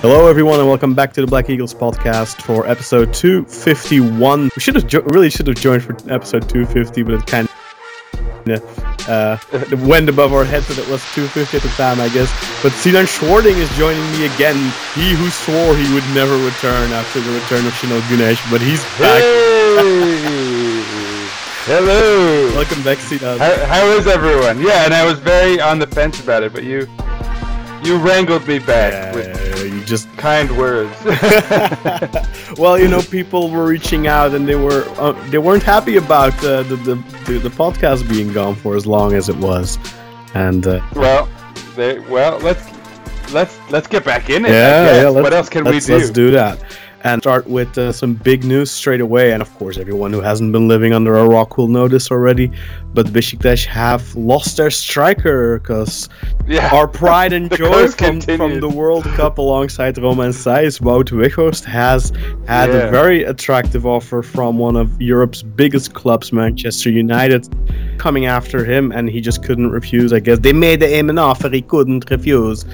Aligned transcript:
Hello, 0.00 0.28
everyone, 0.28 0.60
and 0.60 0.68
welcome 0.68 0.94
back 0.94 1.12
to 1.14 1.20
the 1.20 1.26
Black 1.26 1.50
Eagles 1.50 1.74
podcast 1.74 2.40
for 2.42 2.66
episode 2.68 3.12
251. 3.12 4.44
We 4.54 4.60
should 4.60 4.76
have 4.76 4.86
jo- 4.86 5.02
really 5.06 5.28
should 5.28 5.46
have 5.48 5.56
joined 5.56 5.82
for 5.82 5.92
episode 6.08 6.48
250, 6.48 7.02
but 7.02 7.14
it 7.14 7.26
kind 7.26 7.48
of 8.46 9.08
uh, 9.08 9.38
went 9.86 10.08
above 10.08 10.32
our 10.32 10.44
heads 10.44 10.68
that 10.68 10.78
it 10.78 10.88
was 10.88 11.02
250 11.14 11.56
at 11.56 11.62
the 11.64 11.68
time, 11.70 11.98
I 12.00 12.08
guess. 12.10 12.30
But 12.62 12.70
Sinan 12.72 13.06
Schwarting 13.06 13.56
is 13.58 13.68
joining 13.76 14.02
me 14.12 14.26
again. 14.26 14.56
He 14.94 15.14
who 15.14 15.28
swore 15.30 15.74
he 15.76 15.92
would 15.92 16.06
never 16.14 16.36
return 16.46 16.92
after 16.92 17.18
the 17.20 17.32
return 17.34 17.66
of 17.66 17.72
Şenol 17.74 18.00
Güneş, 18.08 18.38
but 18.50 18.60
he's 18.60 18.82
back. 19.02 19.20
Hey! 19.22 20.84
Hello. 21.66 22.54
Welcome 22.54 22.82
back, 22.84 22.98
Sinan. 22.98 23.38
How, 23.38 23.52
how 23.66 23.86
is 23.98 24.06
everyone? 24.06 24.60
Yeah, 24.62 24.84
and 24.86 24.94
I 24.94 25.04
was 25.04 25.18
very 25.18 25.60
on 25.60 25.78
the 25.80 25.86
fence 25.88 26.20
about 26.20 26.42
it, 26.44 26.52
but 26.52 26.62
you 26.62 26.86
you 27.82 27.98
wrangled 27.98 28.46
me 28.46 28.58
back 28.60 29.14
with 29.14 29.26
Uh, 29.36 29.57
you 29.78 29.84
just 29.84 30.08
kind 30.16 30.50
words. 30.56 30.94
well, 32.58 32.78
you 32.78 32.88
know, 32.88 33.02
people 33.02 33.50
were 33.50 33.66
reaching 33.66 34.06
out 34.06 34.34
and 34.34 34.48
they 34.48 34.54
were 34.54 34.84
uh, 34.98 35.12
they 35.30 35.38
weren't 35.38 35.62
happy 35.62 35.96
about 35.96 36.34
uh, 36.44 36.62
the, 36.64 36.76
the 36.76 36.94
the 37.26 37.38
the 37.38 37.48
podcast 37.50 38.08
being 38.08 38.32
gone 38.32 38.54
for 38.54 38.76
as 38.76 38.86
long 38.86 39.14
as 39.14 39.28
it 39.28 39.36
was, 39.36 39.78
and 40.34 40.66
uh, 40.66 40.80
well, 40.94 41.28
they, 41.76 41.98
well, 42.00 42.38
let's 42.40 42.64
let's 43.32 43.58
let's 43.70 43.86
get 43.86 44.04
back 44.04 44.30
in 44.30 44.44
it. 44.44 44.50
Yeah, 44.50 45.02
yeah. 45.02 45.10
What 45.10 45.32
else 45.32 45.48
can 45.48 45.64
we 45.64 45.72
let's, 45.72 45.86
do? 45.86 45.96
Let's 45.96 46.10
do 46.10 46.30
that. 46.32 46.62
And 47.08 47.22
start 47.22 47.46
with 47.46 47.76
uh, 47.78 47.90
some 47.92 48.14
big 48.14 48.44
news 48.44 48.70
straight 48.70 49.00
away. 49.00 49.32
And 49.32 49.40
of 49.40 49.50
course, 49.58 49.78
everyone 49.78 50.12
who 50.12 50.20
hasn't 50.20 50.52
been 50.52 50.68
living 50.68 50.92
under 50.92 51.16
a 51.16 51.26
rock 51.26 51.56
will 51.56 51.68
know 51.68 51.88
this 51.88 52.10
already. 52.10 52.50
But 52.92 53.06
Besiktas 53.06 53.64
have 53.66 54.14
lost 54.14 54.56
their 54.58 54.70
striker 54.70 55.58
because 55.58 56.08
Yeah. 56.46 56.68
our 56.72 56.86
pride 56.88 57.32
and 57.38 57.50
joy 57.56 57.88
from, 57.88 58.20
from 58.20 58.60
the 58.60 58.68
World 58.68 59.04
Cup 59.18 59.38
alongside 59.44 59.96
Romain 59.98 60.30
Saïss, 60.32 60.80
Wout 60.80 61.10
Weghorst 61.10 61.64
has 61.64 62.12
had 62.46 62.68
Yeah. 62.70 62.88
a 62.88 62.90
very 62.90 63.24
attractive 63.24 63.86
offer 63.86 64.22
from 64.22 64.58
one 64.58 64.76
of 64.76 64.88
Europe's 65.00 65.42
biggest 65.42 65.94
clubs, 65.94 66.32
Manchester 66.32 66.90
United, 66.90 67.48
coming 67.98 68.26
after 68.26 68.64
him, 68.64 68.92
and 68.92 69.08
he 69.08 69.20
just 69.20 69.42
couldn't 69.44 69.70
refuse. 69.70 70.12
I 70.12 70.20
guess 70.20 70.38
they 70.38 70.52
made 70.52 70.82
him 70.82 71.10
an 71.10 71.18
offer 71.18 71.48
he 71.48 71.62
couldn't 71.62 72.10
refuse, 72.10 72.64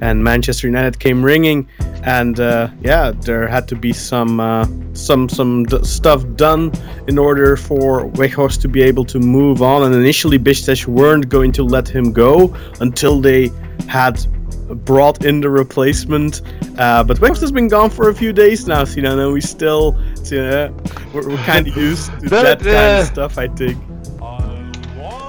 and 0.00 0.22
Manchester 0.22 0.66
United 0.66 0.98
came 0.98 1.24
ringing, 1.24 1.68
and 2.02 2.38
uh, 2.38 2.68
yeah, 2.82 3.12
there 3.12 3.48
had 3.48 3.66
to 3.68 3.76
be 3.76 3.92
some 3.92 4.40
uh, 4.40 4.66
some 4.92 5.28
some 5.28 5.64
d- 5.64 5.84
stuff 5.84 6.24
done 6.36 6.72
in 7.08 7.18
order 7.18 7.56
for 7.56 8.10
Weghorst 8.12 8.60
to 8.62 8.68
be 8.68 8.82
able 8.82 9.04
to 9.06 9.18
move 9.18 9.62
on. 9.62 9.82
And 9.84 9.94
initially, 9.94 10.38
Besiktas 10.38 10.86
weren't 10.86 11.28
going 11.28 11.52
to 11.52 11.64
let 11.64 11.88
him 11.88 12.12
go 12.12 12.54
until 12.80 13.20
they 13.20 13.50
had 13.88 14.24
brought 14.84 15.24
in 15.24 15.40
the 15.40 15.50
replacement. 15.50 16.42
Uh, 16.78 17.04
but 17.04 17.18
Weghorst 17.18 17.40
has 17.40 17.52
been 17.52 17.68
gone 17.68 17.90
for 17.90 18.08
a 18.08 18.14
few 18.14 18.32
days 18.32 18.66
now, 18.66 18.84
Sinan, 18.84 19.18
and 19.18 19.32
we 19.32 19.40
still, 19.40 19.96
uh, 20.32 20.70
we're, 21.12 21.28
we're 21.28 21.36
kind 21.44 21.68
of 21.68 21.76
used 21.76 22.06
to 22.20 22.28
that, 22.30 22.58
That, 22.58 22.58
kind 22.60 22.98
uh, 22.98 23.00
of 23.00 23.06
stuff, 23.06 23.38
I 23.38 23.48
think. 23.48 23.78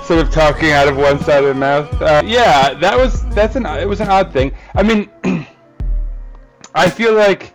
Sort 0.05 0.19
of 0.19 0.31
talking 0.31 0.71
out 0.71 0.87
of 0.87 0.97
one 0.97 1.19
side 1.19 1.43
of 1.43 1.49
the 1.49 1.55
mouth. 1.55 2.01
Uh, 2.01 2.21
yeah, 2.25 2.73
that 2.75 2.95
was 2.95 3.25
that's 3.29 3.55
an 3.55 3.65
it 3.65 3.87
was 3.87 4.01
an 4.01 4.09
odd 4.09 4.31
thing. 4.31 4.53
I 4.75 4.83
mean, 4.83 5.09
I 6.75 6.89
feel 6.89 7.13
like 7.15 7.53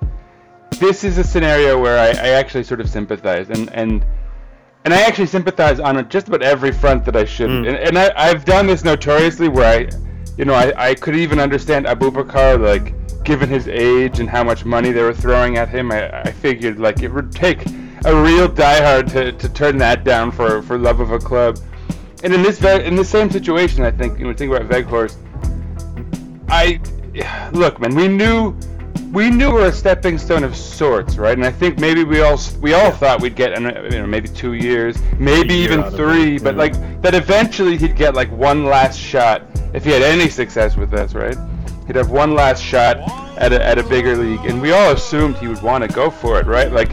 this 0.80 1.04
is 1.04 1.18
a 1.18 1.24
scenario 1.24 1.80
where 1.80 1.98
I, 1.98 2.08
I 2.08 2.28
actually 2.30 2.64
sort 2.64 2.80
of 2.80 2.88
sympathize 2.90 3.50
and 3.50 3.72
and 3.72 4.04
and 4.84 4.94
I 4.94 5.02
actually 5.02 5.26
sympathize 5.26 5.78
on 5.78 6.08
just 6.08 6.28
about 6.28 6.42
every 6.42 6.72
front 6.72 7.04
that 7.04 7.14
I 7.14 7.24
shouldn't. 7.24 7.66
And, 7.66 7.76
and 7.76 7.98
I, 7.98 8.12
I've 8.16 8.44
done 8.44 8.66
this 8.66 8.82
notoriously 8.82 9.48
where 9.48 9.78
I, 9.78 9.90
you 10.38 10.44
know, 10.44 10.54
I, 10.54 10.72
I 10.90 10.94
could 10.94 11.16
even 11.16 11.38
understand 11.38 11.86
Aboubakar 11.86 12.58
like 12.58 12.94
given 13.22 13.48
his 13.48 13.68
age 13.68 14.20
and 14.20 14.28
how 14.28 14.42
much 14.42 14.64
money 14.64 14.90
they 14.90 15.02
were 15.02 15.14
throwing 15.14 15.58
at 15.58 15.68
him. 15.68 15.92
I, 15.92 16.22
I 16.22 16.32
figured 16.32 16.80
like 16.80 17.02
it 17.02 17.12
would 17.12 17.32
take 17.32 17.66
a 18.06 18.22
real 18.22 18.48
diehard 18.48 19.12
to, 19.12 19.32
to 19.32 19.48
turn 19.50 19.76
that 19.78 20.02
down 20.02 20.32
for 20.32 20.62
for 20.62 20.78
love 20.78 21.00
of 21.00 21.12
a 21.12 21.18
club. 21.18 21.58
And 22.22 22.34
in 22.34 22.42
this 22.42 22.58
ve- 22.58 22.84
in 22.84 22.96
the 22.96 23.04
same 23.04 23.30
situation, 23.30 23.82
I 23.82 23.90
think 23.90 24.18
when 24.18 24.28
we 24.28 24.34
think 24.34 24.52
about 24.54 24.68
Weghorst, 24.68 25.16
I 26.48 26.80
look, 27.52 27.80
man, 27.80 27.94
we 27.94 28.08
knew 28.08 28.54
we 29.12 29.28
knew 29.28 29.48
we 29.48 29.60
were 29.60 29.66
a 29.66 29.72
stepping 29.72 30.18
stone 30.18 30.44
of 30.44 30.54
sorts, 30.54 31.16
right? 31.16 31.36
And 31.36 31.44
I 31.44 31.50
think 31.50 31.78
maybe 31.78 32.04
we 32.04 32.20
all 32.20 32.38
we 32.60 32.74
all 32.74 32.92
thought 32.92 33.20
we'd 33.20 33.36
get 33.36 33.52
uh, 33.54 33.82
you 33.84 33.98
know 33.98 34.06
maybe 34.06 34.28
two 34.28 34.52
years, 34.52 34.96
maybe 35.18 35.54
year 35.54 35.72
even 35.72 35.90
three, 35.90 36.38
but 36.38 36.54
yeah. 36.54 36.60
like 36.60 37.02
that 37.02 37.14
eventually 37.14 37.76
he'd 37.76 37.96
get 37.96 38.14
like 38.14 38.30
one 38.30 38.64
last 38.64 38.98
shot 38.98 39.42
if 39.74 39.84
he 39.84 39.90
had 39.90 40.02
any 40.02 40.28
success 40.28 40.76
with 40.76 40.94
us, 40.94 41.14
right? 41.14 41.36
He'd 41.86 41.96
have 41.96 42.10
one 42.10 42.34
last 42.34 42.62
shot 42.62 42.98
at 43.38 43.52
a, 43.52 43.64
at 43.64 43.78
a 43.78 43.82
bigger 43.84 44.16
league, 44.16 44.44
and 44.44 44.60
we 44.60 44.72
all 44.72 44.92
assumed 44.92 45.36
he 45.38 45.48
would 45.48 45.62
want 45.62 45.82
to 45.82 45.88
go 45.88 46.10
for 46.10 46.38
it, 46.38 46.46
right? 46.46 46.70
Like 46.70 46.90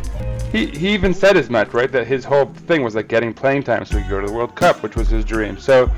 he, 0.57 0.66
he 0.68 0.94
even 0.94 1.13
said 1.13 1.38
as 1.38 1.50
much, 1.50 1.73
right? 1.73 1.91
That 1.91 2.07
his 2.07 2.25
whole 2.25 2.45
thing 2.45 2.84
was 2.84 2.95
like 2.95 3.07
getting 3.07 3.34
playing 3.34 3.63
time 3.63 3.85
so 3.85 3.97
he 3.97 4.03
could 4.03 4.09
go 4.09 4.22
to 4.22 4.28
the 4.28 4.34
World 4.34 4.56
Cup, 4.56 4.81
which 4.84 4.95
was 4.95 5.07
his 5.07 5.23
dream. 5.23 5.57
So 5.57 5.91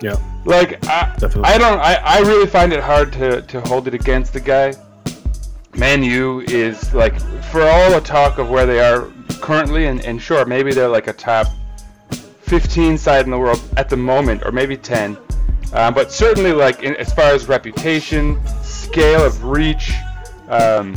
Yeah. 0.00 0.16
like 0.44 0.84
I, 0.86 1.14
Definitely. 1.18 1.44
I 1.44 1.58
don't 1.58 1.78
I, 1.80 1.94
I 1.94 2.20
really 2.20 2.46
find 2.46 2.72
it 2.72 2.80
hard 2.80 3.12
to, 3.14 3.42
to 3.42 3.60
hold 3.62 3.88
it 3.88 3.94
against 3.94 4.32
the 4.32 4.40
guy. 4.40 4.74
Man 5.74 6.02
U 6.02 6.40
is 6.40 6.92
like 6.94 7.18
for 7.50 7.62
all 7.62 7.90
the 7.90 8.00
talk 8.00 8.38
of 8.38 8.48
where 8.50 8.66
they 8.66 8.80
are 8.80 9.10
currently 9.40 9.86
and, 9.86 10.04
and 10.04 10.20
sure 10.20 10.44
maybe 10.44 10.72
they're 10.72 10.88
like 10.88 11.06
a 11.06 11.12
top 11.12 11.46
15 12.42 12.96
side 12.96 13.24
in 13.24 13.30
the 13.30 13.38
world 13.38 13.60
at 13.76 13.88
the 13.90 13.96
moment 13.96 14.42
or 14.44 14.52
maybe 14.52 14.76
10 14.76 15.16
um, 15.72 15.92
but 15.92 16.12
certainly 16.12 16.52
like 16.52 16.82
in, 16.82 16.94
as 16.96 17.12
far 17.12 17.34
as 17.34 17.48
reputation 17.48 18.40
scale 18.62 19.24
of 19.24 19.44
reach 19.44 19.92
um, 20.48 20.94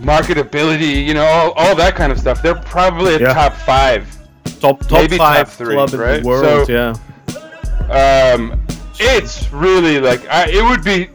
marketability 0.00 1.04
you 1.04 1.14
know 1.14 1.24
all, 1.24 1.50
all 1.52 1.74
that 1.74 1.94
kind 1.96 2.10
of 2.12 2.18
stuff 2.18 2.40
they're 2.42 2.54
probably 2.54 3.14
a 3.14 3.20
Yeah. 3.20 3.32
top 3.34 3.54
five 3.54 4.06
Top 4.60 4.80
top 4.80 4.90
Maybe 5.02 5.18
five 5.18 5.46
top 5.46 5.56
three, 5.56 5.74
club 5.74 5.94
in 5.94 6.00
right? 6.00 6.22
the 6.22 6.28
world, 6.28 6.66
So- 6.66 6.72
yeah. 6.72 8.32
Um, 8.34 8.60
it's 8.98 9.52
really 9.52 10.00
like 10.00 10.26
I, 10.28 10.48
it 10.50 10.62
would 10.64 10.82
be 10.82 11.10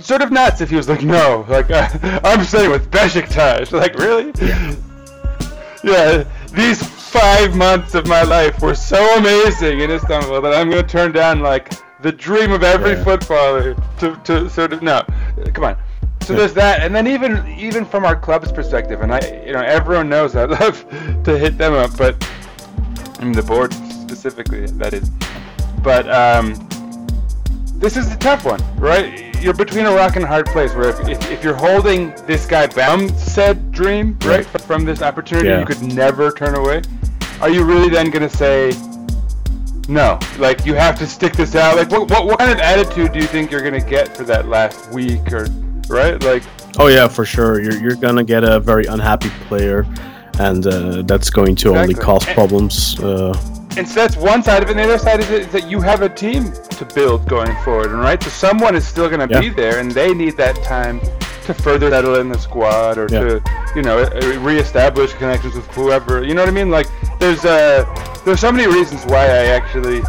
sort 0.00 0.20
of 0.20 0.32
nuts 0.32 0.60
if 0.60 0.68
he 0.70 0.74
was 0.76 0.88
like, 0.88 1.02
no, 1.02 1.46
like 1.48 1.70
uh, 1.70 1.88
I'm 2.24 2.42
staying 2.44 2.70
with 2.70 2.90
Besiktas. 2.90 3.70
Like, 3.82 3.94
really? 3.96 4.32
Yeah. 5.84 6.24
These 6.52 6.82
five 6.82 7.54
months 7.56 7.94
of 7.94 8.06
my 8.08 8.22
life 8.22 8.60
were 8.60 8.74
so 8.74 9.16
amazing 9.16 9.80
in 9.80 9.90
Istanbul 9.90 10.40
that 10.40 10.52
I'm 10.54 10.68
gonna 10.70 10.82
turn 10.82 11.12
down 11.12 11.40
like 11.40 11.72
the 12.02 12.10
dream 12.12 12.50
of 12.52 12.62
every 12.64 12.92
Yeah. 12.92 13.04
footballer 13.04 13.74
to, 14.00 14.16
to 14.24 14.50
sort 14.50 14.72
of 14.72 14.82
no. 14.82 15.02
Come 15.52 15.64
on. 15.64 15.76
So 16.22 16.34
there's 16.34 16.54
that, 16.54 16.80
and 16.82 16.94
then 16.94 17.06
even 17.06 17.46
even 17.58 17.84
from 17.84 18.04
our 18.04 18.14
club's 18.16 18.52
perspective, 18.52 19.00
and 19.02 19.12
I, 19.12 19.20
you 19.44 19.52
know, 19.52 19.60
everyone 19.60 20.08
knows 20.08 20.36
I 20.36 20.44
love 20.60 20.84
to 21.24 21.38
hit 21.38 21.58
them 21.58 21.74
up, 21.74 21.96
but 21.96 22.14
I 23.18 23.24
mean 23.24 23.32
the 23.32 23.42
board 23.42 23.72
specifically, 23.74 24.66
that 24.66 24.92
is. 24.94 25.10
But 25.82 26.08
um, 26.10 26.54
this 27.74 27.96
is 27.96 28.12
a 28.12 28.16
tough 28.18 28.44
one, 28.44 28.60
right? 28.76 29.34
You're 29.42 29.54
between 29.54 29.86
a 29.86 29.92
rock 29.92 30.14
and 30.14 30.24
a 30.24 30.28
hard 30.28 30.46
place. 30.46 30.72
Where 30.74 30.90
if, 30.90 31.08
if, 31.08 31.30
if 31.30 31.44
you're 31.44 31.56
holding 31.56 32.10
this 32.26 32.46
guy 32.46 32.68
bound, 32.68 33.10
said 33.18 33.72
dream, 33.72 34.16
right, 34.24 34.46
from 34.46 34.84
this 34.84 35.02
opportunity 35.02 35.48
Yeah. 35.48 35.60
you 35.60 35.66
could 35.66 35.82
never 35.82 36.30
turn 36.30 36.54
away, 36.54 36.82
are 37.40 37.50
you 37.50 37.64
really 37.64 37.88
then 37.88 38.10
gonna 38.10 38.28
say 38.28 38.70
no? 39.88 40.20
Like 40.38 40.64
you 40.64 40.74
have 40.74 40.96
to 41.00 41.06
stick 41.08 41.32
this 41.32 41.56
out. 41.56 41.74
Like 41.76 41.90
what 41.90 42.08
what, 42.08 42.26
what 42.26 42.38
kind 42.38 42.52
of 42.52 42.58
attitude 42.60 43.12
do 43.12 43.18
you 43.18 43.26
think 43.26 43.50
you're 43.50 43.62
gonna 43.62 43.80
get 43.84 44.16
for 44.16 44.22
that 44.24 44.46
last 44.46 44.92
week 44.92 45.32
or 45.32 45.48
right? 45.92 46.20
Like 46.22 46.42
Oh 46.78 46.88
yeah, 46.88 47.06
for 47.06 47.24
sure. 47.24 47.60
You're 47.60 47.78
you're 47.82 47.96
gonna 47.96 48.24
get 48.24 48.44
a 48.44 48.58
very 48.58 48.86
unhappy 48.86 49.30
player, 49.48 49.86
and 50.38 50.66
uh, 50.66 51.02
that's 51.02 51.28
going 51.30 51.54
to 51.56 51.76
only 51.76 51.94
cause 51.94 52.24
problems. 52.24 52.98
Uh, 52.98 53.34
And 53.76 53.86
so 53.88 53.94
that's 54.00 54.16
one 54.16 54.42
side 54.42 54.62
of 54.62 54.68
it. 54.68 54.72
And 54.72 54.80
the 54.80 54.84
other 54.84 54.98
side 54.98 55.20
is, 55.20 55.30
is 55.30 55.48
that 55.52 55.64
you 55.70 55.80
have 55.80 56.02
a 56.02 56.08
team 56.08 56.52
to 56.78 56.84
build 56.94 57.26
going 57.28 57.54
forward, 57.64 57.90
and 57.90 58.00
right? 58.00 58.22
So 58.22 58.28
someone 58.28 58.74
is 58.74 58.86
still 58.86 59.08
going 59.08 59.26
to 59.26 59.40
be 59.40 59.48
there, 59.48 59.80
and 59.80 59.90
they 59.90 60.12
need 60.14 60.36
that 60.36 60.56
time 60.62 61.00
to 61.46 61.52
further 61.54 61.88
settle 61.90 62.16
in 62.16 62.28
the 62.28 62.38
squad 62.38 62.96
or 62.98 63.06
to 63.08 63.42
you 63.76 63.82
know 63.82 63.96
reestablish 64.40 65.12
connections 65.14 65.54
with 65.54 65.66
whoever. 65.76 66.22
You 66.24 66.34
know 66.34 66.42
what 66.42 66.48
I 66.48 66.52
mean? 66.60 66.70
Like 66.70 66.88
there's 67.18 67.44
uh 67.44 67.84
there's 68.24 68.40
so 68.40 68.52
many 68.52 68.66
reasons 68.78 69.04
why 69.06 69.24
I 69.24 69.46
actually 69.58 70.00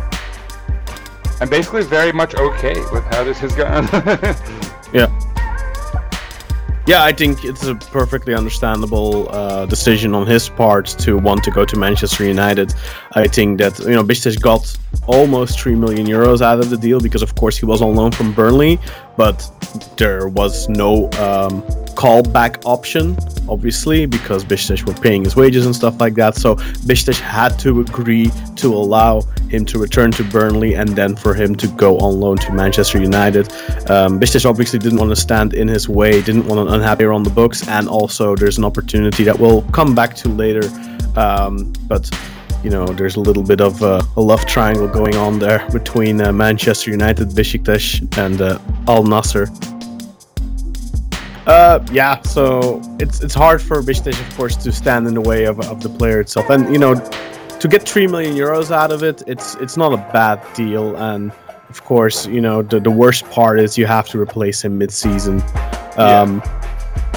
I'm 1.41 1.49
basically 1.49 1.83
very 1.83 2.11
much 2.11 2.35
okay 2.35 2.79
with 2.93 3.03
how 3.13 3.23
this 3.23 3.39
has 3.39 3.53
gone. 3.55 3.85
Yeah. 4.93 5.09
Yeah, 6.85 7.05
I 7.05 7.13
think 7.13 7.45
it's 7.45 7.63
a 7.63 7.75
perfectly 7.75 8.33
understandable 8.33 9.29
uh, 9.29 9.65
decision 9.65 10.13
on 10.13 10.27
his 10.27 10.49
part 10.49 10.87
to 10.99 11.17
want 11.17 11.41
to 11.45 11.51
go 11.51 11.63
to 11.63 11.77
Manchester 11.77 12.25
United. 12.25 12.73
I 13.15 13.27
think 13.27 13.59
that 13.59 13.79
you 13.79 13.91
know 13.91 14.03
Besiktas 14.03 14.41
got 14.41 14.75
almost 15.07 15.59
three 15.59 15.75
million 15.75 16.07
euros 16.07 16.41
out 16.41 16.59
of 16.59 16.69
the 16.69 16.77
deal 16.77 16.99
because, 16.99 17.21
of 17.21 17.35
course, 17.35 17.57
he 17.57 17.65
was 17.65 17.81
on 17.81 17.95
loan 17.95 18.11
from 18.11 18.33
Burnley, 18.33 18.79
but 19.17 19.49
there 19.97 20.27
was 20.27 20.67
no 20.69 21.05
um, 21.13 21.61
callback 21.93 22.65
option, 22.65 23.15
obviously, 23.47 24.05
because 24.05 24.43
Besiktas 24.43 24.85
were 24.87 24.93
paying 24.93 25.23
his 25.23 25.35
wages 25.35 25.65
and 25.65 25.75
stuff 25.75 25.99
like 26.01 26.15
that. 26.15 26.35
So 26.35 26.55
Besiktas 26.55 27.19
had 27.19 27.59
to 27.59 27.81
agree 27.81 28.31
to 28.55 28.73
allow 28.73 29.21
him 29.49 29.65
to 29.65 29.77
return 29.77 30.11
to 30.11 30.23
Burnley 30.23 30.73
and 30.73 30.89
then 30.89 31.15
for 31.15 31.35
him 31.35 31.55
to 31.55 31.67
go 31.67 31.99
on 31.99 32.19
loan 32.19 32.37
to 32.37 32.53
Manchester 32.53 32.99
United. 32.99 33.51
Um, 33.89 34.19
obviously 34.45 34.79
didn't 34.79 34.97
want 34.97 35.11
to 35.11 35.15
stand 35.15 35.53
in 35.53 35.67
his 35.67 35.87
way, 35.87 36.21
didn't 36.21 36.47
want 36.47 36.67
an 36.67 36.73
unhappy 36.73 37.05
on 37.05 37.23
the 37.23 37.29
books, 37.29 37.67
and 37.67 37.87
also 37.87 38.35
there's 38.35 38.57
an 38.57 38.65
opportunity 38.65 39.23
that 39.23 39.37
we'll 39.37 39.61
come 39.71 39.93
back 39.93 40.15
to 40.15 40.29
later. 40.29 40.63
Um, 41.15 41.71
but 41.87 42.09
you 42.63 42.69
know, 42.69 42.85
there's 42.85 43.17
a 43.17 43.19
little 43.19 43.43
bit 43.43 43.59
of 43.59 43.83
uh, 43.83 44.01
a 44.15 44.21
love 44.21 44.45
triangle 44.45 44.87
going 44.87 45.15
on 45.15 45.39
there 45.39 45.67
between 45.71 46.21
uh, 46.21 46.31
Manchester 46.31 46.91
United, 46.91 47.29
Besiktas, 47.29 48.01
and 48.17 48.41
uh, 48.41 48.59
Al 48.87 49.03
Nassr. 49.03 49.49
Uh, 51.45 51.85
yeah, 51.91 52.21
so 52.21 52.81
it's 52.99 53.21
it's 53.21 53.33
hard 53.33 53.61
for 53.61 53.81
Besiktas, 53.81 54.19
of 54.19 54.37
course, 54.37 54.55
to 54.55 54.71
stand 54.71 55.07
in 55.07 55.13
the 55.13 55.21
way 55.21 55.43
of, 55.43 55.59
of 55.59 55.83
the 55.83 55.89
player 55.89 56.21
itself, 56.21 56.49
and 56.49 56.71
you 56.71 56.79
know, 56.79 56.95
to 57.59 57.67
get 57.67 57.83
three 57.83 58.07
million 58.07 58.33
euros 58.33 58.71
out 58.71 58.93
of 58.93 59.03
it, 59.03 59.21
it's 59.27 59.55
it's 59.55 59.75
not 59.75 59.91
a 59.91 59.97
bad 60.13 60.41
deal, 60.53 60.95
and 60.95 61.33
of 61.69 61.83
course, 61.83 62.25
you 62.27 62.39
know, 62.39 62.61
the 62.61 62.79
the 62.79 62.91
worst 62.91 63.25
part 63.29 63.59
is 63.59 63.77
you 63.77 63.85
have 63.85 64.07
to 64.07 64.21
replace 64.21 64.63
him 64.63 64.77
mid-season. 64.77 65.43
Um, 65.97 66.41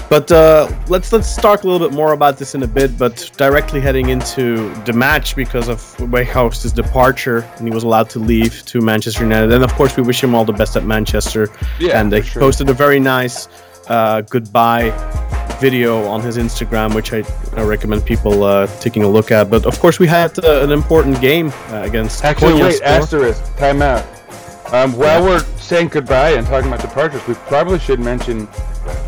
But 0.09 0.31
uh, 0.31 0.71
let's 0.87 1.13
let's 1.13 1.35
talk 1.35 1.65
a 1.65 1.69
little 1.69 1.89
bit 1.89 1.95
more 1.95 2.13
about 2.13 2.39
this 2.39 2.55
in 2.55 2.63
a 2.63 2.67
bit. 2.67 2.97
But 2.97 3.31
directly 3.37 3.81
heading 3.81 4.11
into 4.11 4.73
the 4.85 4.93
match 4.93 5.35
because 5.35 5.69
of 5.69 5.81
Weghorst's 5.99 6.73
departure, 6.73 7.39
and 7.57 7.67
he 7.67 7.75
was 7.75 7.83
allowed 7.83 8.09
to 8.11 8.21
leave 8.21 8.65
to 8.67 8.81
Manchester 8.81 9.25
United. 9.25 9.53
And 9.53 9.65
of 9.65 9.73
course, 9.75 9.97
we 9.97 10.05
wish 10.05 10.23
him 10.23 10.35
all 10.35 10.45
the 10.45 10.53
best 10.53 10.77
at 10.77 10.85
Manchester. 10.85 11.49
Yeah, 11.81 12.01
and 12.01 12.13
they 12.13 12.23
sure. 12.23 12.41
posted 12.41 12.69
a 12.69 12.73
very 12.73 13.01
nice 13.01 13.49
uh, 13.89 14.21
goodbye 14.23 14.91
video 15.61 16.07
on 16.07 16.21
his 16.21 16.37
Instagram, 16.37 16.95
which 16.95 17.13
I, 17.13 17.25
I 17.57 17.65
recommend 17.65 18.05
people 18.05 18.45
uh, 18.45 18.67
taking 18.79 19.03
a 19.03 19.09
look 19.09 19.33
at. 19.33 19.51
But 19.51 19.67
of 19.67 19.79
course, 19.81 19.99
we 19.99 20.07
had 20.07 20.39
uh, 20.45 20.63
an 20.63 20.71
important 20.71 21.21
game 21.21 21.53
uh, 21.71 21.83
against. 21.85 22.25
Actually, 22.25 22.63
wait, 22.63 22.81
asterisk, 22.83 23.43
time 23.57 23.83
out. 23.83 24.05
Um, 24.73 24.93
while 24.97 25.23
we're 25.23 25.45
saying 25.59 25.89
goodbye 25.89 26.31
and 26.31 26.47
talking 26.47 26.69
about 26.69 26.81
departures, 26.81 27.27
we 27.27 27.35
probably 27.35 27.79
should 27.79 28.01
mention 28.01 28.49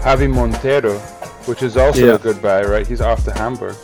Javi 0.02 0.28
Montero, 0.30 0.98
which 1.46 1.62
is 1.62 1.76
also 1.76 2.06
Yeah. 2.06 2.14
a 2.14 2.19
goodbye, 2.19 2.62
right? 2.64 2.86
He's 2.86 3.00
off 3.00 3.25
to 3.25 3.32
Hamburg. 3.32 3.75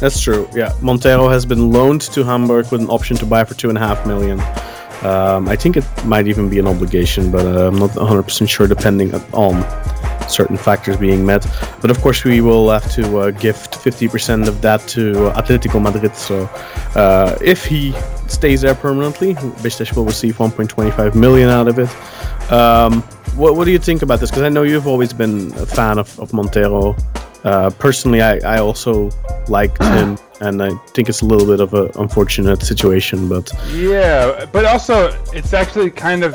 That's 0.00 0.20
true. 0.20 0.48
Yeah, 0.54 0.72
Montero 0.80 1.28
has 1.28 1.46
been 1.46 1.70
loaned 1.72 2.02
to 2.14 2.24
Hamburg 2.24 2.70
with 2.72 2.80
an 2.80 2.88
option 2.90 3.16
to 3.18 3.26
buy 3.26 3.44
for 3.44 3.54
two 3.54 3.68
and 3.68 3.78
a 3.78 3.80
half 3.80 4.04
million. 4.06 4.40
Um, 5.02 5.48
I 5.48 5.56
think 5.56 5.76
it 5.76 5.84
might 6.04 6.26
even 6.28 6.48
be 6.48 6.58
an 6.58 6.66
obligation, 6.66 7.30
but 7.30 7.44
uh, 7.44 7.68
I'm 7.68 7.78
not 7.78 7.90
100% 7.90 8.48
sure, 8.48 8.66
depending 8.66 9.14
on 9.32 9.62
certain 10.28 10.56
factors 10.56 10.96
being 10.96 11.24
met. 11.26 11.46
But 11.82 11.90
of 11.90 12.00
course, 12.00 12.24
we 12.24 12.40
will 12.40 12.70
have 12.70 12.90
to 12.94 13.18
uh, 13.18 13.30
gift 13.30 13.74
50% 13.74 14.48
of 14.48 14.62
that 14.62 14.80
to 14.88 15.12
Atletico 15.36 15.80
Madrid. 15.80 16.16
So 16.16 16.48
uh, 16.96 17.36
if 17.42 17.66
he 17.66 17.92
stays 18.28 18.62
there 18.62 18.74
permanently, 18.74 19.34
Besiktas 19.62 19.94
will 19.94 20.06
receive 20.06 20.38
1.25 20.38 21.14
million 21.14 21.50
out 21.50 21.68
of 21.68 21.78
it. 21.78 21.90
Um, 22.50 23.02
what, 23.36 23.56
what 23.56 23.64
do 23.64 23.70
you 23.72 23.78
think 23.78 24.02
about 24.02 24.20
this? 24.20 24.30
Because 24.30 24.42
I 24.44 24.48
know 24.48 24.62
you've 24.62 24.86
always 24.86 25.12
been 25.12 25.52
a 25.54 25.66
fan 25.66 25.98
of, 25.98 26.18
of 26.20 26.32
Montero. 26.32 26.96
Uh, 27.44 27.70
personally, 27.78 28.22
I, 28.22 28.38
I 28.38 28.58
also 28.58 29.10
liked 29.48 29.82
him, 29.82 30.18
and 30.40 30.62
I 30.62 30.70
think 30.94 31.08
it's 31.08 31.20
a 31.20 31.26
little 31.26 31.46
bit 31.46 31.60
of 31.60 31.74
an 31.74 31.90
unfortunate 31.96 32.62
situation. 32.62 33.28
But 33.28 33.50
Yeah, 33.72 34.46
but 34.50 34.64
also 34.64 35.08
it's 35.32 35.52
actually 35.52 35.90
kind 35.90 36.24
of 36.24 36.34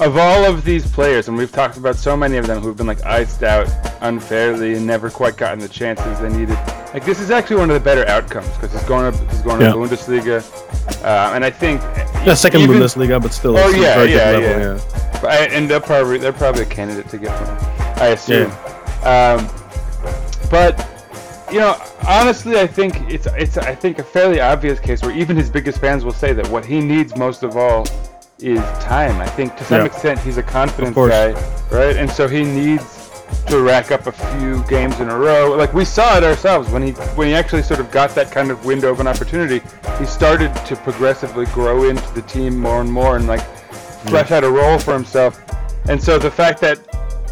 of 0.00 0.16
all 0.16 0.44
of 0.44 0.64
these 0.64 0.90
players, 0.90 1.28
and 1.28 1.36
we've 1.36 1.52
talked 1.52 1.76
about 1.76 1.94
so 1.94 2.16
many 2.16 2.36
of 2.36 2.46
them 2.48 2.60
who've 2.60 2.76
been 2.76 2.86
like 2.88 3.04
iced 3.04 3.42
out 3.44 3.68
unfairly 4.00 4.74
and 4.74 4.84
never 4.86 5.08
quite 5.10 5.36
gotten 5.36 5.60
the 5.60 5.68
chances 5.68 6.18
they 6.18 6.28
needed. 6.30 6.58
Like 6.92 7.04
this 7.04 7.20
is 7.20 7.30
actually 7.30 7.56
one 7.56 7.70
of 7.70 7.74
the 7.74 7.80
better 7.80 8.06
outcomes 8.08 8.48
because 8.54 8.72
he's 8.72 8.82
going 8.84 9.12
to 9.12 9.18
he's 9.28 9.42
going 9.42 9.60
to 9.60 9.66
Yeah. 9.66 9.72
Bundesliga, 9.72 11.04
uh, 11.04 11.32
and 11.34 11.44
I 11.44 11.50
think 11.50 11.80
yeah, 12.26 12.34
second 12.34 12.62
even- 12.62 12.76
Bundesliga, 12.78 13.22
but 13.22 13.32
still, 13.32 13.56
Oh, 13.56 13.68
yeah, 13.70 13.94
good 13.94 14.10
yeah, 14.10 14.30
level, 14.32 14.42
yeah. 14.42 14.80
But 14.91 14.91
I, 15.24 15.46
and 15.46 15.68
they're 15.68 15.80
probably 15.80 16.18
they're 16.18 16.32
probably 16.32 16.62
a 16.62 16.66
candidate 16.66 17.08
to 17.10 17.18
get 17.18 17.36
him, 17.38 17.56
I 18.02 18.08
assume. 18.08 18.50
Um, 19.04 19.48
but 20.50 20.88
you 21.50 21.58
know, 21.60 21.76
honestly, 22.06 22.58
I 22.58 22.66
think 22.66 23.00
it's 23.10 23.26
it's 23.26 23.56
I 23.58 23.74
think 23.74 23.98
a 23.98 24.02
fairly 24.04 24.40
obvious 24.40 24.80
case 24.80 25.02
where 25.02 25.14
even 25.16 25.36
his 25.36 25.50
biggest 25.50 25.78
fans 25.80 26.04
will 26.04 26.12
say 26.12 26.32
that 26.32 26.48
what 26.48 26.64
he 26.64 26.80
needs 26.80 27.16
most 27.16 27.42
of 27.42 27.56
all 27.56 27.86
is 28.38 28.60
time. 28.80 29.20
I 29.20 29.26
think 29.26 29.56
to 29.56 29.64
some 29.64 29.80
Yeah. 29.80 29.86
extent 29.86 30.18
he's 30.20 30.36
a 30.38 30.42
confidence 30.42 30.96
guy, 30.96 31.32
right? 31.70 31.96
And 31.96 32.10
so 32.10 32.26
he 32.26 32.42
needs 32.44 32.98
to 33.46 33.60
rack 33.62 33.90
up 33.90 34.06
a 34.06 34.12
few 34.12 34.62
games 34.64 35.00
in 35.00 35.08
a 35.08 35.16
row. 35.18 35.54
Like 35.56 35.72
we 35.72 35.84
saw 35.84 36.16
it 36.18 36.24
ourselves 36.24 36.68
when 36.70 36.82
he 36.82 36.92
when 37.16 37.28
he 37.28 37.34
actually 37.34 37.62
sort 37.62 37.80
of 37.80 37.90
got 37.90 38.14
that 38.14 38.30
kind 38.30 38.50
of 38.50 38.64
window 38.64 38.90
of 38.90 39.00
an 39.00 39.06
opportunity. 39.06 39.62
He 39.98 40.04
started 40.06 40.54
to 40.66 40.76
progressively 40.76 41.46
grow 41.46 41.84
into 41.84 42.12
the 42.14 42.22
team 42.22 42.58
more 42.58 42.80
and 42.80 42.90
more 42.92 43.16
and 43.16 43.26
like 43.26 43.42
flesh 44.02 44.30
out 44.30 44.44
a 44.44 44.50
role 44.50 44.78
for 44.78 44.94
himself. 44.94 45.42
And 45.88 46.02
so 46.02 46.18
the 46.18 46.30
fact 46.30 46.60
that 46.60 46.78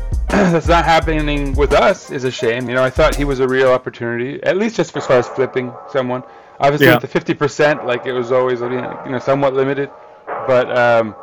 that's 0.29 0.69
not 0.69 0.85
happening 0.85 1.55
with 1.55 1.73
us 1.73 2.11
is 2.11 2.25
a 2.25 2.31
shame. 2.31 2.69
You 2.69 2.75
know, 2.75 2.85
I 2.85 2.91
thought 2.91 3.15
he 3.15 3.25
was 3.25 3.41
a 3.41 3.49
real 3.49 3.71
opportunity, 3.71 4.43
at 4.43 4.57
least 4.57 4.77
just 4.77 4.97
as 4.97 5.07
far 5.07 5.19
as 5.19 5.29
flipping 5.29 5.73
someone. 5.91 6.23
Obviously, 6.61 6.87
Yeah. 6.87 6.95
with 6.95 7.03
the 7.03 7.09
fifty 7.09 7.35
percent, 7.35 7.87
like 7.87 8.07
it 8.07 8.13
was 8.13 8.33
always 8.33 8.61
you 8.61 8.69
know, 8.69 9.03
you 9.07 9.13
know 9.13 9.19
somewhat 9.19 9.55
limited, 9.55 9.91
but 10.47 10.77
um, 10.77 11.15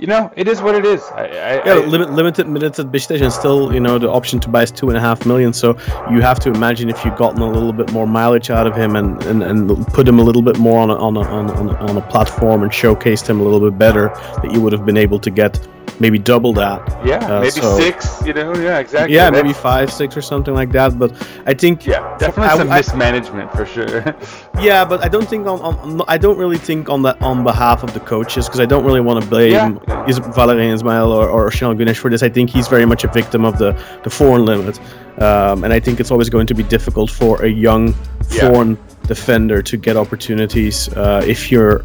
you 0.00 0.06
know, 0.06 0.32
it 0.34 0.48
is 0.48 0.62
what 0.62 0.74
it 0.74 0.86
is. 0.86 1.02
I, 1.14 1.24
I, 1.24 1.66
Yeah, 1.66 1.74
I- 1.74 1.84
limit, 1.84 2.10
limited 2.12 2.48
minutes 2.48 2.78
at 2.78 2.86
and 2.86 3.32
still, 3.32 3.72
you 3.72 3.80
know, 3.80 3.98
the 3.98 4.08
option 4.10 4.40
to 4.40 4.48
buy 4.48 4.62
is 4.62 4.70
two 4.70 4.88
and 4.88 4.96
a 4.96 5.00
half 5.00 5.26
million. 5.26 5.52
So 5.52 5.76
you 6.10 6.20
have 6.22 6.40
to 6.40 6.48
imagine 6.50 6.88
if 6.88 7.04
you'd 7.04 7.16
gotten 7.16 7.42
a 7.42 7.50
little 7.50 7.72
bit 7.72 7.92
more 7.92 8.06
mileage 8.06 8.50
out 8.50 8.66
of 8.66 8.74
him 8.74 8.96
and, 8.96 9.22
and, 9.24 9.42
and 9.42 9.86
put 9.88 10.08
him 10.08 10.18
a 10.18 10.22
little 10.22 10.42
bit 10.42 10.58
more 10.58 10.80
on 10.80 10.90
on, 10.90 11.16
a, 11.16 11.20
on, 11.20 11.50
a, 11.50 11.52
on, 11.52 11.68
a, 11.68 11.74
on 11.90 11.96
a 11.96 12.02
platform 12.08 12.62
and 12.62 12.72
showcased 12.72 13.28
him 13.28 13.40
a 13.40 13.42
little 13.42 13.60
bit 13.60 13.78
better, 13.78 14.08
that 14.42 14.50
you 14.52 14.60
would 14.60 14.72
have 14.72 14.86
been 14.86 14.96
able 14.96 15.18
to 15.18 15.30
get 15.30 15.58
maybe 16.00 16.18
double 16.18 16.52
that. 16.54 16.80
yeah, 17.04 17.18
uh, 17.30 17.40
maybe 17.40 17.50
so- 17.60 17.78
six. 17.78 18.20
You 18.26 18.32
know, 18.32 18.54
yeah, 18.56 18.78
exactly. 18.78 19.14
Yeah, 19.14 19.24
That's- 19.30 19.42
maybe 19.42 19.52
five, 19.54 19.92
six, 19.92 20.16
or 20.16 20.22
something 20.22 20.54
like 20.54 20.72
that. 20.72 20.98
But 20.98 21.12
I 21.46 21.54
think 21.54 21.86
Yeah, 21.86 22.16
definitely 22.18 22.50
I- 22.52 22.56
some 22.58 22.70
I- 22.72 22.76
mismanagement 22.78 23.52
for 23.52 23.64
sure. 23.66 24.04
Yeah, 24.60 24.84
but 24.84 25.02
I 25.02 25.08
don't 25.08 25.26
think 25.28 25.46
on, 25.46 25.58
on 25.60 26.02
I 26.08 26.18
don't 26.18 26.36
really 26.36 26.58
think 26.58 26.88
on 26.90 27.02
that 27.02 27.16
on 27.22 27.44
behalf 27.44 27.82
of 27.82 27.90
the 27.94 28.00
coaches 28.00 28.46
because 28.46 28.60
I 28.60 28.66
don't 28.66 28.84
really 28.84 29.00
want 29.00 29.22
to 29.22 29.26
blame 29.30 29.52
Yeah. 29.52 30.06
is 30.10 30.18
Valérien 30.20 30.74
Ismaël 30.78 31.08
or, 31.08 31.26
or 31.28 31.50
Şenol 31.50 31.76
Güneş 31.78 31.96
for 31.96 32.10
this. 32.10 32.22
I 32.22 32.28
think 32.28 32.50
he's 32.50 32.68
very 32.68 32.84
much 32.84 33.04
a 33.04 33.08
victim 33.08 33.44
of 33.44 33.56
the 33.58 33.70
the 34.02 34.10
foreign 34.10 34.44
limit, 34.44 34.78
um, 35.18 35.64
and 35.64 35.72
I 35.72 35.80
think 35.80 35.98
it's 36.00 36.10
always 36.10 36.28
going 36.28 36.46
to 36.48 36.54
be 36.54 36.62
difficult 36.76 37.10
for 37.10 37.42
a 37.42 37.48
young 37.48 37.94
Yeah. 38.30 38.48
foreign 38.52 38.76
defender 39.06 39.62
to 39.62 39.76
get 39.76 39.96
opportunities 39.96 40.88
uh, 40.96 41.22
if 41.26 41.50
you're 41.50 41.82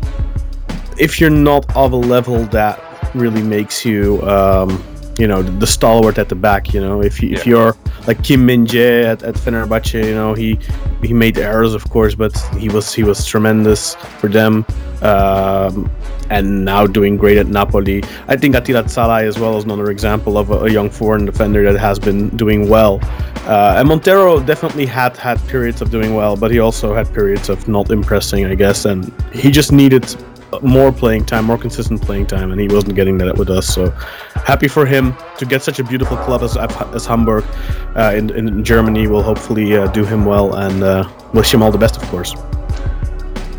if 0.98 1.20
you're 1.20 1.38
not 1.52 1.64
of 1.76 1.94
a 1.94 2.02
level 2.16 2.38
that 2.52 2.76
really 3.16 3.42
makes 3.42 3.86
you 3.86 4.22
um, 4.28 4.84
you 5.18 5.28
know 5.28 5.42
the 5.42 5.68
stalwart 5.68 6.18
at 6.18 6.28
the 6.30 6.36
back 6.36 6.74
you 6.74 6.82
know? 6.82 7.02
If 7.02 7.22
you, 7.22 7.30
if 7.34 7.46
Yeah. 7.46 7.52
you're 7.52 7.76
like 8.08 8.22
Kim 8.24 8.46
Min 8.46 8.66
Jae 8.66 9.06
at, 9.06 9.24
at 9.24 9.36
Fenerbahce 9.36 9.94
you 10.06 10.14
know 10.14 10.34
he 10.34 10.60
he 11.02 11.14
made 11.14 11.38
errors 11.38 11.74
of 11.74 11.90
course 11.90 12.16
but 12.16 12.38
he 12.58 12.68
was 12.70 12.94
he 12.94 13.04
was 13.04 13.26
tremendous 13.26 13.96
for 14.20 14.28
them 14.28 14.66
um, 15.02 15.90
and 16.32 16.66
now 16.66 16.88
doing 16.88 17.18
great 17.18 17.38
at 17.38 17.48
Napoli. 17.48 18.04
I 18.28 18.36
think 18.36 18.56
Attila 18.56 18.84
Szalai 18.86 19.24
as 19.28 19.38
well 19.38 19.58
is 19.58 19.64
another 19.64 19.92
example 19.92 20.38
of 20.40 20.50
a, 20.50 20.66
a 20.66 20.72
young 20.72 20.90
foreign 20.90 21.26
defender 21.26 21.72
that 21.72 21.80
has 21.80 22.00
been 22.00 22.30
doing 22.30 22.68
well. 22.68 23.00
Uh, 23.46 23.76
and 23.78 23.88
Montero 23.88 24.40
definitely 24.42 24.88
had 24.88 25.16
had 25.18 25.38
periods 25.48 25.82
of 25.82 25.92
doing 25.92 26.16
well 26.16 26.36
but 26.36 26.50
he 26.52 26.60
also 26.60 26.96
had 26.96 27.14
periods 27.14 27.48
of 27.50 27.68
not 27.68 27.92
impressing 27.92 28.46
I 28.46 28.56
guess 28.56 28.86
and 28.86 29.14
he 29.32 29.52
just 29.52 29.72
needed 29.72 30.04
more 30.62 30.92
playing 30.92 31.26
time, 31.26 31.46
more 31.46 31.58
consistent 31.58 32.02
playing 32.02 32.28
time, 32.28 32.52
and 32.52 32.60
he 32.60 32.68
wasn't 32.68 32.96
getting 32.96 33.18
that 33.20 33.38
with 33.38 33.50
us. 33.50 33.68
So 33.74 33.90
happy 34.46 34.68
for 34.68 34.86
him 34.86 35.16
to 35.38 35.46
get 35.46 35.62
such 35.64 35.80
a 35.80 35.84
beautiful 35.84 36.18
club 36.18 36.42
as, 36.42 36.58
as 36.58 37.06
Hamburg 37.06 37.44
uh, 37.96 38.14
in, 38.16 38.30
in 38.32 38.64
Germany. 38.64 39.08
Will 39.08 39.24
hopefully 39.24 39.76
uh, 39.78 39.88
do 39.88 40.04
him 40.06 40.26
well, 40.26 40.56
and 40.56 40.84
uh, 40.84 41.10
wish 41.34 41.54
him 41.54 41.62
all 41.64 41.72
the 41.72 41.78
best, 41.78 41.98
of 41.98 42.04
course. 42.10 42.34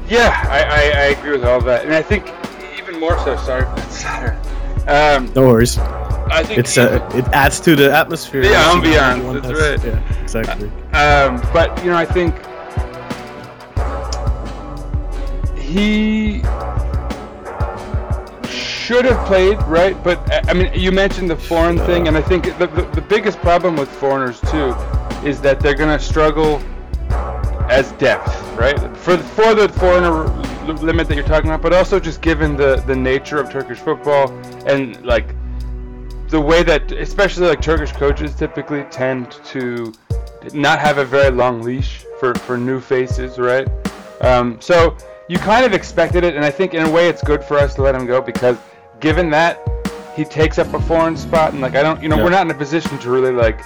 Yeah, 0.08 0.40
I, 0.48 0.62
I, 0.62 0.80
I 1.00 1.04
agree 1.18 1.32
with 1.32 1.44
all 1.44 1.60
that, 1.62 1.84
and 1.84 1.92
I 1.94 2.02
think 2.02 2.30
even 2.78 3.00
more 3.00 3.18
so. 3.24 3.36
Sorry. 3.36 4.36
Um, 4.86 5.32
No 5.34 5.42
worries. 5.48 5.78
I 5.78 6.42
think 6.44 6.58
It's 6.58 6.76
uh, 6.76 7.08
it 7.14 7.24
adds 7.28 7.60
to 7.60 7.76
the 7.76 7.92
atmosphere. 7.92 8.42
The 8.42 8.48
ambiance, 8.48 9.42
that's 9.42 9.46
has- 9.60 9.80
right. 9.82 9.84
Yeah, 9.84 10.22
exactly. 10.22 10.68
Um, 10.92 11.40
but 11.52 11.76
you 11.84 11.90
know, 11.90 11.96
I 11.96 12.04
think 12.04 12.34
he 15.58 16.40
should 18.86 19.04
have 19.04 19.26
played 19.26 19.60
right. 19.64 20.00
But 20.04 20.18
uh, 20.32 20.42
I 20.46 20.54
mean, 20.54 20.72
you 20.72 20.92
mentioned 20.92 21.28
the 21.28 21.36
foreign 21.36 21.76
thing, 21.78 22.06
and 22.06 22.16
I 22.16 22.22
think 22.22 22.44
the, 22.58 22.68
the, 22.68 22.82
the 22.94 23.00
biggest 23.00 23.38
problem 23.38 23.74
with 23.76 23.88
foreigners 23.88 24.40
too 24.42 24.74
is 25.26 25.40
that 25.40 25.58
they're 25.58 25.74
gonna 25.74 25.98
struggle 25.98 26.62
as 27.68 27.90
depth, 27.92 28.28
right? 28.56 28.78
For 28.96 29.16
for 29.18 29.54
the 29.54 29.68
foreigner 29.68 30.24
limit 30.74 31.08
that 31.08 31.16
you're 31.16 31.26
talking 31.26 31.50
about, 31.50 31.62
but 31.62 31.72
also 31.72 31.98
just 31.98 32.22
given 32.22 32.56
the 32.56 32.76
the 32.86 32.94
nature 32.94 33.40
of 33.40 33.50
Turkish 33.50 33.78
football 33.78 34.30
and 34.66 35.04
like 35.04 35.34
the 36.28 36.40
way 36.40 36.62
that 36.62 36.92
especially 36.92 37.48
like 37.48 37.60
Turkish 37.60 37.90
coaches 37.90 38.36
typically 38.36 38.84
tend 38.84 39.32
to 39.46 39.92
not 40.54 40.78
have 40.78 40.98
a 40.98 41.04
very 41.04 41.32
long 41.32 41.60
leash 41.60 42.04
for 42.20 42.34
for 42.34 42.56
new 42.56 42.80
faces, 42.80 43.36
right? 43.36 43.68
Um, 44.20 44.60
so 44.60 44.96
you 45.28 45.38
kind 45.38 45.66
of 45.66 45.72
expected 45.72 46.22
it, 46.22 46.36
and 46.36 46.44
I 46.44 46.50
think 46.52 46.72
in 46.72 46.86
a 46.86 46.90
way 46.90 47.08
it's 47.08 47.22
good 47.22 47.42
for 47.42 47.58
us 47.58 47.74
to 47.74 47.82
let 47.82 47.96
him 47.96 48.06
go 48.06 48.20
because 48.20 48.56
given 49.00 49.30
that 49.30 49.60
he 50.14 50.24
takes 50.24 50.58
up 50.58 50.72
a 50.74 50.80
foreign 50.80 51.16
spot, 51.16 51.52
and 51.52 51.60
like 51.60 51.74
I 51.74 51.82
don't, 51.82 52.02
you 52.02 52.08
know, 52.08 52.16
Yeah. 52.16 52.24
we're 52.24 52.30
not 52.30 52.46
in 52.46 52.50
a 52.50 52.54
position 52.54 52.98
to 52.98 53.10
really 53.10 53.32
like, 53.32 53.60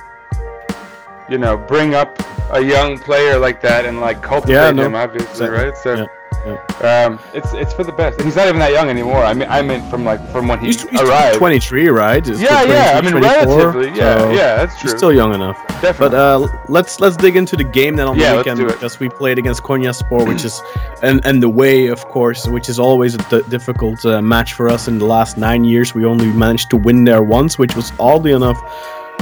you 1.29 1.39
know, 1.39 1.57
bring 1.57 1.95
up 1.95 2.19
a 2.53 2.61
young 2.61 2.99
player 2.99 3.39
like 3.39 3.61
that 3.63 3.85
and 3.85 4.01
like 4.01 4.23
cultivate 4.23 4.55
Yeah, 4.55 4.71
no, 4.73 4.87
him, 4.87 4.95
obviously, 4.97 5.31
exactly. 5.31 5.59
right? 5.59 5.77
So. 5.77 5.95
Yeah, 5.95 6.01
yeah. 6.01 6.07
Um, 6.45 7.19
it's 7.35 7.53
it's 7.53 7.73
for 7.75 7.85
the 7.85 7.93
best, 7.93 8.21
he's 8.23 8.35
not 8.37 8.49
even 8.49 8.59
that 8.61 8.73
young 8.73 8.89
anymore. 8.89 9.23
I 9.25 9.35
mean, 9.35 9.47
I 9.51 9.61
meant 9.61 9.89
from 9.91 10.05
like 10.05 10.21
from 10.33 10.49
when 10.49 10.59
he 10.61 10.67
He's, 10.69 10.89
he's 10.89 11.01
arrived. 11.01 11.37
23, 11.37 11.89
right? 11.89 12.25
He's 12.25 12.41
Yeah, 12.41 12.63
yeah. 12.63 12.93
I 12.97 13.01
mean, 13.03 13.15
relatively. 13.23 13.89
Yeah, 13.89 14.19
so 14.19 14.31
yeah. 14.31 14.57
That's 14.57 14.81
true. 14.81 14.91
He's 14.91 14.97
still 14.99 15.13
young 15.13 15.35
enough. 15.35 15.59
Definitely. 15.83 16.09
But 16.11 16.15
uh, 16.15 16.49
let's 16.69 16.99
let's 17.01 17.17
dig 17.17 17.37
into 17.37 17.57
the 17.57 17.65
game 17.65 17.97
then 17.97 18.09
on 18.09 18.19
Yeah, 18.19 18.33
the 18.33 18.37
weekend 18.39 18.59
do 18.61 18.67
it. 18.67 18.73
because 18.73 18.99
we 18.99 19.09
played 19.11 19.39
against 19.39 19.63
Konyaspor, 19.63 20.27
which 20.27 20.45
is 20.45 20.63
and 21.03 21.25
and 21.27 21.43
the 21.43 21.49
way, 21.51 21.89
of 21.89 22.05
course, 22.07 22.47
which 22.49 22.69
is 22.71 22.79
always 22.79 23.15
a 23.15 23.19
d- 23.29 23.43
difficult 23.51 24.05
uh, 24.07 24.23
match 24.23 24.55
for 24.55 24.69
us. 24.71 24.89
In 24.89 24.99
the 24.99 25.07
last 25.07 25.37
nine 25.37 25.65
years, 25.65 25.95
we 25.95 26.05
only 26.07 26.27
managed 26.27 26.71
to 26.71 26.77
win 26.79 27.05
there 27.05 27.23
once, 27.23 27.59
which 27.59 27.75
was 27.77 27.93
oddly 27.99 28.33
enough 28.33 28.61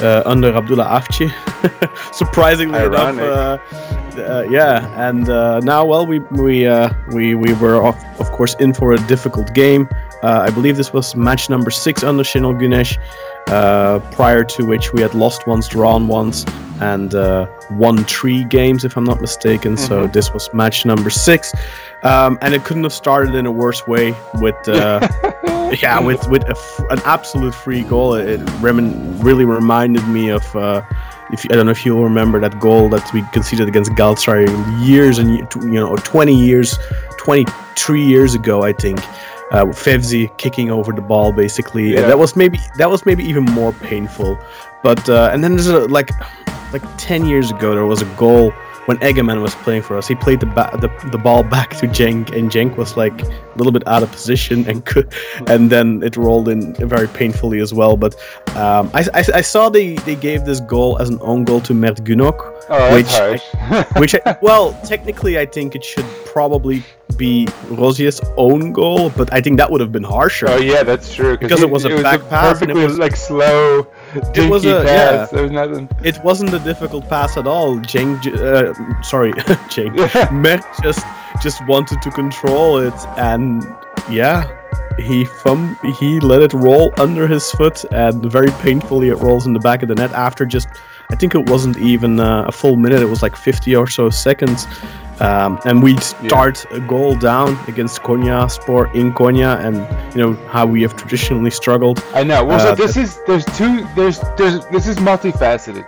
uh, 0.02 0.22
under 0.26 0.54
Abdullah 0.54 0.90
Avcı. 0.90 1.30
Surprisingly 2.12 2.78
Ironic. 2.78 3.22
enough, 3.22 3.60
uh, 4.18 4.20
uh, 4.20 4.46
yeah. 4.50 5.08
And 5.08 5.28
uh, 5.28 5.60
now, 5.60 5.84
well, 5.84 6.06
we 6.06 6.18
we 6.30 6.66
uh, 6.66 6.90
we 7.12 7.34
we 7.34 7.52
were 7.54 7.76
of, 7.82 7.96
of 8.18 8.30
course 8.32 8.56
in 8.60 8.72
for 8.74 8.92
a 8.92 8.98
difficult 9.08 9.54
game. 9.54 9.88
Uh, 10.22 10.46
I 10.46 10.50
believe 10.50 10.76
this 10.76 10.92
was 10.92 11.14
match 11.14 11.48
number 11.48 11.70
six 11.70 12.02
under 12.02 12.25
Şenol 12.25 12.58
Güneş, 12.58 12.98
uh, 13.48 14.00
prior 14.10 14.44
to 14.44 14.64
which 14.66 14.92
we 14.92 15.02
had 15.02 15.14
lost 15.14 15.46
once, 15.46 15.68
drawn 15.68 16.08
once, 16.08 16.44
and 16.80 17.14
uh, 17.14 17.46
won 17.70 18.04
three 18.04 18.44
games, 18.44 18.84
if 18.84 18.96
I'm 18.96 19.04
not 19.04 19.20
mistaken. 19.20 19.76
So 19.76 20.06
this 20.06 20.32
was 20.32 20.52
match 20.52 20.84
number 20.84 21.10
six, 21.10 21.54
um, 22.02 22.38
and 22.42 22.54
it 22.54 22.64
couldn't 22.64 22.84
have 22.84 22.92
started 22.92 23.34
in 23.34 23.46
a 23.46 23.52
worse 23.52 23.87
way 23.87 24.14
with. 24.34 24.68
Uh, 24.68 25.06
yeah, 25.82 26.00
with 26.00 26.26
with 26.28 26.44
a 26.44 26.56
f- 26.56 26.80
an 26.90 27.00
absolute 27.04 27.54
free 27.54 27.82
goal, 27.82 28.14
it 28.14 28.40
remin- 28.60 29.22
really 29.22 29.44
reminded 29.44 30.06
me 30.08 30.30
of. 30.30 30.56
Uh, 30.56 30.82
if 31.30 31.44
I 31.50 31.56
don't 31.56 31.66
know 31.66 31.72
if 31.72 31.84
you'll 31.84 32.02
remember 32.04 32.40
that 32.40 32.58
goal 32.58 32.88
that 32.88 33.12
we 33.12 33.22
conceded 33.32 33.68
against 33.68 33.90
Galatasaray 33.92 34.48
years 34.87 35.18
and 35.18 35.37
you 35.62 35.72
know 35.72 35.94
20 35.96 36.34
years, 36.34 36.78
23 37.18 38.02
years 38.02 38.34
ago, 38.34 38.62
I 38.62 38.72
think. 38.72 38.98
Uh, 39.50 39.64
Fevzi 39.66 40.36
kicking 40.36 40.70
over 40.70 40.92
the 40.92 41.00
ball, 41.00 41.32
basically. 41.32 41.92
Yeah. 41.92 42.00
And 42.00 42.10
that 42.10 42.18
was 42.18 42.36
maybe 42.36 42.58
that 42.76 42.90
was 42.90 43.06
maybe 43.06 43.24
even 43.24 43.44
more 43.44 43.72
painful. 43.72 44.38
But 44.82 45.08
uh, 45.08 45.30
and 45.32 45.42
then 45.42 45.56
there's 45.56 45.68
a, 45.68 45.86
like 45.88 46.10
like 46.72 46.82
10 46.98 47.26
years 47.26 47.50
ago 47.50 47.74
there 47.74 47.86
was 47.86 48.02
a 48.02 48.14
goal 48.16 48.52
when 48.88 48.96
Egemen 48.98 49.42
was 49.42 49.54
playing 49.56 49.82
for 49.82 49.98
us. 49.98 50.08
He 50.08 50.14
played 50.14 50.40
the 50.40 50.46
ba- 50.46 50.70
the, 50.80 50.88
the 51.10 51.18
ball 51.18 51.42
back 51.56 51.76
to 51.76 51.86
Cenk, 51.88 52.34
and 52.34 52.50
Cenk 52.50 52.76
was 52.76 52.96
like 52.96 53.20
a 53.22 53.54
little 53.56 53.70
bit 53.72 53.86
out 53.86 54.02
of 54.02 54.10
position 54.10 54.66
and 54.66 54.84
could, 54.86 55.12
and 55.46 55.70
then 55.70 56.02
it 56.02 56.16
rolled 56.16 56.48
in 56.48 56.74
very 56.88 57.06
painfully 57.06 57.60
as 57.60 57.74
well. 57.74 57.98
But 57.98 58.14
um, 58.56 58.90
I, 58.94 59.04
I, 59.12 59.24
I 59.34 59.40
saw 59.42 59.68
they, 59.68 59.96
they 60.08 60.16
gave 60.16 60.46
this 60.46 60.60
goal 60.60 60.98
as 60.98 61.10
an 61.10 61.18
own 61.20 61.44
goal 61.44 61.60
to 61.62 61.74
Mert 61.74 61.98
Günok, 61.98 62.38
oh, 62.70 62.94
which 62.94 63.06
harsh. 63.08 63.42
which 63.96 64.14
I, 64.25 64.37
well 64.42 64.72
technically 64.84 65.38
I 65.38 65.46
think 65.46 65.75
it 65.75 65.84
should 65.84 66.06
probably 66.26 66.82
be 67.16 67.48
Rosier's 67.70 68.20
own 68.37 68.72
goal, 68.72 69.10
but 69.10 69.32
I 69.32 69.40
think 69.40 69.56
that 69.58 69.68
would 69.70 69.80
have 69.80 69.90
been 69.90 70.04
harsher. 70.04 70.46
oh 70.48 70.58
yeah, 70.58 70.82
that's 70.84 71.12
true. 71.12 71.37
Because 71.37 71.58
he- 71.58 71.64
it 71.64 71.70
was 71.70 71.84
a 71.84 72.00
back 72.02 72.20
pass 72.28 72.62
and 72.62 72.70
it 72.70 72.75
was- 72.76 72.98
like 72.98 73.16
slow, 73.16 73.87
dinky 74.32 74.48
was 74.48 74.64
a- 74.64 74.82
pass. 74.84 74.87
yeah. 74.87 75.26
There 75.32 75.42
was 75.42 75.50
nothing. 75.52 75.88
it 76.04 76.22
wasn't 76.22 76.54
a 76.54 76.58
difficult 76.60 77.08
pass 77.08 77.37
at 77.37 77.46
all. 77.46 77.76
Cenk, 77.78 78.25
uh, 78.37 79.02
sorry, 79.02 79.32
Cenk, 79.72 80.30
Mert 80.32 80.62
just 80.82 81.04
just 81.42 81.66
wanted 81.66 82.00
to 82.02 82.10
control 82.10 82.78
it, 82.78 82.94
and 83.16 83.64
yeah, 84.10 84.46
he 84.98 85.25
thumb 85.25 85.76
he 85.98 86.20
let 86.20 86.42
it 86.42 86.52
roll 86.52 86.92
under 86.98 87.26
his 87.26 87.50
foot, 87.52 87.84
and 87.90 88.30
very 88.30 88.50
painfully 88.62 89.08
it 89.08 89.16
rolls 89.16 89.46
in 89.46 89.52
the 89.54 89.60
back 89.60 89.82
of 89.82 89.88
the 89.88 89.94
net 89.96 90.12
after 90.12 90.44
just. 90.46 90.68
I 91.10 91.16
think 91.16 91.34
it 91.34 91.48
wasn't 91.48 91.78
even 91.78 92.20
uh, 92.20 92.44
a 92.46 92.52
full 92.52 92.76
minute. 92.76 93.00
It 93.00 93.06
was 93.06 93.22
like 93.22 93.34
50 93.34 93.74
or 93.76 93.86
so 93.86 94.10
seconds. 94.10 94.66
Um, 95.20 95.58
and 95.64 95.82
we 95.82 95.96
start 95.96 96.64
a 96.70 96.78
goal 96.80 97.16
down 97.16 97.58
against 97.66 98.02
Konyaspor 98.02 98.94
in 98.94 99.12
Konya, 99.12 99.58
and 99.64 99.76
you 100.14 100.22
know 100.22 100.34
how 100.46 100.64
we 100.64 100.80
have 100.82 100.94
traditionally 100.94 101.50
struggled. 101.50 102.04
I 102.14 102.22
know. 102.22 102.44
Well, 102.44 102.60
so 102.60 102.68
Uh, 102.70 102.74
this 102.76 102.96
is 102.96 103.18
there's 103.26 103.44
two 103.56 103.84
there's 103.96 104.20
there's 104.36 104.64
this 104.66 104.86
is 104.86 104.96
multifaceted 104.98 105.84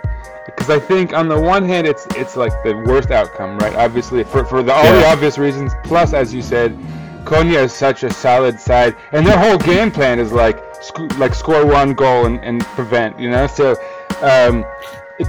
because 0.47 0.69
I 0.69 0.79
think 0.79 1.13
on 1.13 1.29
the 1.29 1.39
one 1.39 1.63
hand 1.63 1.87
it's 1.87 2.05
it's 2.17 2.35
like 2.35 2.51
the 2.63 2.75
worst 2.85 3.09
outcome, 3.11 3.57
right? 3.59 3.73
Obviously 3.75 4.25
for 4.25 4.43
for 4.43 4.61
the, 4.63 4.73
all 4.73 4.83
the 4.83 5.07
obvious 5.07 5.37
reasons. 5.37 5.71
Plus, 5.85 6.11
as 6.11 6.33
you 6.33 6.41
said, 6.41 6.77
Konya 7.23 7.63
is 7.63 7.71
such 7.71 8.03
a 8.03 8.11
solid 8.11 8.59
side, 8.59 8.97
and 9.13 9.25
their 9.25 9.39
whole 9.39 9.57
game 9.57 9.91
plan 9.91 10.19
is 10.19 10.33
like 10.33 10.57
sc- 10.81 11.17
like 11.17 11.33
score 11.35 11.65
one 11.65 11.93
goal 11.93 12.25
and, 12.25 12.43
and 12.43 12.61
prevent. 12.75 13.17
You 13.17 13.29
know, 13.29 13.47
so 13.47 13.77
um, 14.23 14.65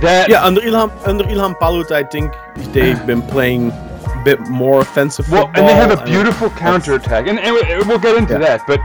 that 0.00 0.28
Yeah, 0.28 0.44
under 0.44 0.61
Ilhan 0.61 0.90
under 1.06 1.25
Ilhan 1.25 1.58
Palut, 1.58 1.90
I 1.90 2.02
think 2.04 2.32
they've 2.72 3.04
been 3.06 3.22
playing 3.22 3.70
a 3.70 4.22
bit 4.25 4.40
more 4.49 4.80
offensive 4.80 5.30
Well, 5.30 5.46
football. 5.46 5.61
and 5.61 5.68
they 5.68 5.75
have 5.75 5.99
a 5.99 6.04
beautiful 6.04 6.50
counterattack, 6.50 7.26
and, 7.26 7.38
and 7.38 7.54
we- 7.54 7.87
we'll 7.87 7.99
get 7.99 8.16
into 8.16 8.34
Yeah. 8.34 8.38
that. 8.56 8.66
But 8.66 8.80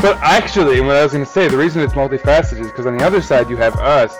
but 0.00 0.16
actually, 0.22 0.80
what 0.80 0.96
I 0.96 1.02
was 1.02 1.12
going 1.12 1.24
to 1.24 1.30
say, 1.30 1.46
the 1.48 1.58
reason 1.58 1.82
it's 1.82 1.92
multifaceted 1.92 2.60
is 2.60 2.68
because 2.68 2.86
on 2.86 2.96
the 2.96 3.04
other 3.04 3.20
side 3.20 3.50
you 3.50 3.56
have 3.58 3.76
us, 3.76 4.16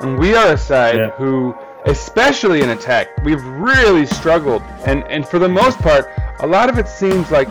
and 0.00 0.18
we 0.18 0.34
are 0.34 0.52
a 0.54 0.56
side 0.56 0.96
Yeah. 0.96 1.10
who, 1.18 1.54
especially 1.84 2.62
in 2.62 2.70
attack, 2.70 3.08
we've 3.22 3.44
really 3.44 4.06
struggled. 4.06 4.62
And 4.86 5.04
and 5.08 5.26
for 5.28 5.38
the 5.38 5.48
most 5.48 5.78
part, 5.80 6.08
a 6.40 6.46
lot 6.46 6.70
of 6.70 6.78
it 6.78 6.88
seems 6.88 7.30
like 7.30 7.48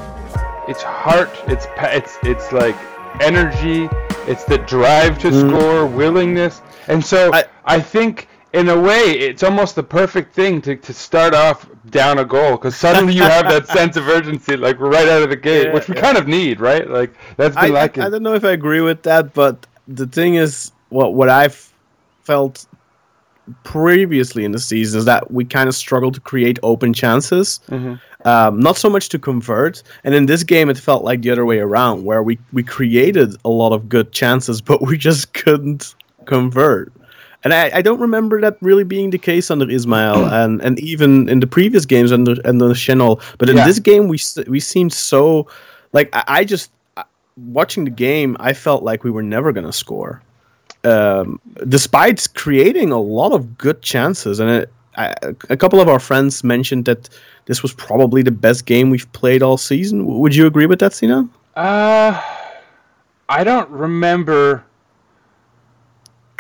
it's 0.68 0.82
heart, 0.82 1.30
it's 1.48 1.68
it's 1.78 2.18
it's 2.24 2.52
like 2.52 2.76
energy, 3.20 3.90
it's 4.28 4.44
the 4.46 4.58
drive 4.60 5.20
to 5.20 5.30
mm-hmm. 5.30 5.50
score, 5.50 5.86
willingness, 5.86 6.62
and 6.92 7.04
so. 7.04 7.34
I- 7.34 7.46
I 7.76 7.80
think 7.80 8.28
in 8.54 8.68
a 8.70 8.78
way 8.90 9.02
it's 9.28 9.44
almost 9.44 9.76
the 9.76 9.84
perfect 9.84 10.34
thing 10.36 10.62
to, 10.64 10.76
to 10.76 10.94
start 10.94 11.34
off 11.34 11.60
down 11.90 12.18
a 12.20 12.26
goal 12.26 12.52
because 12.58 12.76
suddenly 12.76 13.14
you 13.14 13.22
have 13.24 13.46
that 13.48 13.66
sense 13.78 13.96
of 13.96 14.06
urgency 14.10 14.58
like 14.58 14.78
right 14.80 15.08
out 15.08 15.22
of 15.24 15.30
the 15.30 15.36
gate 15.38 15.68
Yeah, 15.68 15.74
which 15.76 15.88
we 15.88 15.96
yeah. 15.96 16.02
kind 16.02 16.18
of 16.18 16.28
need 16.28 16.60
right 16.60 16.86
like 16.90 17.12
that's 17.38 17.56
I, 17.56 17.62
been 17.68 17.72
I, 17.72 17.80
lacking 17.82 18.04
I 18.04 18.10
don't 18.10 18.24
know 18.24 18.34
if 18.34 18.44
I 18.44 18.52
agree 18.52 18.82
with 18.82 19.04
that, 19.04 19.34
but 19.34 19.56
the 19.88 20.08
thing 20.18 20.36
is, 20.36 20.72
what 20.90 21.14
what 21.14 21.30
I've 21.30 21.60
felt 22.24 22.66
previously 23.64 24.46
in 24.46 24.52
the 24.52 24.60
season 24.60 25.00
is 25.00 25.06
that 25.06 25.32
we 25.32 25.46
kind 25.46 25.68
of 25.70 25.76
struggle 25.76 26.12
to 26.12 26.20
create 26.20 26.60
open 26.64 26.94
chances. 26.94 27.60
Mhm. 27.70 28.00
Um, 28.24 28.60
not 28.60 28.78
so 28.78 28.90
much 28.90 29.10
to 29.10 29.20
convert, 29.20 29.82
and 30.04 30.14
in 30.14 30.28
this 30.28 30.44
game 30.44 30.70
it 30.70 30.78
felt 30.78 31.04
like 31.04 31.22
the 31.24 31.32
other 31.32 31.46
way 31.46 31.60
around, 31.60 32.04
where 32.04 32.22
we 32.22 32.38
we 32.54 32.64
created 32.64 33.36
a 33.46 33.50
lot 33.50 33.72
of 33.74 33.90
good 33.90 34.12
chances, 34.12 34.62
but 34.70 34.82
we 34.82 34.98
just 34.98 35.34
couldn't 35.34 35.96
convert. 36.26 36.92
And 37.44 37.54
I, 37.54 37.72
I 37.78 37.82
don't 37.82 38.00
remember 38.00 38.40
that 38.42 38.58
really 38.62 38.84
being 38.84 39.10
the 39.10 39.18
case 39.18 39.50
under 39.50 39.66
Ismaël, 39.66 40.32
and, 40.32 40.62
and 40.62 40.80
even 40.80 41.28
in 41.30 41.40
the 41.40 41.48
previous 41.48 41.86
games 41.86 42.12
under 42.12 42.36
under 42.46 42.68
Şenol. 42.76 43.20
But 43.38 43.50
in 43.50 43.58
Yeah. 43.58 43.66
this 43.66 43.80
game, 43.80 44.08
we 44.08 44.18
we 44.48 44.60
seemed 44.60 44.94
so 44.94 45.48
like 45.94 46.10
I, 46.14 46.24
I 46.28 46.44
just 46.46 46.72
watching 47.38 47.86
the 47.86 47.92
game, 47.92 48.38
I 48.40 48.54
felt 48.54 48.84
like 48.84 49.04
we 49.04 49.10
were 49.12 49.24
never 49.24 49.52
gonna 49.52 49.72
score, 49.74 50.22
um, 50.84 51.40
despite 51.68 52.28
creating 52.36 52.92
a 52.92 53.00
lot 53.00 53.32
of 53.32 53.58
good 53.58 53.82
chances. 53.82 54.40
And 54.40 54.50
it, 54.50 54.70
I, 54.98 55.14
a 55.50 55.58
couple 55.58 55.80
of 55.80 55.88
our 55.88 56.00
friends 56.00 56.44
mentioned 56.44 56.86
that 56.86 57.10
this 57.46 57.64
was 57.64 57.74
probably 57.74 58.22
the 58.22 58.32
best 58.32 58.66
game 58.66 58.90
we've 58.92 59.12
played 59.14 59.42
all 59.42 59.58
season. 59.58 60.06
Would 60.06 60.36
you 60.36 60.46
agree 60.46 60.66
with 60.68 60.80
that, 60.80 60.94
Sina? 60.94 61.28
uh 61.56 62.22
i 63.28 63.44
don't 63.44 63.70
remember 63.70 64.64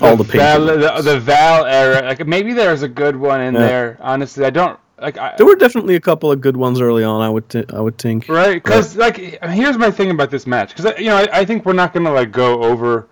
All 0.01 0.15
the 0.17 0.24
Val, 0.24 0.67
painful 0.67 0.77
the, 1.03 1.12
the 1.13 1.20
val 1.20 1.65
era 1.65 2.01
like 2.05 2.25
maybe 2.27 2.53
there's 2.53 2.81
a 2.81 2.88
good 2.88 3.15
one 3.15 3.39
in 3.41 3.53
Yeah. 3.53 3.60
there 3.60 3.98
honestly 4.01 4.46
i 4.46 4.50
don't 4.50 4.79
like 5.00 5.17
I, 5.17 5.34
There 5.38 5.46
were 5.48 5.55
definitely 5.55 5.96
a 5.96 6.00
couple 6.00 6.31
of 6.31 6.41
good 6.41 6.55
ones 6.55 6.79
early 6.79 7.03
on. 7.03 7.22
I 7.22 7.29
would 7.29 7.50
th- 7.50 7.65
I 7.74 7.79
would 7.81 7.98
think. 7.98 8.29
Right, 8.29 8.62
because 8.63 8.96
like 8.96 9.17
here's 9.17 9.75
my 9.75 9.89
thing 9.89 10.12
about 10.12 10.29
this 10.29 10.46
match, 10.46 10.75
because 10.75 10.93
you 11.00 11.05
know 11.08 11.17
I, 11.17 11.39
I 11.39 11.46
think 11.46 11.65
we're 11.65 11.74
not 11.74 11.91
gonna 11.91 12.13
like 12.13 12.31
go 12.31 12.62
over 12.62 13.08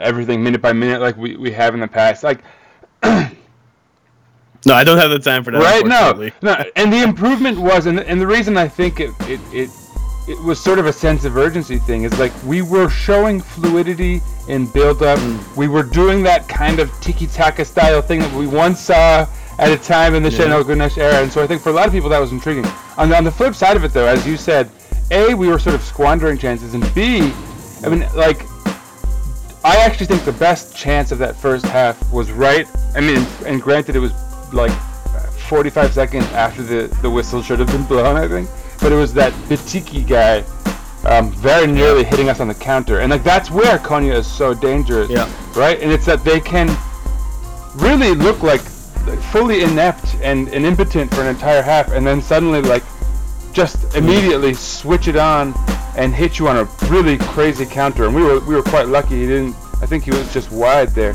everything 0.00 0.42
minute 0.42 0.60
by 0.60 0.72
minute 0.72 1.00
like 1.00 1.16
we, 1.16 1.36
we 1.36 1.52
have 1.52 1.74
in 1.74 1.80
the 1.80 1.86
past. 1.86 2.24
Like 2.24 2.40
No, 3.04 4.74
I 4.74 4.82
don't 4.84 4.98
have 4.98 5.10
the 5.10 5.18
time 5.20 5.44
for 5.44 5.50
that. 5.52 5.60
right? 5.62 5.86
No, 5.86 6.30
no. 6.42 6.64
And 6.76 6.92
the 6.92 7.02
improvement 7.02 7.58
was, 7.60 7.86
and, 7.86 7.98
and 8.00 8.20
the 8.20 8.26
reason 8.26 8.56
I 8.56 8.66
think 8.68 8.98
it, 9.00 9.10
it 9.22 9.40
it 9.52 9.70
it 10.28 10.40
was 10.42 10.60
sort 10.60 10.78
of 10.78 10.86
a 10.86 10.92
sense 10.92 11.24
of 11.24 11.36
urgency 11.36 11.78
thing 11.78 12.04
It's 12.04 12.18
like 12.18 12.32
we 12.44 12.62
were 12.62 12.88
showing 12.88 13.40
fluidity 13.40 14.20
and 14.48 14.72
build 14.72 15.02
up. 15.02 15.18
Mm. 15.18 15.56
We 15.56 15.68
were 15.68 15.82
doing 15.82 16.22
that 16.24 16.48
kind 16.48 16.78
of 16.78 16.90
tiki 17.00 17.26
taka 17.26 17.64
style 17.64 18.02
thing 18.02 18.20
that 18.20 18.32
we 18.34 18.46
once 18.46 18.80
saw 18.80 19.26
at 19.58 19.70
a 19.70 19.76
time 19.76 20.14
in 20.14 20.22
the 20.22 20.30
Şenol 20.30 20.64
Güneş 20.64 20.98
era. 20.98 21.22
And 21.22 21.32
so 21.32 21.42
I 21.42 21.46
think 21.46 21.62
for 21.62 21.70
a 21.70 21.72
lot 21.72 21.86
of 21.86 21.92
people 21.92 22.10
that 22.10 22.20
was 22.20 22.32
intriguing. 22.32 22.66
On 22.96 23.08
the, 23.08 23.16
on 23.16 23.24
the 23.24 23.30
flip 23.30 23.54
side 23.54 23.76
of 23.76 23.84
it, 23.84 23.92
though, 23.92 24.06
as 24.06 24.26
you 24.26 24.36
said, 24.36 24.70
a 25.10 25.34
we 25.34 25.48
were 25.48 25.58
sort 25.58 25.74
of 25.74 25.82
squandering 25.82 26.38
chances, 26.38 26.74
and 26.74 26.94
b, 26.94 27.32
I 27.84 27.88
mean 27.88 28.06
like. 28.14 28.46
I 29.64 29.76
actually 29.76 30.06
think 30.06 30.24
the 30.24 30.32
best 30.32 30.76
chance 30.76 31.12
of 31.12 31.18
that 31.18 31.36
first 31.36 31.64
half 31.66 32.12
was 32.12 32.32
right. 32.32 32.66
I 32.96 33.00
mean, 33.00 33.24
and 33.46 33.62
granted, 33.62 33.94
it 33.94 34.00
was 34.00 34.12
like 34.52 34.72
45 35.48 35.92
seconds 35.94 36.24
after 36.32 36.64
the, 36.64 36.88
the 37.00 37.08
whistle 37.08 37.42
should 37.42 37.60
have 37.60 37.68
been 37.68 37.84
blown, 37.84 38.16
I 38.16 38.26
think. 38.26 38.48
But 38.82 38.92
it 38.92 38.96
was 38.96 39.14
that 39.14 39.32
Bitiki 39.48 40.06
guy 40.06 40.44
um, 41.04 41.32
very 41.32 41.66
nearly 41.66 42.04
hitting 42.04 42.28
us 42.28 42.40
on 42.40 42.48
the 42.48 42.54
counter. 42.54 43.00
And 43.00 43.10
like 43.10 43.24
that's 43.24 43.50
where 43.50 43.78
Konya 43.78 44.14
is 44.14 44.26
so 44.26 44.54
dangerous. 44.54 45.10
Yeah. 45.10 45.30
Right? 45.54 45.80
And 45.80 45.90
it's 45.90 46.06
that 46.06 46.24
they 46.24 46.40
can 46.40 46.76
really 47.74 48.14
look 48.14 48.42
like 48.42 48.60
fully 49.30 49.62
inept 49.62 50.16
and, 50.22 50.48
and 50.48 50.64
impotent 50.64 51.12
for 51.12 51.22
an 51.22 51.26
entire 51.26 51.62
half 51.62 51.90
and 51.90 52.06
then 52.06 52.22
suddenly 52.22 52.62
like 52.62 52.84
just 53.52 53.94
immediately 53.96 54.54
switch 54.54 55.08
it 55.08 55.16
on 55.16 55.54
and 55.96 56.14
hit 56.14 56.38
you 56.38 56.48
on 56.48 56.58
a 56.58 56.64
really 56.88 57.18
crazy 57.18 57.66
counter. 57.66 58.06
And 58.06 58.14
we 58.14 58.22
were 58.22 58.40
we 58.40 58.54
were 58.54 58.62
quite 58.62 58.88
lucky 58.88 59.20
he 59.20 59.26
didn't 59.26 59.56
I 59.82 59.86
think 59.86 60.04
he 60.04 60.10
was 60.10 60.32
just 60.32 60.50
wide 60.52 60.90
there. 60.90 61.12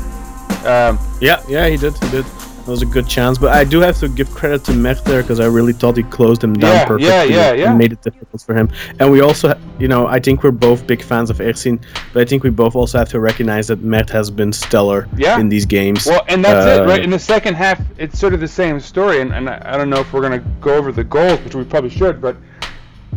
Um, 0.64 0.98
Yeah, 1.20 1.42
yeah, 1.48 1.68
he 1.68 1.76
did. 1.76 1.96
He 2.04 2.10
did. 2.10 2.26
That 2.68 2.72
was 2.72 2.82
a 2.82 2.84
good 2.84 3.08
chance, 3.08 3.38
but 3.38 3.54
I 3.54 3.64
do 3.64 3.80
have 3.80 3.98
to 4.00 4.10
give 4.10 4.30
credit 4.34 4.62
to 4.64 4.74
Mech 4.74 5.02
there 5.04 5.22
because 5.22 5.40
I 5.40 5.46
really 5.46 5.72
thought 5.72 5.96
he 5.96 6.02
closed 6.02 6.44
him 6.44 6.52
down 6.52 6.70
Yeah, 6.74 6.84
perfectly 6.84 7.08
yeah, 7.08 7.22
yeah, 7.22 7.52
yeah. 7.54 7.70
and 7.70 7.78
made 7.78 7.94
it 7.94 8.02
difficult 8.02 8.42
for 8.42 8.54
him. 8.54 8.68
And 9.00 9.10
we 9.10 9.22
also, 9.22 9.58
you 9.78 9.88
know, 9.88 10.06
I 10.06 10.20
think 10.20 10.42
we're 10.42 10.50
both 10.50 10.86
big 10.86 11.00
fans 11.00 11.30
of 11.30 11.38
Ersin, 11.38 11.82
but 12.12 12.20
I 12.20 12.26
think 12.26 12.42
we 12.42 12.50
both 12.50 12.76
also 12.76 12.98
have 12.98 13.08
to 13.08 13.20
recognize 13.20 13.68
that 13.68 13.80
Mech 13.80 14.10
has 14.10 14.30
been 14.30 14.52
stellar 14.52 15.08
Yeah. 15.16 15.40
in 15.40 15.48
these 15.48 15.64
games. 15.64 16.04
Well, 16.04 16.22
and 16.28 16.44
that's 16.44 16.66
it, 16.66 16.82
Uh, 16.82 16.86
right? 16.86 17.02
In 17.02 17.08
the 17.08 17.18
second 17.18 17.54
half, 17.54 17.80
it's 17.96 18.18
sort 18.18 18.34
of 18.34 18.40
the 18.40 18.46
same 18.46 18.80
story, 18.80 19.22
and, 19.22 19.32
and 19.32 19.48
I, 19.48 19.62
I 19.64 19.78
don't 19.78 19.88
know 19.88 20.00
if 20.00 20.12
we're 20.12 20.20
gonna 20.20 20.44
go 20.60 20.74
over 20.76 20.92
the 20.92 21.04
goals, 21.04 21.40
which 21.44 21.54
we 21.54 21.64
probably 21.64 21.88
should, 21.88 22.20
but 22.20 22.36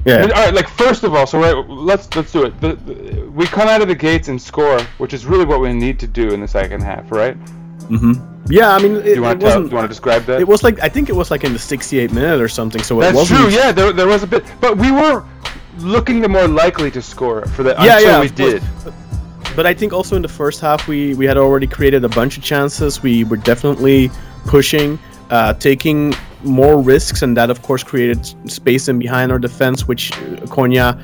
Yeah, 0.05 0.21
all 0.21 0.27
right. 0.29 0.53
Like 0.53 0.69
first 0.69 1.03
of 1.03 1.13
all, 1.13 1.27
so 1.27 1.41
right, 1.41 1.53
let's 1.67 2.07
let's 2.15 2.31
do 2.31 2.45
it. 2.45 2.57
The, 2.61 2.75
the, 2.75 3.29
we 3.29 3.45
come 3.47 3.67
out 3.67 3.81
of 3.81 3.89
the 3.89 3.95
gates 3.95 4.29
and 4.29 4.41
score, 4.41 4.79
which 4.97 5.13
is 5.13 5.25
really 5.25 5.43
what 5.43 5.59
we 5.59 5.73
need 5.73 5.99
to 5.99 6.07
do 6.07 6.29
in 6.29 6.39
the 6.39 6.47
second 6.47 6.83
half, 6.83 7.11
right? 7.11 7.35
Yeah. 8.49 8.75
I 8.75 8.79
mean, 8.81 8.95
it, 8.97 9.03
Do 9.03 9.13
you 9.15 9.21
want 9.21 9.41
it 9.43 9.45
to 9.45 9.51
tell? 9.51 9.61
Do 9.61 9.63
wasn't. 9.63 9.71
you 9.71 9.75
want 9.77 9.85
to 9.85 9.87
describe 9.89 10.23
that? 10.25 10.39
It 10.41 10.47
was 10.47 10.63
like 10.63 10.79
I 10.81 10.89
think 10.89 11.09
it 11.09 11.15
was 11.15 11.31
like 11.31 11.43
in 11.43 11.53
the 11.53 11.59
68 11.59 12.11
minute 12.11 12.41
or 12.41 12.47
something. 12.47 12.81
So 12.83 12.99
it 12.99 13.03
That's 13.03 13.15
wasn't. 13.15 13.39
true. 13.39 13.49
Yeah, 13.49 13.71
there, 13.71 13.91
there 13.93 14.07
was 14.07 14.23
a 14.23 14.27
bit, 14.27 14.43
but 14.59 14.77
we 14.77 14.91
were 14.91 15.23
looking 15.79 16.21
the 16.21 16.27
more 16.29 16.47
likely 16.47 16.91
to 16.91 17.01
score 17.01 17.45
for 17.47 17.63
the 17.63 17.71
Yeah, 17.79 17.97
until 17.97 18.01
yeah, 18.01 18.19
we 18.19 18.25
of 18.27 18.35
course. 18.35 18.51
did. 18.85 18.93
But 19.55 19.65
I 19.65 19.73
think 19.73 19.91
also 19.93 20.15
in 20.15 20.21
the 20.21 20.29
first 20.29 20.61
half 20.61 20.87
we 20.87 21.13
we 21.15 21.25
had 21.25 21.37
already 21.37 21.67
created 21.67 22.03
a 22.05 22.09
bunch 22.09 22.37
of 22.37 22.43
chances. 22.43 23.01
We 23.03 23.23
were 23.25 23.37
definitely 23.37 24.09
pushing, 24.45 24.97
uh, 25.29 25.53
taking 25.55 26.13
more 26.43 26.81
risks, 26.81 27.21
and 27.21 27.35
that 27.37 27.49
of 27.49 27.61
course 27.61 27.83
created 27.83 28.25
space 28.49 28.87
in 28.87 28.97
behind 28.97 29.31
our 29.31 29.39
defense, 29.39 29.87
which 29.87 30.11
uh, 30.13 30.47
Konya, 30.47 30.97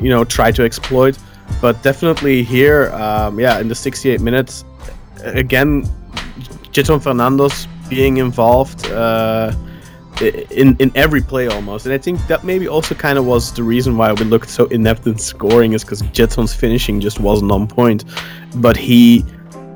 you 0.00 0.10
know, 0.10 0.22
tried 0.24 0.54
to 0.56 0.64
exploit. 0.64 1.18
But 1.60 1.82
definitely 1.82 2.42
here, 2.42 2.90
um, 2.92 3.38
yeah, 3.40 3.58
in 3.60 3.68
the 3.68 3.74
68 3.74 4.20
minutes, 4.20 4.64
again, 5.34 5.82
Gedson 6.72 7.00
Fernandes 7.00 7.66
being 7.88 8.18
involved. 8.18 8.86
Uh, 8.86 9.52
in 10.20 10.76
in 10.78 10.90
every 10.94 11.20
play 11.20 11.46
almost. 11.46 11.84
And 11.86 11.94
I 11.94 11.98
think 11.98 12.26
that 12.26 12.44
maybe 12.44 12.66
also 12.68 12.94
kind 12.94 13.18
of 13.18 13.26
was 13.26 13.52
the 13.52 13.62
reason 13.62 13.98
why 13.98 14.12
we 14.12 14.24
looked 14.24 14.48
so 14.48 14.66
inept 14.66 15.06
in 15.06 15.18
scoring 15.18 15.72
is 15.74 15.84
because 15.84 16.02
Gedson's 16.02 16.54
finishing 16.54 17.00
just 17.00 17.20
wasn't 17.20 17.52
on 17.52 17.66
point. 17.66 18.04
But 18.56 18.76
he 18.76 19.24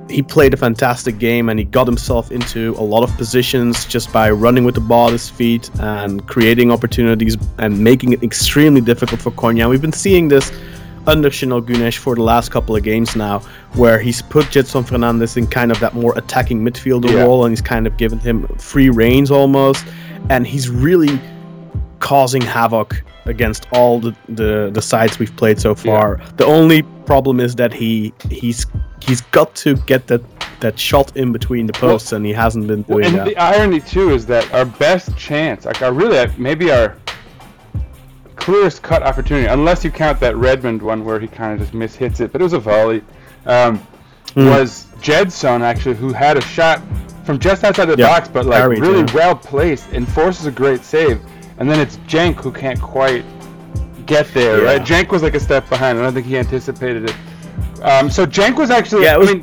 he 0.08 0.22
played 0.22 0.52
a 0.52 0.56
fantastic 0.56 1.18
game 1.18 1.48
and 1.48 1.58
he 1.58 1.64
got 1.64 1.86
himself 1.86 2.32
into 2.32 2.74
a 2.78 2.82
lot 2.82 3.02
of 3.04 3.16
positions 3.16 3.84
just 3.84 4.12
by 4.12 4.30
running 4.30 4.64
with 4.64 4.74
the 4.74 4.80
ball 4.80 5.06
at 5.06 5.12
his 5.12 5.30
feet 5.30 5.70
and 5.78 6.26
creating 6.26 6.72
opportunities 6.72 7.36
and 7.58 7.78
making 7.78 8.12
it 8.12 8.22
extremely 8.22 8.80
difficult 8.80 9.20
for 9.20 9.30
Konya. 9.30 9.68
We've 9.68 9.80
been 9.80 9.92
seeing 9.92 10.26
this 10.26 10.50
under 11.12 11.30
Şenol 11.30 11.66
Güneş 11.66 11.98
for 11.98 12.16
the 12.16 12.22
last 12.22 12.50
couple 12.52 12.74
of 12.76 12.82
games 12.82 13.16
now, 13.16 13.40
where 13.74 13.98
he's 13.98 14.22
put 14.22 14.44
Gedson 14.52 14.84
Fernandes 14.84 15.36
in 15.36 15.46
kind 15.46 15.70
of 15.72 15.80
that 15.80 15.94
more 15.94 16.12
attacking 16.18 16.60
midfielder 16.64 17.10
Yeah. 17.10 17.24
role 17.24 17.44
and 17.44 17.52
he's 17.52 17.62
kind 17.74 17.86
of 17.86 17.96
given 17.96 18.18
him 18.18 18.46
free 18.58 18.90
reins 18.90 19.30
almost. 19.30 19.84
And 20.28 20.46
he's 20.46 20.68
really 20.68 21.18
causing 21.98 22.42
havoc 22.42 23.02
against 23.26 23.66
all 23.72 24.00
the, 24.00 24.14
the, 24.28 24.70
the 24.72 24.82
sides 24.82 25.18
we've 25.18 25.34
played 25.36 25.60
so 25.60 25.74
far. 25.74 26.20
The 26.36 26.46
only 26.46 26.82
problem 27.04 27.40
is 27.40 27.54
that 27.56 27.72
he 27.72 28.12
he's 28.30 28.66
he's 29.02 29.20
got 29.32 29.54
to 29.56 29.74
get 29.86 30.06
that 30.06 30.20
that 30.60 30.78
shot 30.78 31.16
in 31.16 31.32
between 31.32 31.66
the 31.66 31.72
posts 31.72 32.12
and 32.12 32.24
he 32.26 32.32
hasn't 32.32 32.66
been 32.66 32.82
doing 32.82 33.06
and 33.06 33.14
that. 33.16 33.24
the 33.26 33.36
irony 33.36 33.80
too 33.80 34.10
is 34.10 34.26
that 34.26 34.44
our 34.52 34.64
best 34.66 35.16
chance, 35.16 35.64
like 35.64 35.80
our 35.82 35.92
really 35.92 36.18
uh, 36.18 36.28
maybe 36.38 36.70
our 36.70 36.94
clearest 38.40 38.82
cut 38.82 39.02
opportunity, 39.02 39.46
unless 39.46 39.84
you 39.84 39.90
count 39.90 40.18
that 40.20 40.36
Redmond 40.36 40.82
one 40.82 41.04
where 41.04 41.20
he 41.20 41.28
kind 41.28 41.52
of 41.52 41.60
just 41.60 41.72
mishits 41.72 42.20
it, 42.20 42.32
but 42.32 42.40
it 42.40 42.44
was 42.44 42.52
a 42.54 42.58
volley, 42.58 43.02
um, 43.46 43.78
Hmm. 44.34 44.46
was 44.46 44.86
Gedson 45.02 45.60
actually 45.62 45.96
who 45.96 46.12
had 46.12 46.36
a 46.36 46.40
shot 46.40 46.80
from 47.24 47.38
just 47.38 47.64
outside 47.64 47.86
the 47.86 47.96
Yeah, 47.96 48.06
box, 48.06 48.28
but 48.28 48.46
like 48.46 48.60
parried, 48.60 48.78
really 48.80 49.00
yeah. 49.00 49.12
well 49.14 49.34
placed 49.34 49.86
and 49.92 50.08
forces 50.08 50.46
a 50.46 50.50
great 50.52 50.84
save. 50.84 51.20
And 51.58 51.68
then 51.70 51.80
it's 51.80 51.96
Cenk 52.08 52.36
who 52.36 52.52
can't 52.52 52.80
quite 52.80 53.24
get 54.06 54.32
there, 54.32 54.62
Yeah. 54.62 54.72
right? 54.72 54.84
Cenk 54.84 55.08
was 55.10 55.22
like 55.22 55.34
a 55.34 55.40
step 55.40 55.68
behind. 55.68 55.98
I 55.98 56.02
don't 56.02 56.14
think 56.14 56.26
he 56.26 56.38
anticipated 56.38 57.10
it. 57.10 57.14
Um, 57.82 58.08
so 58.10 58.24
Cenk 58.26 58.56
was 58.56 58.70
actually, 58.70 59.04
Yeah, 59.04 59.16
was- 59.16 59.28
I 59.30 59.32
mean, 59.34 59.42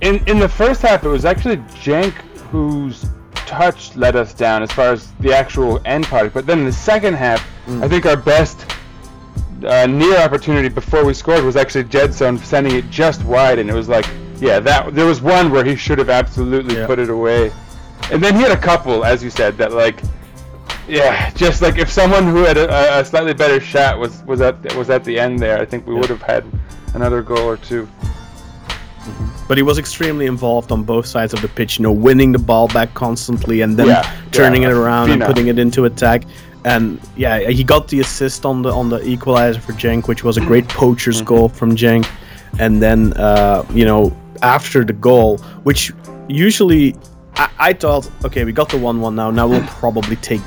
in 0.00 0.22
in 0.26 0.38
the 0.38 0.48
first 0.48 0.80
half, 0.82 1.04
it 1.04 1.08
was 1.08 1.24
actually 1.24 1.58
Cenk 1.84 2.12
whose 2.50 3.06
touch 3.46 3.94
let 3.96 4.16
us 4.16 4.32
down 4.32 4.62
as 4.62 4.72
far 4.72 4.90
as 4.92 5.08
the 5.20 5.34
actual 5.34 5.80
end 5.84 6.06
product. 6.06 6.32
But 6.34 6.46
then 6.46 6.60
in 6.60 6.64
the 6.64 6.72
second 6.72 7.14
half, 7.14 7.46
Mm. 7.66 7.82
I 7.84 7.88
think 7.88 8.06
our 8.06 8.16
best 8.16 8.66
uh, 9.64 9.86
near 9.86 10.18
opportunity 10.18 10.68
before 10.68 11.04
we 11.04 11.14
scored 11.14 11.44
was 11.44 11.56
actually 11.56 11.84
Gedson 11.84 12.38
sending 12.44 12.74
it 12.74 12.90
just 12.90 13.22
wide, 13.24 13.58
and 13.58 13.70
it 13.70 13.74
was 13.74 13.88
like, 13.88 14.06
yeah, 14.40 14.58
that 14.60 14.94
there 14.94 15.06
was 15.06 15.20
one 15.22 15.50
where 15.52 15.64
he 15.64 15.76
should 15.76 15.98
have 15.98 16.10
absolutely 16.10 16.76
Yeah. 16.76 16.86
put 16.86 16.98
it 16.98 17.10
away, 17.10 17.52
and 18.10 18.22
then 18.22 18.34
he 18.34 18.42
had 18.42 18.50
a 18.52 18.56
couple, 18.60 19.04
as 19.04 19.22
you 19.22 19.30
said, 19.30 19.56
that 19.58 19.72
like. 19.72 20.00
Yeah, 20.88 21.30
just 21.30 21.62
like 21.62 21.78
if 21.78 21.88
someone 21.88 22.24
who 22.26 22.42
had 22.42 22.56
a, 22.56 22.98
a 22.98 23.04
slightly 23.04 23.32
better 23.34 23.60
shot 23.60 24.00
was 24.00 24.20
was 24.24 24.40
at 24.40 24.74
was 24.74 24.90
at 24.90 25.04
the 25.04 25.16
end 25.18 25.38
there, 25.38 25.60
I 25.60 25.64
think 25.64 25.86
we 25.86 25.94
would 25.94 26.08
have 26.10 26.20
had 26.22 26.44
another 26.94 27.22
goal 27.22 27.38
or 27.48 27.56
two. 27.56 27.88
but 29.46 29.56
he 29.56 29.62
was 29.62 29.78
extremely 29.78 30.26
involved 30.26 30.72
on 30.72 30.82
both 30.82 31.06
sides 31.06 31.32
of 31.34 31.40
the 31.40 31.48
pitch, 31.48 31.78
you 31.78 31.84
know, 31.84 31.92
winning 31.92 32.32
the 32.32 32.38
ball 32.38 32.66
back 32.68 32.92
constantly 32.94 33.60
and 33.60 33.76
then 33.78 33.86
Yeah, 33.86 34.02
turning 34.32 34.62
yeah, 34.62 34.70
it 34.70 34.74
around 34.74 35.10
and 35.12 35.22
putting 35.22 35.46
it 35.46 35.58
into 35.58 35.84
attack. 35.84 36.24
And 36.64 37.00
yeah, 37.16 37.40
he 37.50 37.64
got 37.64 37.88
the 37.88 38.00
assist 38.00 38.44
on 38.46 38.62
the 38.62 38.70
on 38.72 38.88
the 38.88 39.02
equalizer 39.04 39.60
for 39.60 39.72
Cenk, 39.72 40.06
which 40.06 40.22
was 40.22 40.36
a 40.36 40.40
great 40.40 40.68
poacher's 40.68 41.16
Mm-hmm. 41.16 41.26
goal 41.26 41.48
from 41.48 41.76
Cenk. 41.76 42.06
And 42.58 42.80
then 42.80 43.12
uh, 43.14 43.64
you 43.72 43.84
know, 43.84 44.16
after 44.42 44.84
the 44.84 44.92
goal, 44.92 45.38
which 45.64 45.92
usually 46.28 46.94
I, 47.36 47.48
I 47.58 47.72
thought, 47.72 48.10
okay, 48.24 48.44
we 48.44 48.52
got 48.52 48.68
the 48.68 48.78
one-one 48.78 49.16
now. 49.16 49.30
Now 49.30 49.48
we'll 49.48 49.66
probably 49.66 50.16
take 50.16 50.40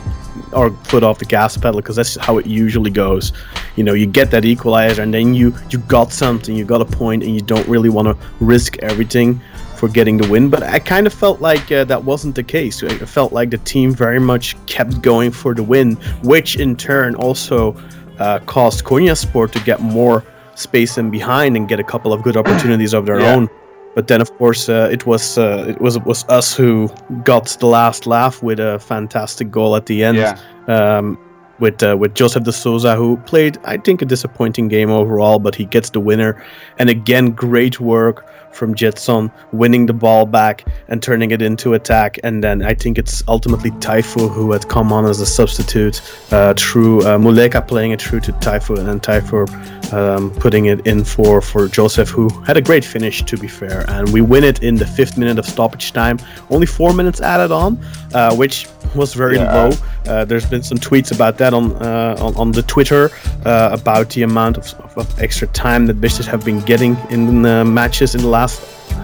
our 0.54 0.70
foot 0.86 1.04
off 1.04 1.20
the 1.20 1.26
gas 1.26 1.58
pedal 1.58 1.82
because 1.82 1.96
that's 1.96 2.16
how 2.16 2.38
it 2.38 2.46
usually 2.46 2.92
goes. 2.92 3.34
You 3.76 3.84
know, 3.84 3.94
you 3.94 4.06
get 4.06 4.32
that 4.32 4.46
equalizer 4.46 5.02
and 5.02 5.14
then 5.14 5.34
you 5.34 5.54
you 5.70 5.80
got 5.80 6.14
something, 6.14 6.56
you 6.56 6.64
got 6.64 6.82
a 6.82 6.86
point, 6.86 7.24
and 7.24 7.34
you 7.36 7.42
don't 7.42 7.68
really 7.68 7.90
want 7.90 8.08
to 8.08 8.16
risk 8.40 8.78
everything 8.80 9.42
for 9.86 9.94
getting 9.94 10.18
the 10.18 10.28
win. 10.30 10.50
But 10.50 10.64
I 10.64 10.80
kind 10.80 11.08
of 11.08 11.14
felt 11.14 11.42
like 11.42 11.72
uh, 11.72 11.84
that 11.86 12.04
wasn't 12.04 12.36
the 12.36 12.44
case. 12.44 12.84
I 12.84 12.90
felt 13.06 13.32
like 13.34 13.50
the 13.52 13.58
team 13.60 13.94
very 13.94 14.20
much 14.20 14.56
kept 14.66 15.02
going 15.02 15.32
for 15.32 15.54
the 15.54 15.64
win, 15.64 15.96
which 16.24 16.56
in 16.58 16.76
turn 16.76 17.16
also 17.16 17.76
uh, 18.20 18.40
caused 18.46 18.84
Konyaspor 18.84 19.52
to 19.52 19.60
get 19.60 19.80
more 19.82 20.24
space 20.56 20.98
in 20.98 21.12
behind 21.12 21.56
and 21.58 21.68
get 21.68 21.80
a 21.80 21.84
couple 21.84 22.14
of 22.14 22.24
good 22.24 22.38
opportunities 22.38 22.94
of 22.94 23.06
their 23.06 23.20
Yeah. 23.20 23.36
own. 23.36 23.50
But 23.96 24.08
then, 24.08 24.22
of 24.22 24.30
course, 24.38 24.68
uh, 24.68 24.90
it 24.92 25.06
was 25.06 25.38
uh, 25.38 25.66
it 25.70 25.80
was 25.80 25.96
it 25.96 26.06
was 26.06 26.26
us 26.28 26.58
who 26.58 26.90
got 27.24 27.46
the 27.60 27.68
last 27.68 28.06
laugh 28.06 28.44
with 28.44 28.60
a 28.60 28.78
fantastic 28.80 29.50
goal 29.52 29.76
at 29.76 29.86
the 29.86 30.04
end. 30.04 30.18
Yeah. 30.18 30.38
Um, 30.68 31.18
with 31.60 31.82
uh, 31.82 31.96
with 31.98 32.14
Josef 32.16 32.44
de 32.44 32.52
Souza, 32.52 32.96
who 32.98 33.16
played, 33.26 33.58
I 33.64 33.78
think, 33.78 34.02
a 34.02 34.06
disappointing 34.06 34.68
game 34.68 34.90
overall, 34.92 35.40
but 35.40 35.56
he 35.56 35.64
gets 35.66 35.90
the 35.92 36.02
winner. 36.02 36.36
And 36.80 36.90
again, 36.90 37.32
great 37.32 37.80
work 37.80 38.26
from 38.56 38.74
Gedson, 38.74 39.32
winning 39.52 39.86
the 39.86 39.94
ball 39.94 40.26
back 40.26 40.66
and 40.88 41.04
turning 41.04 41.32
it 41.32 41.42
into 41.42 41.74
attack. 41.74 42.18
And 42.24 42.44
then 42.44 42.62
I 42.64 42.74
think 42.74 42.98
it's 42.98 43.24
ultimately 43.28 43.72
Tayfur 43.72 44.32
who 44.34 44.52
had 44.52 44.68
come 44.70 44.92
on 44.94 45.06
as 45.06 45.20
a 45.22 45.26
substitute 45.26 46.02
uh, 46.32 46.54
through 46.58 47.02
uh, 47.02 47.18
Muleka 47.18 47.68
playing 47.68 47.92
it 47.92 48.02
through 48.02 48.22
to 48.22 48.32
Tayfur, 48.34 48.78
and 48.80 48.88
then 48.88 49.00
Tayfur 49.00 49.46
um, 49.94 50.32
putting 50.32 50.66
it 50.66 50.86
in 50.88 51.04
for 51.04 51.42
for 51.42 51.68
Joseph, 51.68 52.10
who 52.10 52.30
had 52.48 52.58
a 52.58 52.62
great 52.62 52.86
finish 52.86 53.24
to 53.24 53.38
be 53.38 53.48
fair, 53.48 53.80
and 53.90 54.04
we 54.14 54.22
win 54.22 54.44
it 54.44 54.58
in 54.64 54.76
the 54.76 54.86
fifth 54.98 55.18
minute 55.18 55.38
of 55.40 55.46
stoppage 55.46 55.92
time. 56.02 56.18
Only 56.50 56.66
four 56.68 56.94
minutes 56.94 57.20
added 57.22 57.52
on, 57.52 57.72
uh, 58.14 58.36
which 58.36 58.68
was 58.96 59.14
very 59.14 59.36
Yeah. 59.38 59.54
low. 59.56 59.70
Uh, 60.08 60.24
there's 60.30 60.46
been 60.54 60.64
some 60.72 60.78
tweets 60.88 61.12
about 61.18 61.38
that 61.42 61.54
on 61.54 61.66
uh, 61.90 62.16
on, 62.26 62.32
on 62.36 62.52
the 62.52 62.64
Twitter 62.74 63.04
uh, 63.46 63.70
about 63.80 64.06
the 64.16 64.24
amount 64.24 64.58
of, 64.58 64.66
of, 64.86 64.98
of 64.98 65.08
extra 65.26 65.48
time 65.66 65.82
that 65.88 65.98
Besiktas 66.02 66.28
have 66.34 66.44
been 66.50 66.62
getting 66.72 66.94
in 67.10 67.42
the 67.42 67.66
matches 67.66 68.16
in 68.16 68.22
the 68.22 68.32
last 68.40 68.45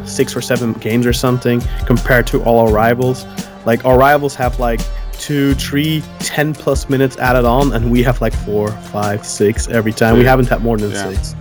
six 0.05 0.35
or 0.35 0.41
seven 0.41 0.73
games 0.73 1.05
or 1.05 1.13
something 1.13 1.61
compared 1.85 2.27
to 2.27 2.41
all 2.43 2.59
our 2.67 2.71
rivals. 2.73 3.25
Like 3.65 3.85
our 3.85 3.97
rivals 3.97 4.35
have 4.35 4.59
like 4.59 4.81
two, 5.13 5.53
three, 5.55 6.01
ten 6.19 6.53
plus 6.53 6.89
minutes 6.89 7.17
added 7.17 7.45
on, 7.45 7.73
and 7.73 7.91
we 7.91 8.01
have 8.03 8.19
like 8.21 8.33
four, 8.33 8.69
five, 8.91 9.25
six 9.25 9.67
every 9.67 9.93
time. 9.93 10.17
We 10.17 10.25
haven't 10.25 10.47
had 10.49 10.63
more 10.63 10.77
than 10.77 10.91
Yeah. 10.91 11.09
six. 11.13 11.35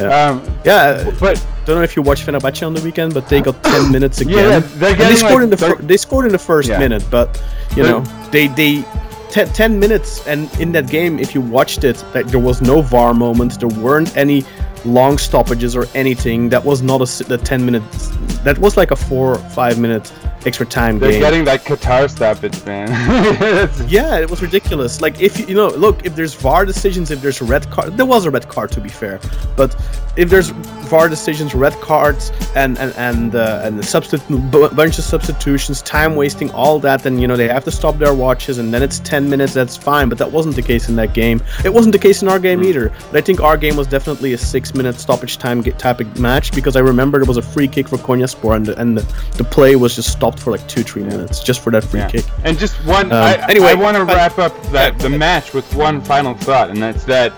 Um, 0.00 0.42
Yeah, 0.64 1.10
but 1.20 1.44
don't 1.66 1.76
know 1.76 1.82
if 1.82 1.94
you 1.94 2.02
watched 2.02 2.26
Fenerbahce 2.26 2.66
on 2.66 2.72
the 2.74 2.80
weekend, 2.80 3.12
but 3.14 3.28
they 3.28 3.40
got 3.40 3.62
ten 3.72 3.90
minutes 3.92 4.20
again. 4.20 4.62
Yeah, 4.78 4.94
they 4.94 5.14
scored 5.16 5.32
like, 5.34 5.42
in 5.44 5.50
the 5.50 5.56
fir- 5.56 5.76
they're- 5.82 5.98
scored 5.98 6.26
in 6.26 6.32
the 6.32 6.38
first 6.38 6.68
Yeah. 6.68 6.78
minute, 6.78 7.04
but 7.10 7.40
you 7.76 7.82
They're- 7.82 7.92
know 7.92 8.04
they 8.30 8.48
they. 8.48 8.84
10, 9.30 9.46
10 9.52 9.78
minutes 9.78 10.26
and 10.26 10.50
in 10.58 10.72
that 10.72 10.88
game 10.88 11.20
if 11.20 11.36
you 11.36 11.40
watched 11.40 11.84
it 11.84 12.04
that 12.12 12.26
there 12.32 12.40
was 12.40 12.60
no 12.60 12.82
var 12.82 13.14
moments 13.14 13.56
there 13.56 13.68
weren't 13.68 14.16
any 14.16 14.44
long 14.84 15.18
stoppages 15.18 15.76
or 15.76 15.86
anything 15.94 16.48
that 16.48 16.64
was 16.64 16.82
not 16.82 17.00
a, 17.00 17.24
the 17.24 17.38
10 17.38 17.64
minutes 17.64 18.08
that 18.44 18.58
was 18.58 18.76
like 18.76 18.90
a 18.90 18.96
four 18.96 19.36
five 19.50 19.78
minute 19.78 20.12
extra 20.46 20.66
time 20.66 20.98
they're 20.98 21.12
game 21.12 21.20
getting 21.20 21.44
that 21.44 21.64
Qatar 21.64 22.08
stoppage, 22.10 22.64
man. 22.64 22.88
Yeah, 23.88 24.18
it 24.18 24.30
was 24.30 24.42
ridiculous. 24.42 25.00
Like 25.00 25.20
if 25.20 25.48
you, 25.48 25.54
know, 25.54 25.68
look, 25.68 26.04
if 26.06 26.14
there's 26.14 26.34
VAR 26.34 26.64
decisions, 26.64 27.10
if 27.10 27.20
there's 27.20 27.42
red 27.42 27.68
card, 27.70 27.96
there 27.96 28.06
was 28.06 28.24
a 28.24 28.30
red 28.30 28.48
card 28.48 28.70
to 28.72 28.80
be 28.80 28.88
fair, 28.88 29.20
but 29.56 29.74
if 30.16 30.28
there's 30.28 30.50
VAR 30.90 31.08
decisions, 31.08 31.54
red 31.54 31.72
cards, 31.74 32.32
and 32.54 32.78
and 32.78 32.94
and 32.96 33.34
uh, 33.34 33.62
and 33.64 33.78
the 33.78 33.82
substitute 33.82 34.28
bu- 34.50 34.68
bunch 34.70 34.98
of 34.98 35.04
substitutions, 35.04 35.82
time 35.82 36.16
wasting, 36.16 36.50
all 36.50 36.78
that, 36.80 37.02
then 37.02 37.18
you 37.18 37.26
know 37.26 37.36
they 37.36 37.48
have 37.48 37.64
to 37.64 37.70
stop 37.70 37.96
their 37.98 38.14
watches, 38.14 38.58
and 38.58 38.72
then 38.72 38.82
it's 38.82 38.98
ten 39.00 39.28
minutes. 39.28 39.54
That's 39.54 39.76
fine, 39.76 40.08
but 40.08 40.18
that 40.18 40.30
wasn't 40.30 40.56
the 40.56 40.62
case 40.62 40.88
in 40.88 40.96
that 40.96 41.14
game. 41.14 41.42
It 41.64 41.72
wasn't 41.72 41.92
the 41.92 41.98
case 41.98 42.22
in 42.22 42.28
our 42.28 42.38
game 42.38 42.62
either. 42.62 42.92
But 43.10 43.18
I 43.18 43.20
think 43.20 43.40
our 43.40 43.56
game 43.56 43.76
was 43.76 43.86
definitely 43.86 44.32
a 44.32 44.38
six-minute 44.38 44.96
stoppage 44.96 45.38
time 45.38 45.62
type 45.62 46.00
of 46.00 46.18
match 46.18 46.52
because 46.52 46.76
I 46.76 46.80
remember 46.80 47.18
there 47.18 47.26
was 47.26 47.36
a 47.36 47.42
free 47.42 47.68
kick 47.68 47.88
for 47.88 47.96
Konyaspor, 47.96 48.56
and 48.56 48.66
the, 48.66 48.80
and 48.80 48.98
the, 48.98 49.02
the 49.36 49.44
play 49.44 49.76
was 49.76 49.96
just 49.96 50.12
stopped 50.12 50.29
for 50.38 50.50
like 50.52 50.66
two, 50.68 50.82
three 50.82 51.02
minutes 51.02 51.42
just 51.42 51.60
for 51.64 51.70
that 51.70 51.82
free 51.84 52.00
Yeah. 52.00 52.10
kick. 52.10 52.24
And 52.44 52.58
just 52.58 52.74
one. 52.86 53.06
Um, 53.06 53.12
I, 53.24 53.50
anyway, 53.50 53.68
I 53.70 53.74
want 53.74 53.96
to 53.96 54.04
wrap 54.04 54.38
up 54.38 54.54
that 54.70 54.98
the 54.98 55.08
match 55.10 55.52
with 55.54 55.74
one 55.74 56.00
final 56.00 56.34
thought, 56.34 56.70
and 56.70 56.80
that's 56.82 57.04
that 57.04 57.32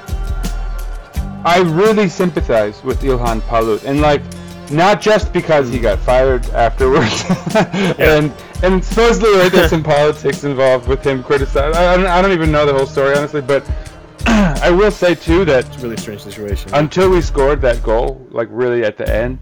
I 1.45 1.61
really 1.61 2.09
sympathize 2.09 2.83
with 2.85 3.01
Ilhan 3.03 3.41
Palut, 3.43 3.85
and 3.85 4.01
like 4.01 4.23
not 4.71 5.01
just 5.03 5.33
because 5.33 5.69
he 5.69 5.79
got 5.79 5.99
fired 5.99 6.45
afterwards, 6.51 7.25
and 7.99 8.33
and 8.63 8.85
supposedly 8.85 9.31
right, 9.39 9.51
there's 9.51 9.71
some 9.71 9.83
politics 9.83 10.45
involved 10.45 10.87
with 10.87 11.05
him 11.05 11.23
criticizing. 11.23 11.77
I, 11.77 11.95
I, 11.95 11.97
don't, 11.97 12.07
I 12.07 12.23
don't 12.23 12.33
even 12.33 12.53
know 12.53 12.65
the 12.65 12.73
whole 12.73 12.87
story 12.87 13.17
honestly, 13.17 13.41
but 13.41 13.69
I 14.27 14.71
will 14.71 14.93
say 14.93 15.17
too 15.17 15.45
that 15.47 15.67
It's 15.67 15.77
a 15.77 15.81
really 15.81 15.97
strange 15.97 16.23
situation. 16.23 16.71
until 16.75 17.11
we 17.11 17.21
scored 17.21 17.61
that 17.63 17.83
goal, 17.83 18.25
like 18.31 18.47
really 18.51 18.85
at 18.85 18.97
the 18.97 19.13
end, 19.13 19.41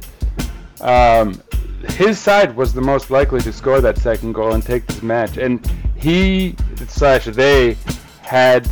um, 0.81 1.41
his 1.89 2.19
side 2.19 2.55
was 2.57 2.73
the 2.73 2.81
most 2.81 3.11
likely 3.11 3.41
to 3.41 3.53
score 3.53 3.81
that 3.81 3.99
second 3.99 4.33
goal 4.33 4.53
and 4.53 4.63
take 4.63 4.87
this 4.87 5.03
match. 5.03 5.37
And 5.37 5.65
he 5.97 6.57
slash 6.89 7.25
they 7.27 7.77
had 8.23 8.69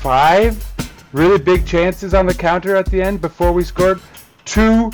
five 0.00 0.64
really 1.12 1.38
big 1.38 1.66
chances 1.66 2.14
on 2.14 2.26
the 2.26 2.34
counter 2.34 2.76
at 2.76 2.86
the 2.86 3.02
end 3.02 3.20
before 3.20 3.52
we 3.52 3.64
scored. 3.64 4.00
Two, 4.44 4.90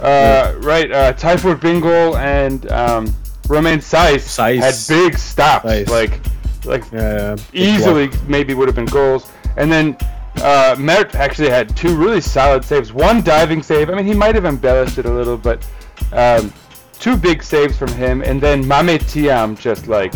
uh, 0.00 0.54
right, 0.58 0.90
uh, 0.90 1.12
Tayfur 1.14 1.58
Bingöl 1.58 2.18
and 2.18 2.70
um, 2.70 3.14
Romain 3.48 3.78
Saïss 3.78 4.26
Saïss. 4.26 4.60
had 4.60 4.96
big 4.96 5.18
stops, 5.18 5.64
Saïss. 5.64 5.88
like 5.88 6.20
like 6.64 6.84
Yeah, 6.92 7.36
big 7.36 7.44
easily 7.54 8.10
maybe 8.26 8.54
would 8.54 8.68
have 8.68 8.76
been 8.76 8.86
goals. 8.86 9.30
And 9.56 9.72
then 9.72 9.96
uh, 10.42 10.76
Mert 10.78 11.14
actually 11.14 11.50
had 11.50 11.76
two 11.76 11.96
really 11.96 12.20
solid 12.20 12.64
saves. 12.64 12.92
One 12.92 13.22
diving 13.22 13.62
save. 13.62 13.90
I 13.90 13.94
mean, 13.94 14.06
he 14.06 14.14
might 14.14 14.34
have 14.34 14.44
embellished 14.44 14.98
it 14.98 15.06
a 15.06 15.12
little, 15.12 15.36
but 15.36 15.66
um, 16.12 16.52
two 16.98 17.16
big 17.16 17.42
saves 17.42 17.76
from 17.76 17.92
him. 17.92 18.22
And 18.22 18.40
then 18.40 18.66
Mame 18.66 18.98
Tiam 18.98 19.58
just 19.58 19.86
like 19.86 20.12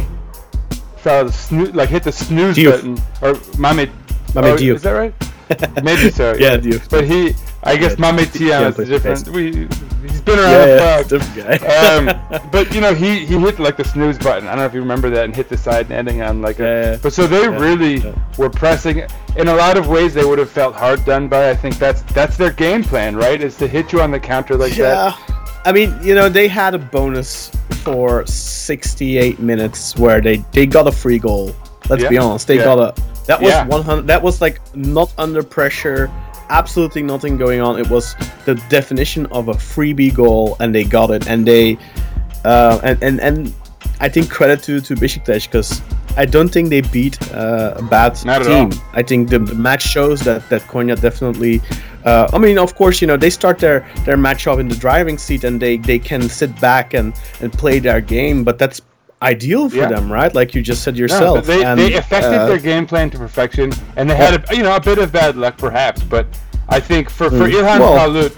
fell 0.96 1.24
snoo- 1.26 1.74
like 1.74 1.88
hit 1.88 2.04
the 2.04 2.12
snooze 2.12 2.56
Diouf. 2.56 2.70
button 2.70 3.02
or 3.20 3.34
Mame. 3.58 3.90
Mame 4.34 4.44
oh, 4.44 4.56
Diouf. 4.56 4.76
Is 4.76 4.82
that 4.82 4.92
right? 4.92 5.14
Maybe 5.82 6.10
so. 6.10 6.34
Yeah, 6.34 6.56
Diouf. 6.56 6.88
But 6.88 7.04
he, 7.04 7.34
I 7.64 7.76
guess 7.76 7.94
Yeah, 7.98 8.10
Mame 8.12 8.26
yeah, 8.40 8.68
is 8.68 8.88
different. 8.88 9.28
We, 9.28 9.68
he's 10.02 10.20
been 10.20 10.38
around 10.38 10.50
Yeah, 10.50 10.66
the 10.66 10.76
yeah, 10.76 10.96
block 10.96 11.08
different 11.08 11.62
guy. 11.62 11.96
um, 12.40 12.50
but 12.50 12.74
you 12.74 12.80
know, 12.80 12.92
he 12.92 13.24
he 13.24 13.38
hit 13.38 13.58
like 13.60 13.76
the 13.76 13.84
snooze 13.84 14.18
button. 14.18 14.46
I 14.48 14.50
don't 14.50 14.58
know 14.58 14.66
if 14.66 14.74
you 14.74 14.80
remember 14.80 15.10
that, 15.10 15.24
and 15.26 15.34
hit 15.34 15.48
the 15.48 15.56
side 15.56 15.88
netting 15.88 16.22
on 16.22 16.42
like 16.42 16.58
a. 16.58 16.62
Yeah, 16.62 16.90
yeah. 16.92 16.98
But 17.02 17.12
so 17.12 17.26
they 17.26 17.42
Yeah, 17.42 17.58
really 17.58 17.98
yeah. 17.98 18.14
were 18.36 18.50
pressing. 18.50 19.02
In 19.36 19.48
a 19.48 19.54
lot 19.54 19.76
of 19.76 19.88
ways, 19.88 20.12
they 20.12 20.24
would 20.24 20.38
have 20.40 20.50
felt 20.50 20.74
hard 20.74 21.04
done 21.04 21.28
by. 21.28 21.50
I 21.50 21.54
think 21.54 21.78
that's 21.78 22.02
that's 22.14 22.36
their 22.36 22.50
game 22.52 22.82
plan, 22.82 23.14
right? 23.16 23.40
Is 23.40 23.56
to 23.58 23.68
hit 23.68 23.92
you 23.92 24.00
on 24.02 24.10
the 24.10 24.20
counter 24.20 24.56
like 24.56 24.74
that. 24.76 25.14
yeah. 25.28 25.36
I 25.64 25.70
mean, 25.70 25.96
you 26.02 26.16
know, 26.16 26.28
they 26.28 26.48
had 26.48 26.74
a 26.74 26.78
bonus 26.78 27.48
for 27.84 28.26
68 28.26 29.38
minutes 29.38 29.96
where 29.96 30.20
they 30.20 30.38
they 30.52 30.66
got 30.66 30.88
a 30.88 30.92
free 30.92 31.18
goal. 31.20 31.54
Let's 31.88 32.02
Yeah, 32.02 32.08
be 32.08 32.18
honest, 32.18 32.46
they 32.48 32.56
yeah. 32.56 32.64
got 32.64 32.78
a 32.80 33.02
that 33.28 33.40
was 33.40 33.50
Yeah. 33.50 33.66
100. 33.66 34.06
That 34.08 34.20
was 34.20 34.40
like 34.40 34.60
not 34.74 35.12
under 35.18 35.42
pressure, 35.44 36.10
absolutely 36.50 37.02
nothing 37.02 37.36
going 37.36 37.60
on. 37.60 37.78
It 37.78 37.88
was 37.88 38.14
the 38.44 38.54
definition 38.68 39.26
of 39.26 39.48
a 39.48 39.54
freebie 39.54 40.14
goal, 40.14 40.56
and 40.60 40.74
they 40.74 40.84
got 40.84 41.10
it. 41.10 41.28
And 41.28 41.46
they 41.46 41.78
uh, 42.44 42.80
and 42.82 43.02
and 43.02 43.20
and 43.20 43.54
I 44.00 44.08
think 44.08 44.30
credit 44.30 44.62
to 44.64 44.80
to 44.80 44.94
Besiktas 44.94 45.46
because 45.46 45.82
I 46.16 46.26
don't 46.26 46.48
think 46.48 46.68
they 46.68 46.82
beat 46.82 47.20
uh, 47.32 47.74
a 47.76 47.82
bad 47.82 48.22
Not 48.24 48.42
team. 48.42 48.70
I 48.92 49.02
think 49.02 49.30
the, 49.30 49.38
the 49.38 49.54
match 49.54 49.82
shows 49.82 50.20
that 50.22 50.48
that 50.50 50.62
Konya 50.62 51.00
definitely. 51.00 51.60
Uh, 52.04 52.28
I 52.32 52.38
mean, 52.38 52.58
of 52.58 52.74
course, 52.74 53.00
you 53.00 53.06
know 53.06 53.16
they 53.16 53.30
start 53.30 53.58
their 53.58 53.88
their 54.04 54.16
match 54.16 54.46
off 54.46 54.58
in 54.58 54.68
the 54.68 54.76
driving 54.76 55.18
seat 55.18 55.44
and 55.44 55.60
they 55.60 55.76
they 55.76 55.98
can 55.98 56.28
sit 56.28 56.60
back 56.60 56.94
and 56.94 57.14
and 57.40 57.52
play 57.52 57.78
their 57.78 58.00
game, 58.00 58.44
but 58.44 58.58
that's 58.58 58.80
ideal 59.22 59.70
for 59.70 59.76
Yeah. 59.76 59.88
them, 59.88 60.10
right? 60.12 60.34
Like 60.34 60.54
you 60.54 60.60
just 60.62 60.82
said 60.82 60.96
yourself. 60.96 61.36
No, 61.36 61.40
they 61.40 61.64
and, 61.64 61.78
they 61.80 61.94
affected 61.94 62.34
uh, 62.34 62.46
their 62.46 62.58
game 62.58 62.86
plan 62.86 63.08
to 63.10 63.18
perfection, 63.18 63.72
and 63.96 64.10
they 64.10 64.16
had 64.16 64.34
a 64.50 64.56
you 64.56 64.62
know 64.62 64.74
a 64.76 64.80
bit 64.80 64.98
of 64.98 65.12
bad 65.12 65.36
luck 65.36 65.56
perhaps, 65.56 66.02
but 66.02 66.26
I 66.68 66.80
think 66.80 67.08
for 67.08 67.30
for 67.30 67.46
Mm. 67.48 67.52
Ilhan 67.52 67.80
Well- 67.80 67.98
Palut. 67.98 68.36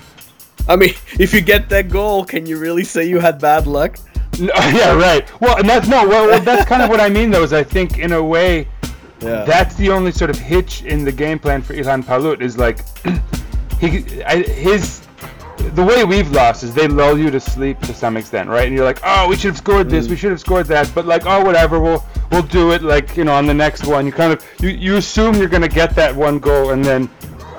I 0.69 0.77
mean, 0.77 0.95
if 1.19 1.35
you 1.35 1.41
get 1.41 1.69
that 1.71 1.89
goal, 1.91 2.25
can 2.25 2.47
you 2.47 2.57
really 2.59 2.85
say 2.85 3.05
you 3.05 3.19
had 3.21 3.39
bad 3.39 3.67
luck? 3.67 3.99
No, 4.39 4.53
yeah, 4.73 4.95
right. 4.95 5.25
Well, 5.41 5.57
and 5.59 5.69
that's 5.69 5.89
no. 5.89 6.07
Well, 6.09 6.41
that's 6.41 6.65
kind 6.69 6.83
of 6.83 6.89
what 6.91 7.01
I 7.01 7.09
mean, 7.09 7.31
though. 7.31 7.43
Is 7.43 7.53
I 7.53 7.63
think 7.65 7.99
in 7.99 8.13
a 8.13 8.23
way, 8.23 8.67
Yeah. 9.21 9.45
that's 9.45 9.75
the 9.77 9.91
only 9.91 10.11
sort 10.13 10.31
of 10.31 10.39
hitch 10.39 10.83
in 10.83 11.05
the 11.05 11.13
game 11.13 11.39
plan 11.39 11.63
for 11.63 11.75
Ilhan 11.75 12.05
Palut 12.05 12.41
is 12.43 12.57
like 12.59 12.79
he 13.81 14.05
I, 14.25 14.43
his 14.43 15.01
the 15.71 15.85
way 15.85 16.05
we've 16.05 16.31
lost 16.31 16.63
is 16.63 16.75
they 16.75 16.89
lull 16.89 17.19
you 17.19 17.31
to 17.31 17.41
sleep 17.41 17.81
to 17.81 17.95
some 17.95 18.17
extent, 18.17 18.49
right? 18.49 18.67
And 18.67 18.75
you're 18.75 18.85
like, 18.85 19.01
oh, 19.05 19.29
we 19.29 19.37
should 19.37 19.49
have 19.49 19.59
scored 19.59 19.91
this, 19.91 20.09
we 20.09 20.15
mm. 20.15 20.19
should 20.19 20.31
have 20.31 20.41
scored 20.41 20.67
that, 20.67 20.91
but 20.95 21.07
like, 21.07 21.27
oh, 21.27 21.45
whatever, 21.45 21.81
we'll 21.81 22.05
we'll 22.31 22.43
do 22.43 22.73
it. 22.73 22.83
Like 22.83 23.17
you 23.17 23.25
know, 23.25 23.35
on 23.35 23.47
the 23.47 23.55
next 23.55 23.87
one, 23.87 24.07
you 24.07 24.13
kind 24.13 24.33
of 24.33 24.45
you, 24.61 24.69
you 24.71 24.97
assume 24.97 25.35
you're 25.37 25.49
gonna 25.49 25.69
get 25.69 25.95
that 25.97 26.15
one 26.15 26.39
goal, 26.39 26.71
and 26.71 26.85
then 26.85 27.11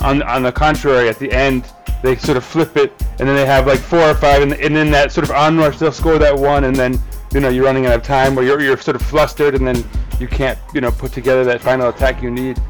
on 0.01 0.21
on 0.23 0.43
the 0.43 0.51
contrary, 0.51 1.09
at 1.09 1.19
the 1.19 1.31
end. 1.31 1.65
They 2.03 2.15
sort 2.17 2.37
of 2.37 2.45
flip 2.45 2.77
it, 2.77 2.93
and 3.17 3.27
then 3.27 3.35
they 3.35 3.47
have 3.47 3.65
like 3.65 3.79
four 3.79 4.01
or 4.01 4.13
five, 4.13 4.43
and, 4.43 4.53
and 4.53 4.75
then 4.75 4.91
that 4.91 5.11
sort 5.11 5.27
of 5.27 5.33
onrush, 5.35 5.79
they'll 5.79 5.91
score 5.91 6.19
that 6.19 6.37
one, 6.37 6.65
and 6.65 6.75
then 6.75 6.99
you 7.33 7.39
know 7.39 7.49
you're 7.49 7.63
running 7.63 7.87
out 7.87 7.95
of 7.95 8.03
time, 8.03 8.37
or 8.37 8.43
you're, 8.43 8.61
you're 8.61 8.77
sort 8.77 8.95
of 8.95 9.01
flustered, 9.01 9.55
and 9.55 9.65
then 9.65 9.83
you 10.19 10.27
can't 10.27 10.59
you 10.73 10.81
know 10.81 10.91
put 10.91 11.11
together 11.11 11.43
that 11.45 11.61
final 11.61 11.89
attack 11.89 12.21
you 12.21 12.29
need. 12.29 12.61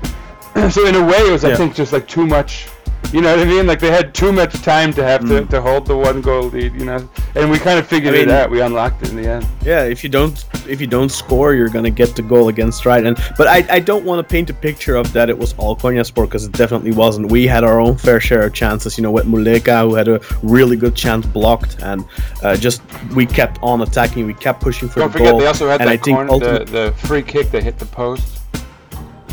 so 0.71 0.87
in 0.87 0.95
a 0.95 1.05
way, 1.05 1.17
it 1.17 1.31
was 1.31 1.43
I 1.43 1.53
think 1.55 1.75
just 1.75 1.91
like 1.91 2.07
too 2.07 2.25
much. 2.25 2.67
You 3.13 3.21
know 3.21 3.35
what 3.35 3.45
I 3.45 3.49
mean? 3.49 3.65
Like 3.67 3.79
they 3.79 3.91
had 3.91 4.13
too 4.13 4.31
much 4.31 4.53
time 4.61 4.91
to 4.93 5.03
have 5.03 5.21
to, 5.21 5.41
Mm. 5.41 5.49
to 5.49 5.61
hold 5.61 5.85
the 5.87 5.95
one 5.95 6.21
goal 6.21 6.43
lead. 6.49 6.73
You 6.73 6.85
know, 6.85 7.09
and 7.35 7.49
we 7.49 7.57
kind 7.59 7.79
of 7.79 7.87
figured 7.87 8.13
I 8.15 8.17
it 8.19 8.29
out. 8.29 8.49
We 8.49 8.61
unlocked 8.61 9.03
it 9.03 9.09
in 9.11 9.15
the 9.21 9.29
end. 9.29 9.45
Yeah, 9.63 9.83
if 9.83 10.03
you 10.03 10.09
don't 10.09 10.43
if 10.67 10.81
you 10.81 10.87
don't 10.87 11.09
score, 11.09 11.53
you're 11.53 11.69
gonna 11.69 11.89
get 11.91 12.15
the 12.15 12.21
goal 12.21 12.49
against 12.49 12.85
right. 12.85 13.05
And 13.05 13.17
but 13.37 13.47
I, 13.47 13.65
I 13.69 13.79
don't 13.79 14.03
want 14.05 14.19
to 14.19 14.29
paint 14.31 14.49
a 14.49 14.53
picture 14.53 14.95
of 14.95 15.11
that 15.13 15.29
it 15.29 15.37
was 15.37 15.53
all 15.57 15.75
Konyaspor 15.75 16.25
because 16.25 16.45
it 16.45 16.51
definitely 16.53 16.91
wasn't. 16.91 17.31
We 17.31 17.47
had 17.47 17.63
our 17.63 17.79
own 17.79 17.97
fair 17.97 18.19
share 18.19 18.43
of 18.43 18.53
chances. 18.53 18.97
You 18.97 19.03
know, 19.03 19.11
with 19.11 19.25
Muleka 19.25 19.81
who 19.87 19.95
had 19.95 20.07
a 20.07 20.19
really 20.43 20.75
good 20.75 20.95
chance 20.95 21.25
blocked, 21.25 21.81
and 21.83 22.03
uh, 22.43 22.55
just 22.57 22.81
we 23.15 23.25
kept 23.25 23.59
on 23.61 23.81
attacking. 23.81 24.25
We 24.25 24.33
kept 24.33 24.61
pushing 24.61 24.89
for 24.89 24.99
Don't 25.01 25.11
the 25.13 25.19
forget, 25.19 25.31
goal. 25.31 25.39
they 25.39 25.47
also 25.47 25.67
had 25.69 25.81
and 25.81 25.89
I 25.89 25.97
think 25.97 26.27
corner, 26.27 26.59
the, 26.59 26.65
the 26.65 27.07
free 27.07 27.21
kick 27.21 27.51
that 27.51 27.63
hit 27.63 27.77
the 27.79 27.85
post. 27.85 28.41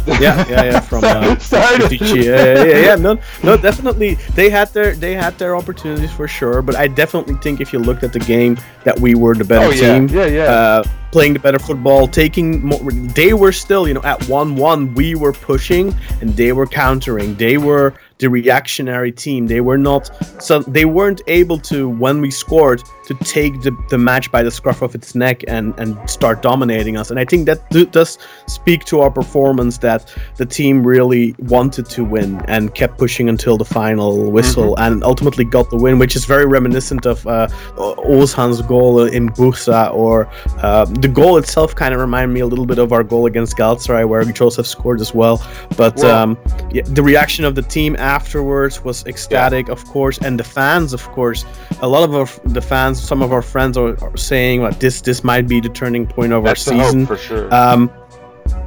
Yeah, 0.06 0.46
yeah, 0.48 0.64
yeah, 0.64 0.80
from 0.80 1.04
uh, 1.04 1.38
Sorry. 1.38 1.78
Fitici. 1.78 2.24
yeah, 2.24 2.44
yeah, 2.54 2.64
yeah, 2.64 2.76
yeah. 2.86 2.94
No, 2.96 3.18
no, 3.42 3.56
definitely 3.56 4.14
they 4.34 4.50
had 4.50 4.68
their 4.72 4.94
they 4.94 5.14
had 5.14 5.38
their 5.38 5.56
opportunities 5.56 6.12
for 6.12 6.26
sure. 6.28 6.62
But 6.62 6.76
I 6.76 6.88
definitely 6.88 7.34
think 7.36 7.60
if 7.60 7.72
you 7.72 7.78
looked 7.78 8.02
at 8.02 8.12
the 8.12 8.18
game, 8.20 8.58
that 8.84 8.98
we 8.98 9.14
were 9.14 9.34
the 9.34 9.44
better 9.44 9.66
Oh, 9.66 9.70
yeah, 9.70 9.94
team. 9.94 10.08
yeah, 10.08 10.26
yeah. 10.26 10.42
Uh, 10.44 10.84
playing 11.12 11.34
the 11.34 11.38
better 11.38 11.58
football, 11.58 12.08
taking 12.08 12.64
more. 12.64 12.80
They 12.90 13.34
were 13.34 13.52
still, 13.52 13.86
you 13.86 13.92
know, 13.94 14.02
at 14.02 14.26
one-one, 14.28 14.94
we 14.94 15.14
were 15.14 15.32
pushing 15.34 15.94
and 16.22 16.30
they 16.36 16.52
were 16.52 16.66
countering. 16.66 17.34
They 17.34 17.58
were 17.58 17.92
the 18.18 18.28
reactionary 18.30 19.12
team. 19.12 19.46
They 19.46 19.60
were 19.60 19.76
not 19.78 20.10
so 20.42 20.60
they 20.60 20.84
weren't 20.86 21.20
able 21.26 21.58
to 21.70 21.88
when 21.88 22.20
we 22.20 22.30
scored 22.30 22.82
to 23.18 23.24
take 23.24 23.60
the, 23.62 23.76
the 23.90 23.98
match 23.98 24.30
by 24.30 24.42
the 24.42 24.50
scruff 24.50 24.82
of 24.82 24.94
its 24.94 25.14
neck 25.14 25.42
and 25.48 25.74
and 25.78 25.98
start 26.08 26.42
dominating 26.42 26.96
us. 26.96 27.10
And 27.10 27.18
I 27.18 27.24
think 27.24 27.46
that 27.46 27.68
do, 27.70 27.86
does 27.86 28.18
speak 28.46 28.84
to 28.86 29.00
our 29.00 29.10
performance 29.10 29.78
that 29.78 30.12
the 30.36 30.46
team 30.46 30.86
really 30.86 31.34
wanted 31.38 31.86
to 31.86 32.04
win 32.04 32.40
and 32.48 32.74
kept 32.74 32.98
pushing 32.98 33.28
until 33.28 33.56
the 33.56 33.64
final 33.64 34.30
whistle 34.30 34.76
and 34.78 35.02
ultimately 35.04 35.44
got 35.44 35.70
the 35.70 35.76
win, 35.76 35.98
which 35.98 36.16
is 36.16 36.24
very 36.24 36.46
reminiscent 36.46 37.06
of 37.06 37.26
uh, 37.26 37.48
Ozhan's 37.76 38.62
goal 38.62 39.04
in 39.04 39.28
Bursa 39.30 39.92
or 39.94 40.28
uh, 40.58 40.84
the 40.84 41.08
goal 41.08 41.36
itself 41.38 41.74
kind 41.74 41.94
of 41.94 42.00
reminded 42.00 42.32
me 42.34 42.40
a 42.40 42.46
little 42.46 42.66
bit 42.66 42.78
of 42.78 42.92
our 42.92 43.02
goal 43.02 43.26
against 43.26 43.56
Galatasaray 43.56 44.08
where 44.08 44.24
Joseph 44.24 44.66
scored 44.66 45.00
as 45.00 45.14
well. 45.14 45.44
But 45.76 45.96
Well- 45.96 46.16
um, 46.16 46.38
yeah, 46.72 46.82
the 46.84 47.02
reaction 47.02 47.44
of 47.44 47.54
the 47.54 47.62
team 47.62 47.96
afterwards 47.98 48.82
was 48.84 49.04
ecstatic, 49.06 49.68
of 49.68 49.84
course, 49.86 50.18
and 50.18 50.38
the 50.38 50.44
fans, 50.44 50.92
of 50.92 51.02
course. 51.12 51.44
A 51.80 51.88
lot 51.88 52.02
of 52.08 52.14
our, 52.14 52.26
the 52.52 52.60
fans, 52.60 53.01
some 53.02 53.20
of 53.22 53.32
our 53.32 53.42
friends 53.42 53.76
are, 53.76 54.02
are 54.04 54.16
saying 54.16 54.62
like 54.62 54.78
this 54.78 55.00
this 55.00 55.22
might 55.24 55.46
be 55.48 55.60
the 55.60 55.68
turning 55.68 56.06
point 56.06 56.32
of 56.32 56.44
That's 56.44 56.66
our 56.68 56.74
the 56.76 56.84
season. 56.84 57.00
hope 57.00 57.08
for 57.08 57.16
sure. 57.22 57.54
Um, 57.54 57.90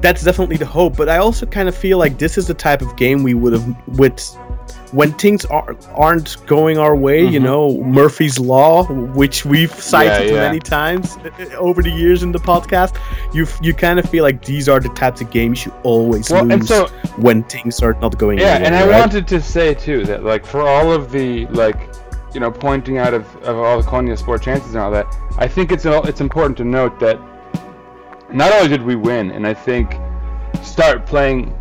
that's 0.02 0.24
definitely 0.24 0.58
the 0.58 0.66
hope, 0.66 0.96
but 0.98 1.10
I 1.10 1.18
also 1.18 1.46
kind 1.46 1.68
of 1.68 1.76
feel 1.76 1.98
like 1.98 2.18
this 2.18 2.38
is 2.38 2.48
the 2.48 2.54
type 2.54 2.82
of 2.82 2.96
game 2.96 3.24
we 3.24 3.34
would 3.34 3.54
have 3.54 3.88
with 4.00 4.20
when 4.92 5.12
things 5.14 5.44
are, 5.46 5.76
aren't 5.94 6.38
going 6.48 6.78
our 6.78 6.96
way. 6.96 7.22
You 7.26 7.40
Mhm. 7.40 7.44
know, 7.44 7.82
Murphy's 7.84 8.40
Law, 8.40 8.86
which 9.22 9.44
we've 9.46 9.74
cited 9.74 10.30
yeah. 10.32 10.48
many 10.48 10.60
times 10.60 11.18
uh, 11.18 11.56
over 11.58 11.82
the 11.82 11.90
years 11.92 12.24
in 12.24 12.32
the 12.32 12.40
podcast. 12.40 12.96
You 13.34 13.46
you 13.62 13.74
kind 13.74 14.00
of 14.00 14.10
feel 14.10 14.24
like 14.24 14.44
these 14.46 14.70
are 14.70 14.80
the 14.80 14.90
types 14.90 15.22
of 15.22 15.30
games 15.32 15.66
you 15.66 15.74
always 15.84 16.30
well, 16.30 16.46
lose 16.46 16.68
so 16.68 16.88
when 17.18 17.44
things 17.44 17.82
are 17.82 17.94
not 18.02 18.18
going. 18.18 18.38
Yeah, 18.40 18.54
your 18.54 18.60
way, 18.62 18.66
and 18.68 18.76
I 18.76 18.88
right? 18.88 19.00
wanted 19.00 19.28
to 19.28 19.42
say 19.42 19.74
too 19.74 20.04
that 20.06 20.24
like 20.24 20.46
for 20.46 20.62
all 20.62 20.92
of 20.92 21.12
the 21.12 21.46
like 21.48 21.80
you 22.36 22.42
know 22.42 22.52
pointing 22.52 22.98
out 23.00 23.14
of, 23.14 23.36
of 23.38 23.58
all 23.58 23.82
the 23.82 23.88
Konyaspor 23.88 24.40
chances 24.40 24.76
and 24.76 24.84
all 24.84 24.92
that, 24.92 25.08
I 25.38 25.48
think 25.48 25.72
it's 25.72 25.86
it's 25.86 26.22
important 26.22 26.58
to 26.58 26.66
note 26.66 27.00
that 27.00 27.20
not 28.32 28.52
only 28.52 28.68
did 28.68 28.84
we 28.84 28.96
win, 28.96 29.32
and 29.32 29.48
I 29.48 29.54
think 29.54 29.96
start 30.62 31.06
playing 31.06 31.58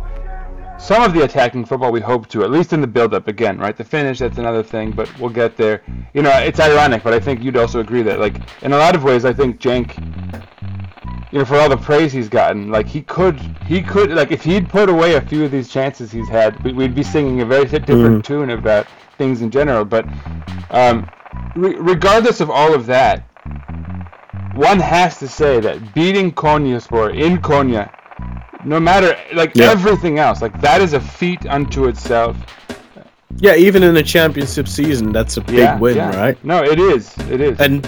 some 0.77 1.01
of 1.01 1.13
the 1.13 1.23
attacking 1.23 1.63
football 1.63 1.91
we 1.91 2.01
hope 2.01 2.27
to, 2.27 2.43
at 2.43 2.51
least 2.51 2.73
in 2.73 2.81
the 2.81 2.87
build-up. 2.87 3.27
Again, 3.29 3.57
right? 3.57 3.75
The 3.75 3.83
finish, 3.83 4.19
that's 4.19 4.37
another 4.37 4.61
thing, 4.61 4.91
but 4.91 5.07
we'll 5.19 5.29
get 5.29 5.55
there. 5.55 5.81
You 6.13 6.21
know, 6.21 6.31
it's 6.31 6.59
ironic, 6.59 7.01
but 7.01 7.13
I 7.13 7.19
think 7.19 7.41
you'd 7.41 7.57
also 7.57 7.79
agree 7.79 8.01
that, 8.03 8.19
like, 8.19 8.35
in 8.61 8.73
a 8.73 8.77
lot 8.77 8.93
of 8.95 9.03
ways, 9.03 9.23
I 9.23 9.31
think 9.31 9.61
Cenk, 9.61 9.97
you 11.31 11.39
know, 11.39 11.45
for 11.45 11.55
all 11.55 11.69
the 11.69 11.77
praise 11.77 12.11
he's 12.11 12.27
gotten, 12.27 12.69
like, 12.69 12.87
he 12.87 13.01
could, 13.01 13.39
he 13.65 13.81
could, 13.81 14.11
like, 14.11 14.31
if 14.31 14.43
he'd 14.43 14.67
put 14.67 14.89
away 14.89 15.15
a 15.15 15.21
few 15.21 15.45
of 15.45 15.51
these 15.51 15.69
chances 15.69 16.11
he's 16.11 16.27
had, 16.27 16.61
we- 16.63 16.73
we'd 16.73 16.93
be 16.93 17.03
singing 17.03 17.39
a 17.41 17.45
very 17.45 17.63
different 17.63 17.87
mm-hmm. 17.87 18.21
tune 18.21 18.49
about 18.49 18.85
things 19.17 19.41
in 19.41 19.51
general. 19.51 19.85
But 19.85 20.05
um, 20.69 21.09
re- 21.55 21.75
regardless 21.75 22.41
of 22.41 22.49
all 22.49 22.73
of 22.73 22.85
that, 22.87 23.23
one 24.55 24.79
has 24.79 25.17
to 25.19 25.27
say 25.27 25.59
that 25.59 25.93
beating 25.93 26.31
Konyaspor 26.31 27.13
in 27.17 27.37
Konya, 27.39 27.91
no 28.63 28.79
matter 28.79 29.17
like 29.33 29.51
Yeah. 29.55 29.71
everything 29.71 30.19
else, 30.19 30.41
like 30.41 30.59
that 30.61 30.81
is 30.81 30.93
a 30.93 30.99
feat 30.99 31.45
unto 31.45 31.87
itself. 31.87 32.37
Yeah, 33.37 33.55
even 33.55 33.83
in 33.83 33.97
a 33.97 34.03
championship 34.03 34.67
season, 34.67 35.11
that's 35.11 35.35
a 35.35 35.41
big 35.41 35.57
yeah, 35.57 35.77
win, 35.77 35.97
yeah. 35.97 36.15
right? 36.15 36.45
No, 36.45 36.63
it 36.63 36.79
is. 36.79 37.13
It 37.29 37.41
is. 37.41 37.59
And 37.59 37.85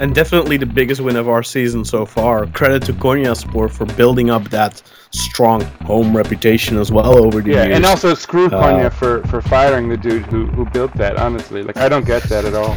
and 0.00 0.14
definitely 0.14 0.56
the 0.56 0.66
biggest 0.66 1.00
win 1.00 1.16
of 1.16 1.28
our 1.28 1.42
season 1.42 1.84
so 1.84 2.04
far. 2.06 2.46
Credit 2.46 2.82
to 2.84 2.92
Konyaspor 2.92 3.70
for 3.70 3.86
building 3.96 4.30
up 4.30 4.44
that 4.50 4.82
strong 5.12 5.62
home 5.84 6.16
reputation 6.16 6.78
as 6.78 6.90
well 6.90 7.16
over 7.24 7.40
the 7.40 7.50
yeah, 7.50 7.64
years. 7.64 7.76
and 7.76 7.84
also 7.84 8.14
screw 8.14 8.46
Uh, 8.46 8.50
Konya 8.62 8.92
for 8.92 9.22
for 9.24 9.40
firing 9.42 9.88
the 9.88 9.96
dude 9.96 10.24
who 10.26 10.46
who 10.46 10.64
built 10.66 10.92
that. 10.94 11.16
Honestly, 11.16 11.62
like 11.62 11.76
I 11.76 11.88
don't 11.88 12.06
get 12.06 12.22
that 12.24 12.44
at 12.44 12.54
all. 12.54 12.76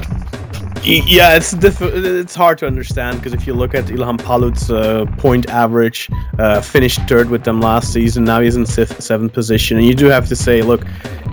Yeah, 0.86 1.38
it's 1.38 1.52
diff- 1.52 1.82
it's 1.82 2.36
hard 2.36 2.58
to 2.58 2.67
understand 2.67 3.17
because 3.17 3.34
if 3.34 3.48
you 3.48 3.54
look 3.54 3.74
at 3.74 3.86
Ilhan 3.86 4.17
Palut's 4.22 4.69
uh, 4.69 5.06
point 5.17 5.50
average, 5.50 6.10
uh, 6.39 6.60
finished 6.60 7.00
third 7.08 7.30
with 7.30 7.46
them 7.46 7.62
last 7.62 7.93
season. 7.93 8.26
Now 8.26 8.41
he's 8.41 8.58
in 8.58 8.65
seventh 8.65 9.32
position, 9.32 9.78
and 9.78 9.88
you 9.88 9.96
do 9.96 10.08
have 10.08 10.28
to 10.28 10.36
say, 10.36 10.62
look, 10.62 10.82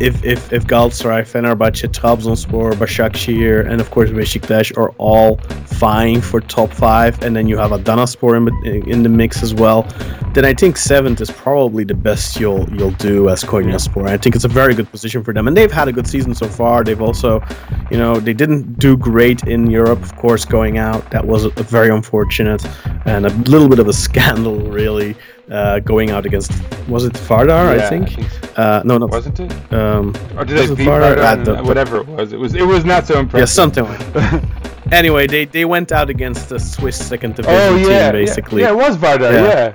if 0.01 0.25
if 0.25 0.53
if 0.53 0.67
Galatasaray, 0.67 1.27
Fenerbahce, 1.27 1.89
Trabzonspor, 1.89 2.75
Başakşehir, 2.75 3.69
and 3.69 3.81
of 3.81 3.91
course 3.91 4.11
Beşiktaş 4.11 4.79
are 4.79 4.91
all 4.99 5.41
vying 5.81 6.21
for 6.21 6.41
top 6.41 6.73
five, 6.73 7.21
and 7.23 7.35
then 7.35 7.49
you 7.49 7.59
have 7.59 7.73
Adanaspor 7.73 8.37
in, 8.37 8.89
in 8.89 9.03
the 9.03 9.09
mix 9.09 9.43
as 9.43 9.53
well, 9.53 9.85
then 10.33 10.45
I 10.45 10.55
think 10.55 10.77
seventh 10.77 11.21
is 11.21 11.31
probably 11.31 11.83
the 11.83 11.95
best 11.95 12.39
you'll 12.39 12.69
you'll 12.73 12.93
do 12.99 13.29
as 13.29 13.43
Konyaspor. 13.43 14.09
I 14.09 14.17
think 14.17 14.37
it's 14.37 14.45
a 14.45 14.49
very 14.49 14.75
good 14.75 14.91
position 14.91 15.25
for 15.25 15.35
them, 15.35 15.49
and 15.49 15.57
they've 15.57 15.73
had 15.73 15.89
a 15.89 15.93
good 15.93 16.07
season 16.07 16.35
so 16.35 16.47
far. 16.47 16.85
They've 16.85 17.03
also, 17.03 17.43
you 17.91 17.99
know, 17.99 18.21
they 18.21 18.33
didn't 18.33 18.79
do 18.79 18.97
great 18.97 19.39
in 19.46 19.70
Europe, 19.70 20.03
of 20.03 20.14
course, 20.16 20.44
going 20.44 20.79
out. 20.79 21.11
That 21.11 21.24
was 21.26 21.44
a 21.44 21.50
very 21.64 21.90
unfortunate 21.90 22.64
and 23.07 23.26
a 23.26 23.31
little 23.50 23.68
bit 23.68 23.79
of 23.79 23.88
a 23.88 23.92
scandal, 24.07 24.57
really, 24.70 25.16
uh, 25.50 25.81
going 25.81 26.11
out 26.11 26.26
against 26.26 26.53
was 26.88 27.05
it 27.05 27.12
Vardar? 27.14 27.76
Yeah, 27.76 27.85
I 27.87 27.88
think. 27.88 28.09
so. 28.11 28.53
Uh, 28.62 28.83
no, 28.85 28.98
not 28.98 29.11
Wasn't 29.11 29.40
it? 29.40 29.53
um, 29.72 30.14
Or 30.37 30.44
did 30.44 30.59
they 30.59 30.74
beat 30.74 30.87
Vardar? 30.88 31.16
Vardar 31.16 31.33
and- 31.38 31.46
the- 31.46 31.62
whatever 31.62 31.98
it 31.98 32.07
was? 32.09 32.33
It 32.33 32.38
was 32.38 32.55
it 32.55 32.66
was 32.66 32.85
not 32.85 33.07
so 33.07 33.14
yeah, 33.14 33.20
impressive. 33.20 33.48
something 33.48 33.85
like. 33.85 34.42
Anyway, 34.92 35.26
they, 35.26 35.44
they 35.44 35.64
went 35.64 35.92
out 35.92 36.11
against 36.11 36.48
the 36.48 36.59
Swiss 36.59 36.96
second 36.96 37.37
division 37.37 37.55
Oh 37.61 37.76
yeah, 37.76 38.11
team, 38.11 38.20
basically. 38.20 38.62
Yeah, 38.62 38.68
yeah, 38.68 38.72
it 38.74 38.88
was 38.88 38.96
Vardar. 38.96 39.33
Yeah. 39.33 39.72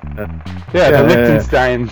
Yeah, 0.73 0.89
Yeah. 0.89 1.01
the. 1.01 1.15
Liechtensteins. 1.15 1.91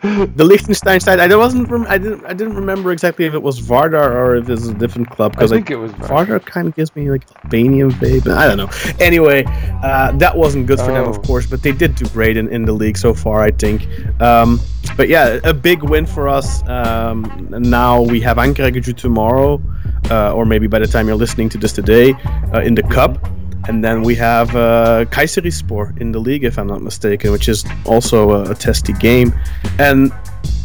The 0.36 0.44
Liechtenstein 0.44 1.00
side, 1.00 1.18
I 1.20 1.34
wasn't, 1.36 1.68
rem- 1.68 1.86
I 1.88 1.98
didn't, 1.98 2.24
I 2.24 2.32
didn't 2.32 2.54
remember 2.54 2.92
exactly 2.92 3.24
if 3.26 3.34
it 3.34 3.42
was 3.42 3.60
Vardar 3.60 4.10
or 4.14 4.36
if 4.36 4.48
it 4.48 4.52
was 4.52 4.68
a 4.68 4.74
different 4.74 5.10
club 5.10 5.32
Because 5.32 5.52
I 5.52 5.56
think 5.56 5.70
it 5.70 5.76
was 5.76 5.92
Vardar. 5.92 6.26
Vardar 6.40 6.44
kind 6.44 6.68
of 6.68 6.74
gives 6.76 6.94
me 6.96 7.10
like 7.10 7.22
Albanian 7.44 7.90
vibe. 7.90 8.26
I 8.32 8.46
don't 8.46 8.56
know. 8.58 8.70
Anyway, 9.04 9.44
uh, 9.82 10.12
that 10.12 10.36
wasn't 10.36 10.66
good 10.66 10.78
for 10.78 10.92
them, 10.92 11.04
Oh. 11.06 11.10
of 11.10 11.22
course, 11.22 11.46
but 11.46 11.62
they 11.62 11.72
did 11.72 11.94
do 11.96 12.06
great 12.06 12.36
in, 12.36 12.48
in 12.48 12.64
the 12.64 12.72
league 12.72 12.96
so 12.96 13.12
far, 13.12 13.42
I 13.42 13.50
think. 13.50 13.86
Um, 14.20 14.60
but 14.96 15.08
yeah, 15.08 15.38
a 15.44 15.52
big 15.54 15.82
win 15.82 16.06
for 16.06 16.28
us. 16.28 16.66
Um, 16.68 17.46
now 17.50 18.00
we 18.02 18.20
have 18.20 18.36
Ankaragücü 18.38 18.96
tomorrow, 18.96 19.60
uh, 20.10 20.32
or 20.32 20.44
maybe 20.46 20.66
by 20.66 20.78
the 20.78 20.86
time 20.86 21.06
you're 21.06 21.16
listening 21.16 21.48
to 21.50 21.58
this 21.58 21.72
today, 21.72 22.14
uh, 22.54 22.60
in 22.60 22.74
the 22.74 22.82
cup. 22.82 23.18
And 23.68 23.84
then 23.84 24.02
we 24.02 24.14
have 24.16 24.56
uh, 24.56 25.04
in 25.98 26.12
the 26.12 26.18
league, 26.18 26.44
if 26.44 26.58
I'm 26.58 26.66
not 26.66 26.82
mistaken, 26.82 27.30
which 27.30 27.48
is 27.48 27.64
also 27.84 28.30
a, 28.30 28.50
a 28.50 28.54
testy 28.54 28.94
game. 28.94 29.38
And 29.78 30.12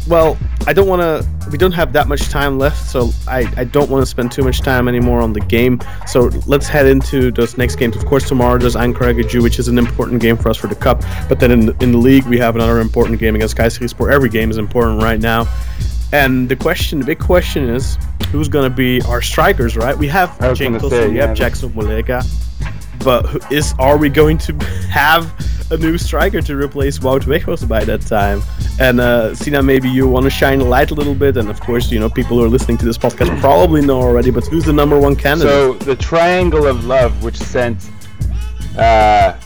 well, 0.08 0.38
I 0.66 0.72
don't 0.72 0.88
want 0.88 1.02
to. 1.02 1.50
We 1.50 1.58
don't 1.58 1.72
have 1.72 1.92
that 1.92 2.08
much 2.08 2.28
time 2.28 2.58
left, 2.58 2.88
so 2.88 3.10
I, 3.28 3.52
I 3.56 3.64
don't 3.64 3.88
want 3.88 4.02
to 4.02 4.06
spend 4.06 4.32
too 4.32 4.42
much 4.42 4.60
time 4.60 4.88
anymore 4.88 5.20
on 5.20 5.32
the 5.32 5.40
game. 5.40 5.80
So 6.06 6.30
let's 6.46 6.66
head 6.66 6.86
into 6.86 7.30
those 7.30 7.56
next 7.56 7.76
games. 7.76 7.96
Of 7.96 8.04
course, 8.04 8.26
tomorrow 8.26 8.58
there's 8.58 8.74
Ankara 8.74 9.14
Ankaragücü, 9.14 9.42
which 9.42 9.58
is 9.58 9.68
an 9.68 9.78
important 9.78 10.20
game 10.20 10.36
for 10.36 10.48
us 10.48 10.56
for 10.56 10.66
the 10.66 10.74
cup. 10.74 11.02
But 11.28 11.38
then 11.38 11.50
in 11.52 11.66
the, 11.66 11.76
in 11.80 11.92
the 11.92 11.98
league, 11.98 12.24
we 12.24 12.38
have 12.38 12.56
another 12.56 12.80
important 12.80 13.20
game 13.20 13.36
against 13.36 13.56
Kayserispor. 13.56 14.12
Every 14.12 14.28
game 14.28 14.50
is 14.50 14.58
important 14.58 15.02
right 15.02 15.20
now. 15.20 15.46
And 16.12 16.48
the 16.48 16.56
question, 16.56 17.00
the 17.00 17.04
big 17.04 17.18
question 17.18 17.68
is, 17.68 17.98
who's 18.30 18.48
going 18.48 18.68
to 18.68 18.74
be 18.74 19.02
our 19.02 19.22
strikers? 19.22 19.76
Right? 19.76 19.96
We 19.96 20.08
have 20.08 20.30
say, 20.36 21.08
we 21.08 21.16
yeah, 21.16 21.26
have 21.26 21.36
Jackson 21.36 21.70
Muleka, 21.70 22.24
but 23.04 23.52
is 23.52 23.74
are 23.78 23.96
we 23.96 24.08
going 24.08 24.38
to 24.38 24.52
have 24.90 25.32
a 25.70 25.76
new 25.76 25.98
striker 25.98 26.40
to 26.40 26.56
replace 26.56 26.98
Wout 27.00 27.22
Weghorst 27.22 27.68
by 27.68 27.84
that 27.84 28.02
time? 28.02 28.42
And 28.78 29.00
uh, 29.00 29.34
Sina, 29.34 29.62
maybe 29.62 29.88
you 29.88 30.06
want 30.06 30.24
to 30.24 30.30
shine 30.30 30.60
a 30.60 30.64
light 30.64 30.90
a 30.90 30.94
little 30.94 31.14
bit, 31.14 31.36
and 31.36 31.48
of 31.48 31.60
course, 31.60 31.90
you 31.90 31.98
know, 31.98 32.10
people 32.10 32.36
who 32.36 32.44
are 32.44 32.48
listening 32.48 32.78
to 32.78 32.84
this 32.84 32.98
podcast 32.98 33.38
probably 33.40 33.80
know 33.80 34.00
already. 34.00 34.30
But 34.30 34.44
who's 34.46 34.64
the 34.64 34.72
number 34.72 34.98
one 34.98 35.16
candidate? 35.16 35.50
So 35.50 35.72
the 35.74 35.96
triangle 35.96 36.66
of 36.66 36.84
love, 36.84 37.22
which 37.24 37.36
sent 37.36 37.88
uh, 38.78 39.36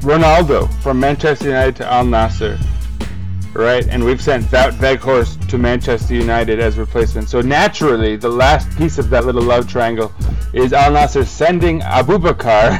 Ronaldo 0.00 0.72
from 0.82 1.00
Manchester 1.00 1.46
United 1.46 1.76
to 1.76 1.92
Al 1.92 2.04
Nassr, 2.04 2.60
right? 3.58 3.86
And 3.88 4.04
we've 4.04 4.22
sent 4.22 4.44
Wout 4.46 4.72
Weghorst 4.72 5.48
to 5.48 5.58
Manchester 5.58 6.14
United 6.14 6.60
as 6.60 6.78
replacement. 6.78 7.28
So 7.28 7.40
naturally, 7.40 8.16
the 8.16 8.28
last 8.28 8.70
piece 8.76 8.98
of 8.98 9.10
that 9.10 9.24
little 9.24 9.42
love 9.42 9.68
triangle 9.68 10.12
is 10.52 10.72
Al 10.72 10.92
Nassr 10.92 11.26
sending 11.26 11.80
Aboubakar 11.80 12.70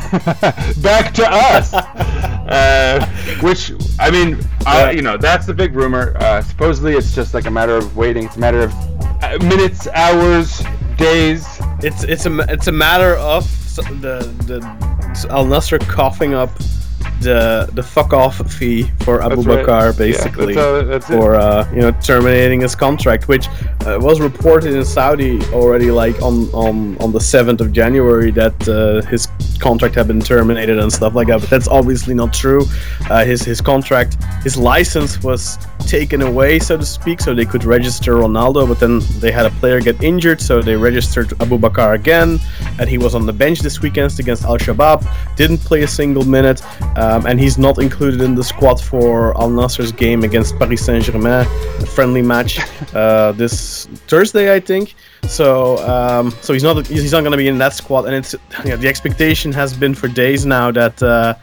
back 0.83 1.13
to 1.15 1.27
us. 1.29 1.75
Uh, 2.47 3.05
which 3.41 3.73
I 3.99 4.09
mean, 4.09 4.39
I, 4.67 4.93
you 4.93 5.03
know, 5.03 5.17
that's 5.17 5.47
the 5.47 5.53
big 5.53 5.75
rumor. 5.75 6.17
Uh, 6.17 6.41
supposedly, 6.43 6.95
it's 6.95 7.13
just 7.13 7.35
like 7.35 7.47
a 7.47 7.51
matter 7.51 7.75
of 7.75 7.97
waiting. 7.97 8.27
It's 8.27 8.37
a 8.37 8.39
matter 8.39 8.61
of 8.61 8.73
uh, 9.21 9.37
minutes, 9.41 9.89
hours, 9.89 10.63
days. 10.97 11.45
It's 11.83 12.05
it's 12.05 12.25
a 12.25 12.39
it's 12.49 12.69
a 12.69 12.73
matter 12.73 13.17
of 13.17 13.51
the 13.77 14.33
the 14.47 14.61
Al 15.29 15.45
Nassr 15.45 15.81
coughing 15.89 16.35
up 16.35 16.51
the 17.21 17.69
the 17.73 17.83
fuck 17.83 18.13
off 18.13 18.37
fee 18.53 18.85
for 19.01 19.19
That's 19.19 19.35
Aboubakar 19.35 19.67
right. 19.67 19.85
Yeah, 19.87 19.93
basically 19.93 20.55
that's 20.55 20.67
all- 20.67 20.85
that's 20.85 21.07
for 21.07 21.35
uh, 21.37 21.69
you 21.73 21.81
know 21.81 21.93
terminating 22.03 22.61
his 22.61 22.75
contract, 22.75 23.29
which 23.29 23.49
uh, 23.87 23.99
was 24.01 24.21
reported 24.21 24.75
in 24.75 24.85
Saudi 24.85 25.43
already 25.53 25.91
like 25.91 26.21
on 26.23 26.47
on 26.53 26.97
on 26.99 27.13
the 27.13 27.21
seventh 27.21 27.61
of 27.61 27.73
January 27.73 28.31
that 28.33 28.69
uh, 28.69 29.07
his 29.09 29.29
contract 29.59 29.95
had 29.95 30.07
been 30.07 30.21
terminated 30.21 30.79
and 30.79 30.93
stuff 30.93 31.15
like 31.15 31.29
that. 31.29 31.41
But 31.41 31.51
that's 31.51 31.69
obviously 31.69 32.15
not 32.15 32.33
true. 32.33 32.63
Uh, 33.11 33.25
his 33.25 33.43
his 33.43 33.61
contract 33.61 34.17
his 34.43 34.57
license 34.57 35.23
was 35.23 35.59
taken 35.87 36.23
away, 36.23 36.59
so 36.59 36.77
to 36.77 36.85
speak, 36.85 37.21
so 37.21 37.35
they 37.35 37.45
could 37.45 37.65
register 37.65 38.15
Ronaldo. 38.15 38.67
But 38.69 38.81
then 38.81 39.01
they 39.21 39.31
had 39.33 39.47
a 39.47 39.51
player 39.51 39.81
get 39.81 40.03
injured, 40.03 40.41
so 40.41 40.61
they 40.61 40.77
registered 40.77 41.29
Aboubakar 41.39 41.95
again, 41.95 42.39
and 42.79 42.89
he 42.89 42.99
was 42.99 43.15
on 43.15 43.27
the 43.27 43.33
bench 43.33 43.61
this 43.61 43.81
weekend 43.81 44.07
against 44.19 44.45
Al 44.45 44.59
Shabab. 44.59 45.07
Didn't 45.37 45.59
play 45.59 45.83
a 45.83 45.89
single 45.89 46.25
minute, 46.25 46.61
um, 47.07 47.27
and 47.27 47.39
he's 47.39 47.57
not 47.57 47.79
included 47.79 48.21
in 48.21 48.35
the 48.35 48.43
squad 48.43 48.81
for 48.81 49.37
Al 49.41 49.51
Nassr's 49.51 49.93
game 49.93 50.25
against 50.25 50.59
Paris 50.59 50.85
Saint 50.85 51.05
Germain, 51.05 51.47
a 51.85 51.87
friendly 51.87 52.23
match 52.23 52.59
uh, 52.95 53.33
this 53.33 53.87
Thursday, 54.09 54.53
I 54.53 54.61
think. 54.61 54.95
So, 55.29 55.79
um, 55.95 56.31
so 56.43 56.53
he's 56.53 56.63
not 56.63 56.87
he's 56.87 57.13
not 57.13 57.21
going 57.21 57.33
to 57.33 57.39
be 57.39 57.49
in 57.49 57.59
that 57.59 57.75
squad, 57.75 58.07
and 58.07 58.15
it's 58.15 58.35
you 58.65 58.71
know, 58.71 58.77
the 58.77 58.89
expectation 58.89 59.53
has 59.53 59.77
been 59.77 59.95
for 59.95 60.09
days 60.09 60.45
now 60.47 60.71
that. 60.73 61.03
Uh, 61.03 61.35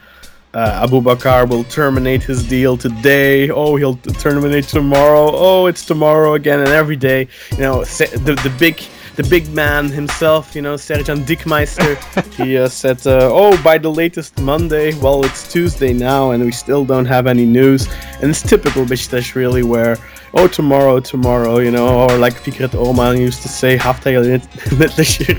uh, 0.56 0.86
Aboubakar 0.86 1.50
will 1.50 1.64
terminate 1.64 2.22
his 2.22 2.48
deal 2.48 2.78
today. 2.78 3.50
Oh, 3.50 3.76
he'll 3.76 3.96
terminate 3.96 4.66
tomorrow. 4.66 5.32
Oh, 5.34 5.66
it's 5.66 5.84
tomorrow 5.84 6.36
again, 6.36 6.60
and 6.60 6.70
every 6.70 6.96
day, 6.96 7.28
you 7.54 7.64
know, 7.66 7.84
the 7.84 8.40
the 8.44 8.56
big 8.60 8.80
the 9.16 9.24
big 9.24 9.48
man 9.54 9.90
himself, 9.90 10.56
you 10.56 10.62
know, 10.62 10.76
Serjan 10.76 11.24
Dickmeister. 11.26 11.96
he 12.46 12.58
uh, 12.58 12.68
said, 12.68 13.06
uh, 13.06 13.30
"Oh, 13.32 13.62
by 13.64 13.78
the 13.78 13.90
latest 13.90 14.40
Monday." 14.42 14.94
Well, 14.96 15.24
it's 15.24 15.52
Tuesday 15.52 15.94
now, 15.94 16.32
and 16.32 16.44
we 16.44 16.52
still 16.52 16.86
don't 16.86 17.06
have 17.06 17.28
any 17.28 17.46
news. 17.46 17.88
And 18.22 18.32
it's 18.32 18.42
typical 18.42 18.86
Beşiktaş, 18.86 19.36
really, 19.36 19.64
where 19.64 19.98
oh 20.34 20.48
tomorrow, 20.48 21.00
tomorrow, 21.00 21.60
you 21.60 21.72
know, 21.72 21.88
or 21.88 22.18
like 22.18 22.34
Fikret 22.34 22.74
Orman 22.74 23.18
used 23.20 23.42
to 23.44 23.50
say, 23.50 23.78
haftaya. 23.78 24.24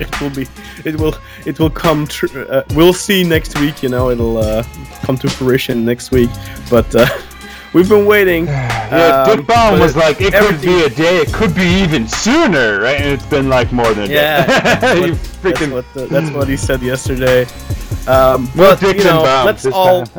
It 0.04 0.20
will 0.20 0.30
be, 0.30 0.46
it 0.84 1.00
will, 1.00 1.14
it 1.46 1.58
will 1.58 1.70
come. 1.70 2.06
true. 2.06 2.44
uh, 2.46 2.62
we'll 2.74 2.92
see 2.92 3.24
next 3.24 3.58
week. 3.60 3.82
You 3.82 3.88
know, 3.88 4.10
it'll 4.10 4.38
uh, 4.38 4.62
come 5.02 5.18
to 5.18 5.28
fruition 5.28 5.84
next 5.84 6.10
week. 6.12 6.30
But 6.70 6.94
uh, 6.94 7.06
we've 7.74 7.88
been 7.88 8.06
waiting. 8.06 8.46
Yeah, 8.46 9.24
um, 9.26 9.36
Dick 9.36 9.46
Baum 9.46 9.80
was 9.80 9.96
like, 9.96 10.20
it 10.20 10.32
could 10.32 10.60
be 10.60 10.84
a 10.84 10.90
day, 10.90 11.18
it 11.18 11.32
could 11.32 11.54
be 11.54 11.66
even 11.82 12.06
sooner, 12.08 12.80
right? 12.80 13.00
And 13.00 13.10
it's 13.10 13.26
been 13.26 13.48
like 13.48 13.72
more 13.72 13.92
than 13.92 14.10
a 14.10 14.14
Yeah, 14.14 14.46
day. 14.46 14.52
that's 14.62 14.94
you 14.94 15.00
what, 15.00 15.20
freaking 15.42 15.70
that's, 15.70 15.72
what 15.72 15.94
the, 15.94 16.06
that's 16.06 16.30
what 16.30 16.48
he 16.48 16.56
said 16.56 16.80
yesterday. 16.82 17.46
Um, 18.06 18.50
Well, 18.54 18.78
you 18.80 19.02
know, 19.02 19.22
Baum 19.22 19.46
let's 19.46 19.66
all 19.66 20.04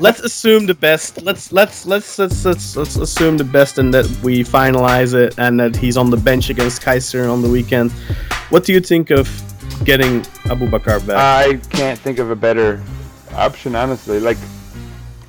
let's 0.00 0.20
assume 0.20 0.66
the 0.66 0.74
best. 0.74 1.22
Let's 1.22 1.52
let's 1.52 1.86
let's 1.86 2.18
let's 2.18 2.44
let's, 2.44 2.76
let's 2.76 2.96
assume 2.96 3.38
the 3.38 3.44
best 3.44 3.78
and 3.78 3.92
that 3.94 4.06
we 4.22 4.44
finalize 4.44 5.14
it 5.14 5.38
and 5.38 5.58
that 5.58 5.74
he's 5.74 5.96
on 5.96 6.10
the 6.10 6.18
bench 6.18 6.50
against 6.50 6.82
Kaiser 6.82 7.28
on 7.28 7.40
the 7.42 7.48
weekend. 7.48 7.92
What 8.50 8.64
do 8.64 8.72
you 8.72 8.80
think 8.80 9.10
of 9.10 9.26
getting 9.84 10.22
Aboubakar 10.44 11.06
back? 11.06 11.16
I 11.16 11.56
can't 11.70 11.98
think 11.98 12.18
of 12.18 12.30
a 12.30 12.36
better 12.36 12.82
option, 13.34 13.74
honestly. 13.74 14.20
Like, 14.20 14.38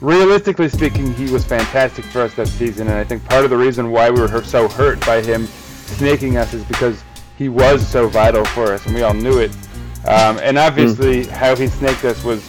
realistically 0.01 0.69
speaking, 0.69 1.13
he 1.13 1.29
was 1.31 1.43
fantastic 1.45 2.05
for 2.05 2.21
us 2.21 2.33
that 2.35 2.47
season, 2.47 2.87
and 2.87 2.97
I 2.97 3.03
think 3.03 3.23
part 3.25 3.43
of 3.43 3.49
the 3.49 3.57
reason 3.57 3.91
why 3.91 4.09
we 4.09 4.21
were 4.21 4.43
so 4.43 4.67
hurt 4.67 4.99
by 5.05 5.21
him 5.21 5.45
snaking 5.45 6.37
us 6.37 6.53
is 6.53 6.63
because 6.65 7.03
he 7.37 7.49
was 7.49 7.85
so 7.87 8.07
vital 8.07 8.45
for 8.45 8.73
us, 8.73 8.85
and 8.85 8.95
we 8.95 9.01
all 9.01 9.13
knew 9.13 9.39
it. 9.39 9.51
Um, 10.07 10.39
and 10.41 10.57
obviously, 10.57 11.25
how 11.27 11.55
he 11.55 11.67
snaked 11.67 12.05
us 12.05 12.23
was 12.23 12.41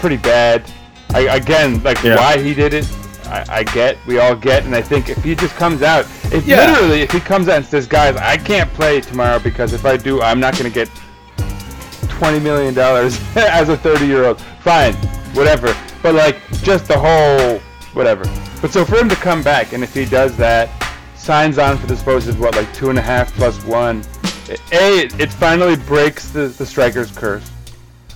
pretty 0.00 0.16
bad. 0.16 0.64
I, 1.14 1.20
again, 1.36 1.82
like 1.82 2.02
Yeah. 2.02 2.16
why 2.16 2.38
he 2.38 2.54
did 2.54 2.74
it, 2.74 2.88
I, 3.26 3.44
I 3.48 3.62
get, 3.64 3.96
we 4.06 4.18
all 4.18 4.34
get, 4.34 4.64
and 4.64 4.74
I 4.74 4.82
think 4.82 5.08
if 5.08 5.22
he 5.22 5.34
just 5.34 5.54
comes 5.56 5.82
out, 5.82 6.06
if 6.32 6.46
Yeah. 6.46 6.70
literally, 6.70 7.02
if 7.02 7.10
he 7.12 7.20
comes 7.20 7.48
out 7.48 7.56
and 7.58 7.66
says, 7.66 7.86
guys, 7.86 8.16
I 8.16 8.36
can't 8.36 8.72
play 8.74 9.00
tomorrow 9.00 9.38
because 9.38 9.72
if 9.72 9.84
I 9.84 9.96
do, 9.96 10.20
I'm 10.22 10.40
not 10.40 10.56
going 10.58 10.70
to 10.70 10.74
get 10.74 10.90
twenty 12.08 12.38
million 12.38 12.74
dollars 12.74 13.18
as 13.36 13.68
a 13.68 13.76
thirty-year-old. 13.76 14.40
Fine, 14.60 14.94
whatever. 15.34 15.74
But 16.04 16.14
like, 16.14 16.36
just 16.62 16.86
the 16.86 16.98
whole 16.98 17.58
whatever. 17.94 18.24
But 18.60 18.72
so 18.72 18.84
for 18.84 18.96
him 18.96 19.08
to 19.08 19.16
come 19.16 19.42
back, 19.42 19.72
and 19.72 19.82
if 19.82 19.94
he 19.94 20.04
does 20.04 20.36
that, 20.36 20.68
signs 21.16 21.56
on 21.56 21.78
for 21.78 21.86
the 21.86 21.96
supposed 21.96 22.38
what 22.38 22.54
like 22.54 22.72
two 22.74 22.90
and 22.90 22.98
a 22.98 23.02
half 23.02 23.32
plus 23.32 23.64
one. 23.64 24.04
A, 24.70 25.08
it, 25.18 25.32
finally 25.32 25.76
breaks 25.76 26.28
the 26.28 26.48
the 26.48 26.66
striker's 26.66 27.10
curse. 27.10 27.50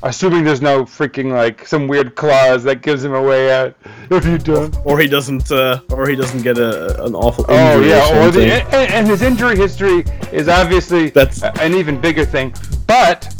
Assuming 0.02 0.44
there's 0.44 0.60
no 0.60 0.84
freaking 0.84 1.32
like 1.32 1.66
some 1.66 1.88
weird 1.88 2.14
clause 2.14 2.62
that 2.64 2.82
gives 2.82 3.02
him 3.02 3.14
a 3.14 3.22
way 3.22 3.50
out 3.50 3.74
if 4.10 4.26
you 4.26 4.36
don't. 4.36 4.76
or 4.84 5.00
he 5.00 5.08
doesn't, 5.08 5.50
uh, 5.50 5.80
or 5.88 6.10
he 6.10 6.14
doesn't 6.14 6.42
get 6.42 6.58
a 6.58 7.02
an 7.06 7.14
awful 7.14 7.44
injury. 7.50 7.90
Oh 7.94 8.10
yeah, 8.12 8.26
or 8.26 8.30
the, 8.30 8.52
and, 8.74 8.92
and 8.92 9.06
his 9.06 9.22
injury 9.22 9.56
history 9.56 10.04
is 10.30 10.46
obviously 10.46 11.08
That's- 11.08 11.42
an 11.42 11.72
even 11.72 11.98
bigger 11.98 12.26
thing. 12.26 12.52
But 12.86 13.34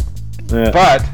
Yeah. 0.51 0.71
But 0.71 1.07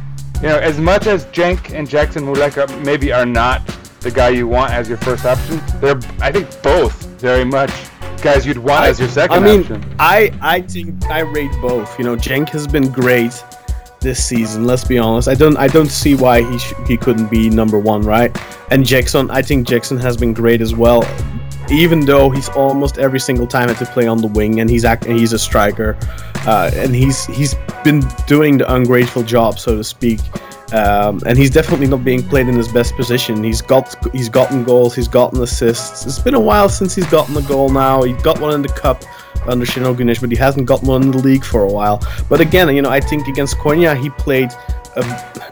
you 0.44 0.50
know, 0.50 0.58
as 0.58 0.78
much 0.78 1.06
as 1.06 1.24
Cenk 1.26 1.72
and 1.72 1.88
Jackson 1.88 2.22
Muleka 2.24 2.68
maybe 2.84 3.10
are 3.10 3.24
not 3.24 3.66
the 4.00 4.10
guy 4.10 4.28
you 4.28 4.46
want 4.46 4.74
as 4.74 4.90
your 4.90 4.98
first 4.98 5.24
option, 5.24 5.58
they're 5.80 5.98
I 6.20 6.30
think 6.30 6.62
both 6.62 7.02
very 7.18 7.46
much 7.46 7.72
guys 8.20 8.46
you'd 8.46 8.58
want 8.58 8.84
as 8.84 9.00
your 9.00 9.08
second 9.08 9.38
I 9.38 9.40
mean, 9.40 9.60
option. 9.60 9.96
I 9.98 10.30
I 10.42 10.60
think 10.60 11.02
I 11.06 11.20
rate 11.20 11.50
both. 11.62 11.98
You 11.98 12.04
know, 12.04 12.16
Cenk 12.16 12.50
has 12.50 12.66
been 12.66 12.92
great 12.92 13.42
this 14.00 14.22
season. 14.22 14.66
Let's 14.66 14.84
be 14.84 14.98
honest. 14.98 15.28
I 15.28 15.34
don't 15.34 15.56
I 15.56 15.66
don't 15.66 15.90
see 15.90 16.14
why 16.14 16.42
he 16.42 16.58
sh- 16.58 16.74
he 16.86 16.98
couldn't 16.98 17.30
be 17.30 17.48
number 17.48 17.78
one, 17.78 18.02
right? 18.02 18.30
And 18.70 18.84
Jackson, 18.84 19.30
I 19.30 19.40
think 19.40 19.66
Jackson 19.66 19.96
has 19.96 20.14
been 20.14 20.34
great 20.34 20.60
as 20.60 20.74
well. 20.74 21.04
Even 21.70 22.00
though 22.04 22.30
he's 22.30 22.48
almost 22.50 22.98
every 22.98 23.20
single 23.20 23.46
time 23.46 23.68
had 23.68 23.78
to 23.78 23.86
play 23.86 24.06
on 24.06 24.18
the 24.18 24.28
wing, 24.28 24.60
and 24.60 24.68
he's 24.68 24.84
act- 24.84 25.06
and 25.06 25.18
he's 25.18 25.32
a 25.32 25.38
striker, 25.38 25.96
uh, 26.46 26.70
and 26.74 26.94
he's 26.94 27.26
he's 27.26 27.54
been 27.82 28.02
doing 28.26 28.58
the 28.58 28.72
ungrateful 28.72 29.22
job, 29.22 29.58
so 29.58 29.76
to 29.76 29.84
speak. 29.84 30.20
Um, 30.72 31.20
and 31.26 31.38
he's 31.38 31.50
definitely 31.50 31.86
not 31.86 32.02
being 32.04 32.22
played 32.22 32.48
in 32.48 32.56
his 32.56 32.68
best 32.68 32.96
position. 32.96 33.44
He's 33.44 33.62
got 33.62 33.94
he's 34.12 34.28
gotten 34.28 34.64
goals, 34.64 34.94
he's 34.94 35.08
gotten 35.08 35.40
assists. 35.42 36.04
It's 36.06 36.18
been 36.18 36.34
a 36.34 36.40
while 36.40 36.68
since 36.68 36.94
he's 36.94 37.06
gotten 37.06 37.36
a 37.36 37.42
goal. 37.42 37.68
Now 37.70 38.02
he 38.02 38.12
got 38.14 38.40
one 38.40 38.52
in 38.54 38.62
the 38.62 38.68
cup 38.68 39.04
under 39.46 39.66
Şenol 39.66 39.94
Güneş, 39.96 40.20
but 40.20 40.30
he 40.30 40.36
hasn't 40.36 40.66
got 40.66 40.82
one 40.82 41.02
in 41.02 41.10
the 41.12 41.18
league 41.18 41.44
for 41.44 41.62
a 41.62 41.70
while. 41.70 42.00
But 42.28 42.40
again, 42.40 42.74
you 42.74 42.82
know, 42.82 42.90
I 42.90 43.00
think 43.00 43.28
against 43.28 43.56
Konya 43.58 43.94
he 43.94 44.10
played. 44.10 44.50
I, 44.96 45.50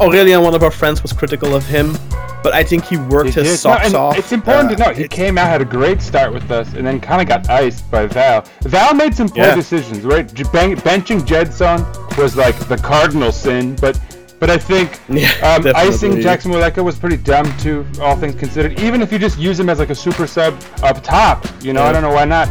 Aurelian, 0.00 0.42
one 0.42 0.54
of 0.54 0.62
our 0.62 0.70
friends, 0.70 1.02
was 1.02 1.12
critical 1.12 1.54
of 1.54 1.64
him, 1.66 1.92
but 2.42 2.54
I 2.54 2.62
think 2.64 2.84
he 2.84 2.96
worked 2.96 3.30
He 3.34 3.40
his 3.40 3.48
did. 3.50 3.56
Socks 3.58 3.86
and 3.86 3.94
off. 3.94 4.16
It's 4.18 4.32
important 4.32 4.72
Uh, 4.72 4.76
to 4.76 4.82
note 4.84 4.96
he 4.96 5.06
came 5.08 5.36
out 5.36 5.48
had 5.48 5.60
a 5.60 5.64
great 5.64 6.00
start 6.00 6.32
with 6.32 6.50
us, 6.50 6.72
and 6.74 6.86
then 6.86 7.00
kind 7.00 7.20
of 7.20 7.28
got 7.28 7.48
iced 7.50 7.90
by 7.90 8.06
Val. 8.06 8.44
Val 8.62 8.94
made 8.94 9.14
some 9.14 9.28
poor 9.28 9.44
Yeah. 9.44 9.54
decisions, 9.54 10.04
right? 10.04 10.26
Ben- 10.52 10.76
benching 10.76 11.20
Gedson 11.26 11.84
was 12.16 12.36
like 12.36 12.56
the 12.68 12.76
cardinal 12.78 13.32
sin, 13.32 13.76
but 13.80 13.98
but 14.38 14.48
I 14.48 14.56
think 14.56 14.98
Yeah, 15.10 15.28
um, 15.42 15.70
icing 15.76 16.18
Jackson 16.22 16.50
Muleka 16.50 16.82
was 16.82 16.96
pretty 16.98 17.18
dumb 17.18 17.54
too, 17.58 17.84
all 18.00 18.16
things 18.16 18.34
considered. 18.36 18.80
Even 18.80 19.02
if 19.02 19.12
you 19.12 19.18
just 19.18 19.38
use 19.38 19.60
him 19.60 19.68
as 19.68 19.78
like 19.78 19.90
a 19.90 19.94
super 19.94 20.26
sub 20.26 20.54
up 20.82 21.02
top, 21.02 21.46
you 21.62 21.74
know, 21.74 21.82
I 21.82 21.92
don't 21.92 22.00
know 22.02 22.12
why 22.12 22.24
not. 22.24 22.48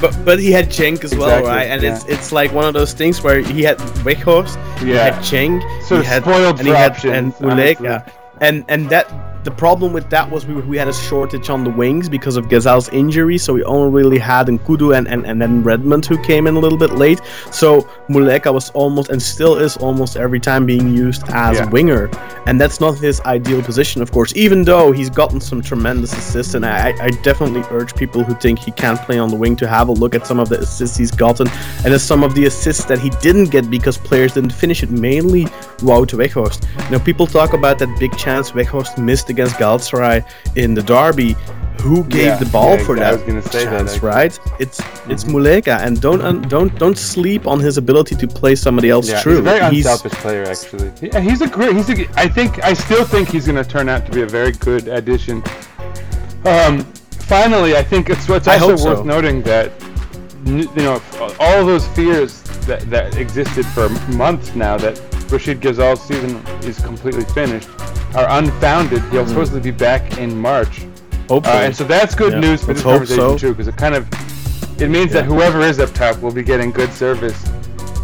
But 0.00 0.16
but 0.24 0.38
he 0.38 0.52
had 0.52 0.68
Cenk 0.68 1.04
as 1.04 1.14
well, 1.16 1.28
Exactly, 1.38 1.50
right? 1.50 1.66
And 1.66 1.82
yeah. 1.82 1.96
it's 1.96 2.04
it's 2.06 2.32
like 2.32 2.52
one 2.52 2.66
of 2.66 2.74
those 2.74 2.92
things 2.92 3.22
where 3.22 3.40
he 3.40 3.62
had 3.62 3.78
Weghorst, 4.04 4.56
he 4.78 4.90
had 4.90 5.14
Cenk, 5.14 5.62
Sort 5.82 6.02
he 6.02 6.06
had 6.06 6.22
spoiled 6.22 6.58
and 6.58 6.68
he 6.68 6.74
had 6.74 7.04
and. 7.04 7.34
Muleka, 7.34 8.10
and 8.40 8.64
and 8.68 8.88
that 8.90 9.06
the 9.44 9.50
problem 9.50 9.92
with 9.92 10.10
that 10.10 10.30
was 10.30 10.46
we, 10.46 10.54
we 10.54 10.76
had 10.76 10.88
a 10.88 10.92
shortage 10.92 11.48
on 11.48 11.64
the 11.64 11.70
wings 11.70 12.08
because 12.08 12.36
of 12.36 12.46
Ghezzal's 12.46 12.88
injury, 12.90 13.38
so 13.38 13.52
we 13.54 13.62
only 13.64 13.90
really 13.90 14.18
had 14.18 14.46
N'Koudou 14.48 14.96
and, 14.96 15.06
and 15.08 15.26
and 15.26 15.40
then 15.40 15.62
Redmond 15.62 16.04
who 16.06 16.22
came 16.22 16.46
in 16.46 16.56
a 16.56 16.58
little 16.58 16.78
bit 16.78 16.92
late. 16.92 17.20
So 17.50 17.82
Muleka 18.08 18.52
was 18.52 18.70
almost 18.70 19.10
and 19.10 19.22
still 19.22 19.56
is 19.56 19.76
almost 19.76 20.16
every 20.16 20.40
time 20.40 20.66
being 20.66 20.94
used 20.94 21.22
as 21.30 21.58
Yeah. 21.58 21.68
winger, 21.70 22.10
and 22.46 22.60
that's 22.60 22.80
not 22.80 22.98
his 22.98 23.20
ideal 23.22 23.62
position, 23.62 24.02
of 24.02 24.10
course. 24.12 24.32
Even 24.36 24.64
though 24.64 24.92
he's 24.92 25.10
gotten 25.10 25.40
some 25.40 25.62
tremendous 25.62 26.12
assists, 26.12 26.54
and 26.54 26.66
I, 26.66 26.94
I 27.00 27.10
definitely 27.22 27.62
urge 27.70 27.94
people 27.94 28.24
who 28.24 28.34
think 28.34 28.58
he 28.58 28.70
can't 28.72 29.00
play 29.02 29.18
on 29.18 29.28
the 29.28 29.36
wing 29.36 29.56
to 29.56 29.68
have 29.68 29.88
a 29.88 29.92
look 29.92 30.14
at 30.14 30.26
some 30.26 30.40
of 30.40 30.48
the 30.48 30.58
assists 30.60 30.96
he's 30.96 31.10
gotten, 31.12 31.48
and 31.84 31.94
at 31.94 32.00
some 32.00 32.24
of 32.24 32.34
the 32.34 32.46
assists 32.46 32.84
that 32.86 32.98
he 32.98 33.10
didn't 33.26 33.50
get 33.50 33.70
because 33.70 33.96
players 33.96 34.34
didn't 34.34 34.52
finish 34.52 34.82
it. 34.82 34.90
Mainly 34.90 35.44
Wout 35.78 36.10
Weghorst. 36.12 36.66
Know, 36.90 36.98
people 36.98 37.26
talk 37.26 37.52
about 37.52 37.78
that 37.78 37.98
big 37.98 38.16
chance 38.16 38.52
Weghorst 38.52 38.98
missed 38.98 39.27
against 39.30 39.56
Galatasaray 39.56 40.24
in 40.56 40.74
the 40.74 40.82
derby. 40.82 41.36
Who 41.82 42.02
gave 42.04 42.24
Yeah, 42.26 42.36
the 42.38 42.46
ball 42.46 42.76
yeah, 42.76 42.84
for 42.84 42.96
I 42.96 43.00
that 43.00 43.12
was 43.12 43.22
gonna 43.22 43.40
say 43.42 43.62
chance, 43.62 43.92
actually. 43.94 44.08
right? 44.08 44.38
It's 44.58 44.80
it's 45.08 45.22
Muleka, 45.24 45.78
and 45.78 46.00
don't 46.00 46.20
un, 46.22 46.42
don't 46.42 46.76
don't 46.76 46.98
sleep 46.98 47.46
on 47.46 47.60
his 47.60 47.78
ability 47.78 48.16
to 48.16 48.26
play 48.26 48.56
somebody 48.56 48.90
else 48.90 49.08
Yeah, 49.08 49.20
through. 49.20 49.32
he's 49.34 49.38
a 49.40 49.42
very 49.42 49.60
He's- 49.76 49.86
unselfish 49.86 50.18
player, 50.18 50.42
actually. 50.42 50.90
Yeah, 51.00 51.20
he's 51.20 51.40
a 51.40 51.46
great. 51.46 51.76
He's 51.76 51.88
a. 51.88 52.04
I 52.16 52.26
think. 52.26 52.64
I 52.64 52.72
still 52.74 53.04
think 53.04 53.28
he's 53.28 53.46
going 53.46 53.62
to 53.62 53.70
turn 53.70 53.88
out 53.88 54.04
to 54.06 54.10
be 54.12 54.22
a 54.22 54.26
very 54.26 54.50
good 54.50 54.88
addition. 54.88 55.36
Um, 56.44 56.84
finally, 57.10 57.76
I 57.76 57.84
think 57.84 58.10
it's 58.10 58.28
it's 58.28 58.48
I 58.48 58.54
also 58.54 58.70
hope 58.70 58.78
so. 58.80 58.94
worth 58.96 59.04
noting 59.06 59.42
that 59.42 59.70
you 60.46 60.66
know 60.82 61.00
all 61.38 61.64
those 61.64 61.86
fears 61.88 62.42
that 62.66 62.90
that 62.90 63.16
existed 63.16 63.64
for 63.66 63.88
months 64.16 64.54
now 64.56 64.76
that 64.78 64.96
Rachid 65.30 65.60
Ghezzal's 65.60 66.02
season 66.02 66.36
is 66.64 66.80
completely 66.80 67.24
finished 67.24 67.68
are 68.14 68.26
unfounded. 68.38 69.02
He'll 69.10 69.24
Mm. 69.24 69.28
supposedly 69.28 69.60
be 69.60 69.70
back 69.70 70.18
in 70.18 70.38
March. 70.40 70.86
Uh, 71.30 71.40
and 71.44 71.76
so 71.76 71.84
that's 71.84 72.14
good 72.14 72.32
Yeah, 72.34 72.40
news 72.40 72.62
for 72.62 72.68
let's 72.68 72.80
this 72.80 72.82
conversation 72.84 73.20
so. 73.22 73.38
too, 73.38 73.50
because 73.52 73.68
it 73.68 73.76
kind 73.76 73.94
of 73.94 74.06
it 74.80 74.88
means 74.90 75.12
that 75.12 75.24
whoever 75.24 75.60
is 75.60 75.78
up 75.80 75.92
top 75.92 76.20
will 76.22 76.30
be 76.30 76.42
getting 76.42 76.70
good 76.70 76.92
service 76.92 77.36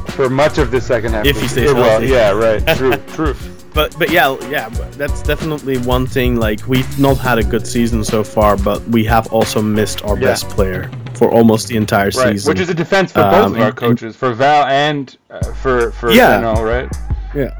for 0.09 0.29
much 0.29 0.59
of 0.59 0.71
the 0.71 0.81
second 0.81 1.13
half. 1.13 1.25
If 1.25 1.41
he 1.41 1.49
stays 1.49 1.73
well, 1.73 1.85
healthy. 2.01 2.09
yeah, 2.09 2.31
right. 2.33 2.67
True, 2.77 2.93
true. 3.15 3.35
but 3.73 3.97
but 3.99 4.11
yeah, 4.11 4.37
yeah, 4.51 4.69
that's 4.99 5.23
definitely 5.23 5.79
one 5.79 6.07
thing. 6.07 6.37
Like 6.37 6.61
we've 6.69 6.99
not 6.99 7.17
had 7.17 7.39
a 7.39 7.45
good 7.45 7.67
season 7.67 8.05
so 8.05 8.23
far, 8.23 8.57
but 8.57 8.83
we 8.89 9.05
have 9.05 9.33
also 9.33 9.63
missed 9.63 10.05
our 10.05 10.17
Yeah. 10.19 10.27
best 10.29 10.49
player 10.51 10.91
for 11.15 11.31
almost 11.31 11.69
the 11.69 11.77
entire 11.77 12.07
Right, 12.11 12.33
season. 12.35 12.51
which 12.51 12.61
is 12.61 12.69
a 12.69 12.75
defense 12.75 13.13
for 13.13 13.23
both 13.23 13.47
Um, 13.47 13.55
of 13.55 13.61
our 13.61 13.73
coaches, 13.73 14.17
for 14.17 14.33
Val 14.35 14.65
and 14.67 15.17
uh, 15.31 15.39
for 15.63 15.93
for 15.93 16.11
Yeah. 16.11 16.37
Renault, 16.37 16.63
right? 16.65 16.89
Yeah, 17.35 17.51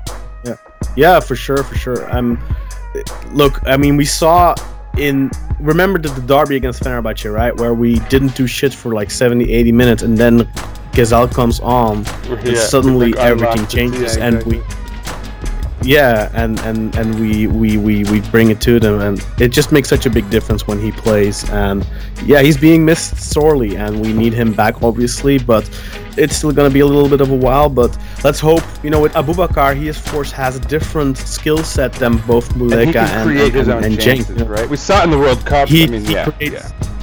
yeah, 0.97 1.21
for 1.21 1.37
sure, 1.37 1.63
for 1.63 1.75
sure. 1.77 2.09
I'm. 2.11 2.39
look, 3.33 3.61
I 3.67 3.77
mean, 3.77 3.97
we 3.97 4.05
saw 4.05 4.55
in 4.97 5.31
remember 5.61 5.99
the, 5.99 6.09
the 6.09 6.21
derby 6.21 6.57
against 6.57 6.83
Fenerbahce, 6.83 7.33
right, 7.33 7.55
where 7.57 7.75
we 7.75 7.99
didn't 8.11 8.37
do 8.37 8.47
shit 8.47 8.73
for 8.73 8.95
like 8.95 9.11
70, 9.11 9.53
80 9.53 9.73
minutes, 9.73 10.03
and 10.03 10.17
then 10.17 10.41
Ghezzal 10.93 11.33
comes 11.33 11.61
on, 11.61 12.05
Yeah, 12.05 12.37
and 12.37 12.57
suddenly 12.57 13.17
everything 13.19 13.67
changes, 13.67 14.17
yeah, 14.17 14.27
and 14.27 14.43
we. 14.45 14.63
Yeah, 15.85 16.31
and, 16.33 16.59
and, 16.61 16.97
and 16.97 17.21
we, 17.21 17.47
we, 17.47 17.77
we, 17.77 18.05
we 18.05 18.21
bring 18.31 18.51
it 18.51 18.61
to 18.63 18.81
them, 18.81 19.01
and 19.01 19.25
it 19.39 19.49
just 19.49 19.71
makes 19.71 19.89
such 19.89 20.07
a 20.07 20.11
big 20.11 20.29
difference 20.31 20.67
when 20.67 20.81
he 20.81 20.91
plays. 20.91 21.49
And 21.51 21.87
yeah, 22.25 22.41
he's 22.41 22.57
being 22.57 22.85
missed 22.85 23.17
sorely, 23.19 23.77
and 23.77 24.01
we 24.01 24.13
need 24.13 24.33
him 24.33 24.55
back, 24.55 24.83
obviously. 24.83 25.39
But 25.39 25.69
it's 26.17 26.37
still 26.37 26.53
going 26.53 26.71
to 26.71 26.73
be 26.73 26.81
a 26.81 26.87
little 26.87 27.09
bit 27.09 27.21
of 27.21 27.31
a 27.31 27.37
while. 27.37 27.69
But 27.69 27.97
let's 28.25 28.41
hope, 28.41 28.63
you 28.83 28.91
know, 28.91 29.01
with 29.01 29.13
Aboubakar, 29.13 29.77
he 29.77 29.89
of 29.89 30.03
course 30.07 30.33
has 30.33 30.57
a 30.57 30.61
different 30.61 31.19
skill 31.19 31.59
set 31.59 31.93
than 31.93 32.17
both 32.19 32.51
And 32.53 32.63
he 32.63 32.67
Muleka 32.69 32.93
can 32.93 33.19
and, 33.19 33.29
create 33.29 33.45
and, 33.49 33.55
his 33.55 33.69
and, 33.69 33.77
own 33.77 33.85
and 33.85 33.99
Cenk. 33.99 34.49
right? 34.49 34.69
We 34.69 34.77
saw 34.77 35.03
it 35.03 35.05
in 35.05 35.11
the 35.11 35.19
World 35.19 35.45
Cup. 35.45 35.69
He, 35.69 35.85
I 35.85 35.87
mean, 35.89 36.05
he 36.05 36.15
yeah, 36.15 36.31
creates, 36.31 36.55
yeah. 36.55 36.94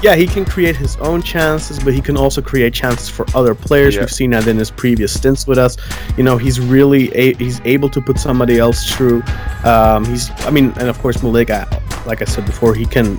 Yeah, 0.00 0.14
he 0.14 0.26
can 0.28 0.44
create 0.44 0.76
his 0.76 0.96
own 0.98 1.22
chances, 1.22 1.80
but 1.80 1.92
he 1.92 2.00
can 2.00 2.16
also 2.16 2.40
create 2.40 2.72
chances 2.72 3.08
for 3.08 3.26
other 3.34 3.54
players. 3.54 3.94
Yeah. 3.96 4.02
We've 4.02 4.12
seen 4.12 4.30
that 4.30 4.46
in 4.46 4.56
his 4.56 4.70
previous 4.70 5.12
stints 5.12 5.46
with 5.46 5.58
us. 5.58 5.76
You 6.16 6.22
know, 6.22 6.36
he's 6.38 6.60
really 6.60 7.12
a- 7.16 7.34
he's 7.34 7.60
able 7.64 7.88
to 7.90 8.00
put 8.00 8.18
somebody 8.18 8.58
else 8.58 8.88
through. 8.92 9.22
Um, 9.64 10.04
he's, 10.04 10.30
I 10.46 10.50
mean, 10.50 10.72
and 10.78 10.88
of 10.88 10.98
course 11.00 11.16
Muleka, 11.18 11.66
like 12.06 12.22
I 12.22 12.26
said 12.26 12.46
before, 12.46 12.74
he 12.74 12.86
can 12.86 13.18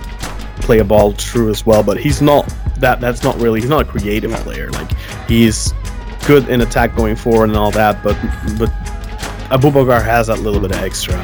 play 0.62 0.78
a 0.78 0.84
ball 0.84 1.12
through 1.12 1.50
as 1.50 1.66
well, 1.66 1.82
but 1.82 1.98
he's 1.98 2.22
not 2.22 2.50
that. 2.78 3.00
That's 3.00 3.22
not 3.22 3.38
really. 3.38 3.60
He's 3.60 3.68
not 3.70 3.82
a 3.86 3.90
creative 3.90 4.30
No. 4.30 4.38
player. 4.38 4.70
Like 4.70 4.90
he's 5.28 5.74
good 6.26 6.48
in 6.48 6.62
attack 6.62 6.96
going 6.96 7.16
forward 7.16 7.50
and 7.50 7.56
all 7.58 7.70
that, 7.72 8.02
but 8.02 8.16
but 8.58 8.70
Aboubakar 9.50 10.02
has 10.02 10.28
that 10.28 10.38
little 10.40 10.60
bit 10.60 10.70
of 10.70 10.78
extra. 10.78 11.18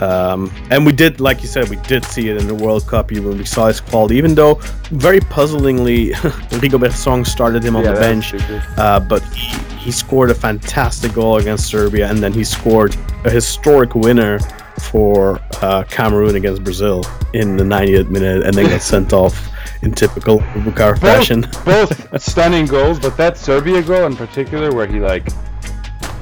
Um, 0.00 0.50
and 0.70 0.86
we 0.86 0.92
did, 0.92 1.20
like 1.20 1.42
you 1.42 1.48
said, 1.48 1.68
we 1.68 1.76
did 1.76 2.04
see 2.04 2.30
it 2.30 2.36
in 2.38 2.46
the 2.46 2.54
World 2.54 2.86
Cup 2.86 3.12
even 3.12 3.36
we 3.36 3.44
saw 3.44 3.66
his 3.66 3.80
quality, 3.80 4.16
even 4.16 4.34
though 4.34 4.54
very 4.90 5.20
puzzlingly, 5.20 6.10
Rigobert 6.60 6.92
Song 6.92 7.24
started 7.24 7.62
him 7.62 7.76
on 7.76 7.84
Yeah, 7.84 7.92
the 7.92 8.00
bench, 8.00 8.34
uh, 8.78 9.00
but 9.00 9.22
he, 9.34 9.56
he 9.76 9.92
scored 9.92 10.30
a 10.30 10.34
fantastic 10.34 11.12
goal 11.12 11.36
against 11.36 11.66
Serbia, 11.66 12.08
and 12.08 12.18
then 12.18 12.32
he 12.32 12.44
scored 12.44 12.96
a 13.24 13.30
historic 13.30 13.94
winner 13.94 14.38
for 14.80 15.38
uh, 15.60 15.84
Cameroon 15.84 16.36
against 16.36 16.64
Brazil 16.64 17.04
in 17.34 17.56
the 17.56 17.64
90th 17.64 18.08
minute, 18.08 18.44
and 18.44 18.54
then 18.54 18.66
got 18.68 18.82
sent 18.94 19.12
off 19.12 19.48
in 19.82 19.92
typical 19.92 20.38
Aboubakar 20.38 20.98
fashion. 20.98 21.42
Both, 21.64 22.10
both 22.10 22.22
stunning 22.22 22.66
goals, 22.66 22.98
but 22.98 23.16
that 23.16 23.36
Serbia 23.36 23.82
goal 23.82 24.06
in 24.06 24.16
particular, 24.16 24.72
where 24.72 24.86
he 24.86 25.00
like, 25.00 25.26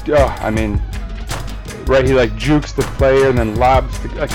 oh, 0.08 0.36
I 0.40 0.50
mean, 0.50 0.80
right, 1.88 2.04
he 2.04 2.14
like 2.14 2.36
jukes 2.36 2.72
the 2.72 2.82
player 2.82 3.28
and 3.28 3.38
then 3.38 3.56
lobs, 3.56 3.98
the, 4.00 4.08
like, 4.14 4.30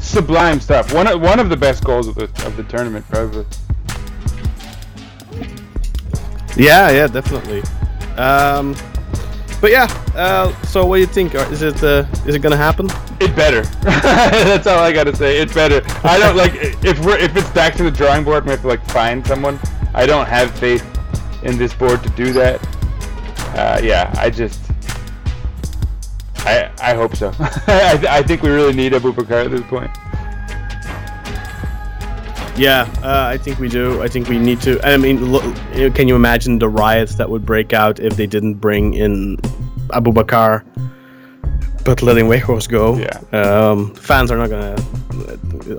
sublime 0.00 0.60
stuff. 0.60 0.92
One 0.92 1.06
of, 1.06 1.20
one 1.20 1.38
of 1.38 1.48
the 1.48 1.56
best 1.56 1.84
goals 1.84 2.08
of 2.08 2.14
the 2.14 2.24
of 2.46 2.56
the 2.56 2.64
tournament, 2.64 3.04
probably. 3.08 3.46
Yeah, 6.56 6.90
yeah, 6.90 7.06
definitely. 7.06 7.62
Um, 8.16 8.74
but 9.60 9.70
yeah, 9.70 9.84
uh, 10.14 10.54
so 10.62 10.86
what 10.86 10.96
do 10.96 11.00
you 11.00 11.06
think? 11.06 11.34
Is 11.34 11.62
it 11.62 11.82
uh, 11.82 12.06
is 12.26 12.34
it 12.34 12.40
gonna 12.40 12.56
happen? 12.56 12.88
It 13.20 13.34
better. 13.34 13.62
That's 13.82 14.66
all 14.66 14.78
I 14.78 14.92
gotta 14.92 15.14
say. 15.14 15.38
It 15.38 15.52
better. 15.54 15.82
I 16.04 16.18
don't 16.18 16.36
like 16.36 16.52
if 16.84 17.04
we're 17.04 17.18
if 17.18 17.36
it's 17.36 17.50
back 17.50 17.74
to 17.76 17.82
the 17.82 17.90
drawing 17.90 18.24
board 18.24 18.44
we 18.44 18.50
have 18.50 18.62
to 18.62 18.68
like 18.68 18.84
find 18.90 19.26
someone. 19.26 19.58
I 19.94 20.06
don't 20.06 20.26
have 20.26 20.50
faith 20.58 20.84
in 21.42 21.56
this 21.56 21.72
board 21.74 22.02
to 22.02 22.10
do 22.10 22.32
that. 22.34 22.60
Uh, 23.56 23.80
yeah, 23.82 24.12
I 24.18 24.30
just. 24.30 24.65
I 26.46 26.70
I 26.80 26.94
hope 26.94 27.16
so. 27.16 27.32
I, 27.66 27.98
I 28.08 28.22
think 28.22 28.42
we 28.42 28.50
really 28.50 28.72
need 28.74 28.92
Aboubakar 28.92 29.44
at 29.46 29.50
this 29.50 29.62
point. 29.62 29.90
Yeah, 32.58 32.88
uh, 33.02 33.26
I 33.34 33.36
think 33.36 33.58
we 33.58 33.68
do. 33.68 34.00
I 34.02 34.08
think 34.08 34.28
we 34.30 34.38
need 34.38 34.62
to. 34.62 34.80
I 34.86 34.96
mean, 34.96 35.30
lo- 35.30 35.42
you 35.74 35.88
know, 35.88 35.90
can 35.94 36.08
you 36.08 36.16
imagine 36.16 36.58
the 36.58 36.68
riots 36.70 37.16
that 37.16 37.28
would 37.28 37.44
break 37.44 37.74
out 37.74 38.00
if 38.00 38.16
they 38.16 38.26
didn't 38.26 38.54
bring 38.54 38.94
in 38.94 39.36
Aboubakar, 39.88 40.64
but 41.84 42.00
letting 42.00 42.28
Weghorst 42.28 42.70
go? 42.70 42.96
Yeah. 42.96 43.18
Um, 43.38 43.94
fans 43.94 44.30
are 44.30 44.38
not 44.38 44.48
gonna 44.48 44.76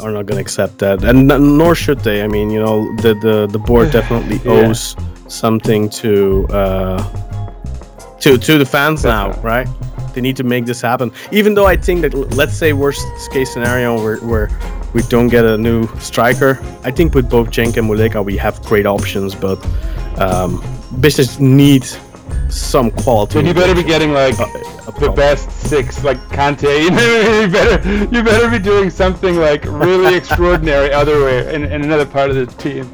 are 0.03 0.11
not 0.11 0.28
gonna 0.28 0.39
accept 0.41 0.78
that, 0.80 1.03
and 1.03 1.32
n- 1.32 1.57
nor 1.57 1.74
should 1.74 1.99
they. 2.01 2.22
I 2.22 2.28
mean, 2.28 2.51
you 2.51 2.59
know, 2.59 2.86
the 2.97 3.15
the, 3.15 3.47
the 3.47 3.59
board 3.59 3.91
definitely 3.99 4.38
Yeah. 4.45 4.68
owes 4.68 4.95
something 5.28 5.89
to 6.01 6.45
uh, 6.51 7.01
to 8.20 8.38
to 8.38 8.57
the 8.59 8.65
fans 8.65 9.03
now, 9.03 9.32
Definitely. 9.32 9.49
right? 9.49 9.68
They 10.18 10.22
need 10.22 10.38
to 10.38 10.43
make 10.43 10.65
this 10.65 10.82
happen. 10.82 11.11
Even 11.32 11.53
though 11.53 11.68
I 11.68 11.78
think 11.78 12.01
that, 12.01 12.11
let's 12.36 12.57
say 12.57 12.74
worst 12.74 13.05
case 13.32 13.53
scenario 13.53 14.01
where, 14.01 14.18
where 14.22 14.49
we 14.95 15.03
don't 15.03 15.28
get 15.28 15.45
a 15.45 15.55
new 15.59 15.86
striker, 15.99 16.57
I 16.84 16.89
think 16.89 17.13
with 17.13 17.30
both 17.30 17.51
Cenk 17.51 17.78
and 17.78 17.88
Muleka 17.88 18.26
we 18.26 18.36
have 18.38 18.59
great 18.63 18.88
options, 18.88 19.36
but 19.36 19.63
um, 20.18 20.59
business 21.01 21.39
needs 21.39 21.99
some 22.49 22.89
quality. 22.89 23.36
But 23.36 23.45
you 23.45 23.53
better 23.53 23.76
be 23.76 23.84
getting 23.84 24.11
like 24.11 24.34
Uh, 24.39 24.47
the 24.99 25.11
best 25.11 25.51
six, 25.51 26.03
like 26.03 26.18
Conte. 26.32 26.65
You, 26.86 26.89
know, 26.89 27.41
you 27.41 27.47
better 27.47 27.78
you 28.15 28.24
better 28.24 28.49
be 28.49 28.57
doing 28.57 28.89
something 28.89 29.36
like 29.36 29.65
really 29.65 30.15
extraordinary 30.22 30.91
other 30.91 31.24
way 31.26 31.53
in, 31.53 31.63
in 31.63 31.84
another 31.84 32.07
part 32.07 32.32
of 32.32 32.36
the 32.38 32.47
team. 32.63 32.91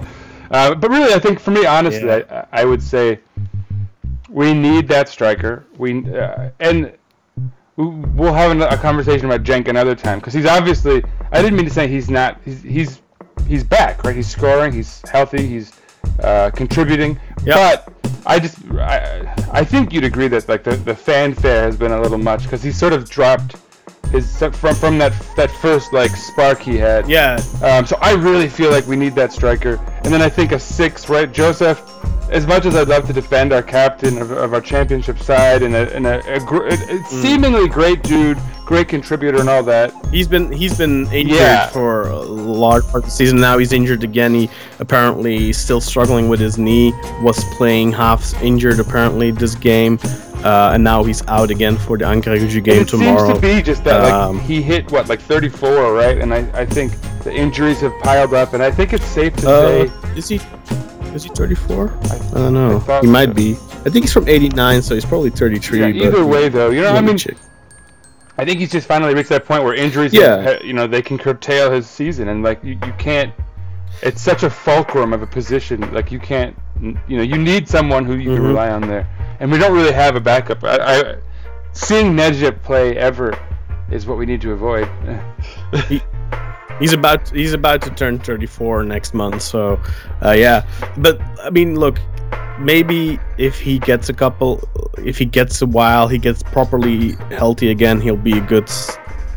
Uh, 0.51 0.75
but 0.75 0.91
really, 0.91 1.13
I 1.13 1.19
think 1.19 1.39
for 1.39 1.51
me, 1.51 1.65
honestly, 1.65 2.05
Yeah. 2.05 2.45
I, 2.51 2.63
I 2.63 2.65
would 2.65 2.83
say 2.83 3.19
we 4.29 4.53
need 4.53 4.89
that 4.89 5.07
striker. 5.07 5.63
We 5.77 5.89
uh, 6.19 6.49
and 6.59 6.91
we'll 7.75 8.33
have 8.33 8.59
a 8.59 8.77
conversation 8.77 9.25
about 9.25 9.43
Cenk 9.43 9.67
another 9.67 9.95
time 9.95 10.19
because 10.19 10.33
he's 10.33 10.45
obviously. 10.45 11.03
I 11.31 11.41
didn't 11.41 11.55
mean 11.55 11.65
to 11.65 11.73
say 11.73 11.87
he's 11.87 12.09
not. 12.09 12.39
He's 12.45 12.61
he's 12.61 13.01
he's 13.47 13.63
back, 13.63 14.03
right? 14.03 14.15
He's 14.15 14.29
scoring. 14.29 14.71
He's 14.71 15.01
healthy. 15.09 15.47
He's 15.47 15.73
uh, 16.21 16.51
contributing. 16.51 17.19
Yeah. 17.45 17.55
But 17.55 17.93
I 18.25 18.39
just 18.39 18.63
I, 18.71 19.33
I 19.51 19.63
think 19.63 19.93
you'd 19.93 20.03
agree 20.03 20.27
that 20.29 20.47
like 20.47 20.63
the, 20.63 20.75
the 20.75 20.95
fanfare 20.95 21.63
has 21.63 21.75
been 21.77 21.91
a 21.91 22.01
little 22.01 22.17
much 22.17 22.43
because 22.43 22.63
he's 22.63 22.77
sort 22.77 22.93
of 22.93 23.09
dropped 23.09 23.55
his 24.11 24.37
from 24.37 24.75
from 24.75 24.97
that 24.99 25.13
that 25.35 25.49
first 25.49 25.91
like 25.91 26.11
spark 26.11 26.59
he 26.59 26.77
had. 26.77 27.09
Yeah, 27.09 27.41
Um, 27.63 27.85
so 27.85 27.97
I 28.01 28.13
really 28.13 28.47
feel 28.47 28.69
like 28.71 28.85
we 28.85 28.95
need 28.95 29.15
that 29.15 29.33
striker. 29.33 29.75
And 30.03 30.13
then 30.13 30.21
I 30.21 30.29
think 30.29 30.51
a 30.51 30.59
six, 30.59 31.09
right? 31.09 31.31
Josef, 31.31 31.81
as 32.33 32.45
much 32.47 32.65
as 32.65 32.75
I'd 32.75 32.87
love 32.87 33.05
to 33.07 33.13
defend 33.13 33.53
our 33.53 33.61
captain 33.63 34.17
of, 34.21 34.31
of 34.31 34.53
our 34.53 34.61
championship 34.61 35.19
side 35.19 35.61
and 35.61 35.75
a, 35.75 35.93
and 35.95 36.05
a, 36.07 36.17
a, 36.35 36.39
gr- 36.39 36.67
a, 36.67 36.73
a 36.73 37.03
seemingly 37.05 37.67
great 37.69 38.01
dude, 38.03 38.37
great 38.65 38.87
contributor 38.89 39.39
and 39.39 39.47
all 39.49 39.63
that. 39.63 39.93
he's 40.11 40.27
been 40.27 40.51
he's 40.51 40.77
been 40.77 41.05
injured 41.13 41.37
Yeah. 41.37 41.67
for 41.67 42.07
a 42.09 42.19
large 42.19 42.83
part 42.85 43.03
of 43.03 43.05
the 43.05 43.11
season. 43.11 43.39
Now 43.39 43.57
he's 43.59 43.71
injured 43.71 44.03
again. 44.03 44.33
He 44.33 44.49
apparently 44.79 45.53
still 45.53 45.79
struggling 45.81 46.27
with 46.27 46.39
his 46.39 46.57
knee. 46.57 46.91
Was 47.21 47.43
playing 47.57 47.91
half 47.93 48.21
injured 48.41 48.79
apparently 48.79 49.31
this 49.31 49.55
game, 49.55 49.99
uh, 50.43 50.71
and 50.73 50.83
now 50.83 51.03
he's 51.03 51.21
out 51.27 51.51
again 51.51 51.77
for 51.77 51.97
the 51.97 52.05
Ankaragücü 52.05 52.63
game 52.63 52.81
it 52.81 52.87
tomorrow. 52.87 53.27
seems 53.27 53.39
to 53.41 53.41
be 53.55 53.61
just 53.61 53.83
that 53.83 54.03
like 54.03 54.13
Um, 54.13 54.39
he 54.39 54.61
hit 54.61 54.91
what 54.91 55.07
like 55.07 55.21
34, 55.21 55.93
right? 55.93 56.17
And 56.17 56.33
I, 56.33 56.39
I 56.61 56.65
think 56.65 56.93
the 57.23 57.31
injuries 57.33 57.79
have 57.81 57.93
piled 58.01 58.33
up, 58.33 58.53
and 58.53 58.63
I 58.63 58.71
think 58.71 58.91
it's 58.91 59.05
safe 59.05 59.35
to 59.37 59.49
Uh, 59.49 59.61
say 59.87 59.91
is 60.17 60.27
he 60.29 60.39
is 61.15 61.23
he 61.23 61.29
34? 61.29 61.89
I, 61.89 62.15
I 62.15 62.31
don't 62.33 62.53
know. 62.53 62.79
He 63.01 63.07
might 63.07 63.29
so. 63.29 63.33
be. 63.33 63.51
I 63.53 63.89
think 63.89 64.05
he's 64.05 64.13
from 64.13 64.27
89, 64.27 64.81
so 64.81 64.95
he's 64.95 65.05
probably 65.05 65.29
33. 65.29 65.79
Yeah, 65.79 65.85
but 65.87 65.95
either 65.95 66.25
way, 66.25 66.49
though, 66.49 66.69
you 66.69 66.81
know, 66.81 66.93
I 66.93 67.01
mean, 67.01 67.17
check. 67.17 67.35
I 68.37 68.45
think 68.45 68.59
he's 68.59 68.71
just 68.71 68.87
finally 68.87 69.13
reached 69.13 69.29
that 69.29 69.45
point 69.45 69.63
where 69.63 69.73
injuries, 69.75 70.13
Yeah. 70.13 70.41
have- 70.41 70.63
you 70.65 70.73
know, 70.73 70.87
they 70.87 71.01
can 71.01 71.17
curtail 71.17 71.71
his 71.71 71.87
season, 71.87 72.29
and 72.29 72.43
like 72.43 72.63
you, 72.63 72.71
you 72.85 72.93
can't. 72.97 73.33
It's 74.01 74.21
such 74.21 74.43
a 74.43 74.49
fulcrum 74.49 75.13
of 75.13 75.21
a 75.21 75.27
position. 75.27 75.93
Like 75.93 76.11
you 76.11 76.19
can't, 76.19 76.57
you 76.81 77.17
know, 77.17 77.21
you 77.23 77.37
need 77.37 77.69
someone 77.69 78.05
who 78.05 78.15
you 78.15 78.33
can 78.33 78.43
Mhm. 78.43 78.47
rely 78.47 78.69
on 78.71 78.81
there, 78.81 79.07
and 79.39 79.51
we 79.51 79.57
don't 79.59 79.71
really 79.73 79.91
have 79.93 80.15
a 80.15 80.19
backup. 80.19 80.63
I, 80.63 80.77
I 80.77 81.15
seeing 81.73 82.13
Necip 82.13 82.61
play 82.63 82.97
ever 82.97 83.37
is 83.91 84.05
what 84.07 84.17
we 84.17 84.25
need 84.25 84.41
to 84.41 84.51
avoid. 84.51 84.89
He's 86.83 86.91
about 86.91 87.29
he's 87.29 87.53
about 87.53 87.81
to 87.83 87.91
turn 87.91 88.19
34 88.19 88.83
next 88.83 89.13
month, 89.13 89.41
so 89.41 89.79
uh, 90.21 90.31
yeah. 90.31 90.67
But 90.97 91.21
I 91.39 91.49
mean, 91.49 91.79
look, 91.79 91.97
maybe 92.59 93.21
if 93.37 93.57
he 93.57 93.79
gets 93.79 94.09
a 94.09 94.13
couple, 94.13 94.67
if 94.97 95.17
he 95.17 95.23
gets 95.23 95.61
a 95.61 95.65
while, 95.65 96.09
he 96.09 96.17
gets 96.17 96.43
properly 96.43 97.13
healthy 97.31 97.69
again, 97.69 98.01
he'll 98.01 98.17
be 98.17 98.37
a 98.37 98.41
good. 98.41 98.69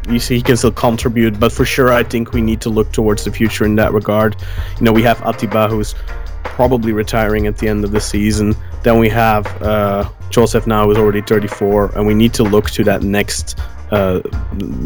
You 0.09 0.19
see, 0.19 0.35
he 0.39 0.43
can 0.43 0.57
still 0.57 0.73
contribute, 0.73 1.39
but 1.39 1.53
for 1.53 1.65
sure, 1.65 1.93
I 1.93 2.03
think 2.03 2.33
we 2.33 2.43
need 2.43 2.61
to 2.63 2.69
look 2.69 2.91
towards 2.91 3.23
the 3.25 3.31
future 3.31 3.65
in 3.65 3.77
that 3.77 3.93
regard. 3.93 4.35
You 4.81 4.85
know, 4.85 4.93
we 4.93 5.05
have 5.05 5.21
Atiba, 5.21 5.69
who's 5.69 5.95
probably 6.43 6.93
retiring 6.93 7.47
at 7.47 7.59
the 7.59 7.69
end 7.69 7.85
of 7.85 7.93
the 7.93 8.01
season. 8.01 8.57
Then 8.83 8.99
we 8.99 9.09
have 9.11 9.47
uh, 9.63 10.11
Josef 10.31 10.67
now, 10.67 10.87
who's 10.87 10.99
already 10.99 11.23
34, 11.23 11.97
and 11.97 12.09
we 12.09 12.15
need 12.15 12.35
to 12.35 12.43
look 12.43 12.71
to 12.73 12.83
that 12.83 13.05
next 13.05 13.57
uh, 13.93 14.21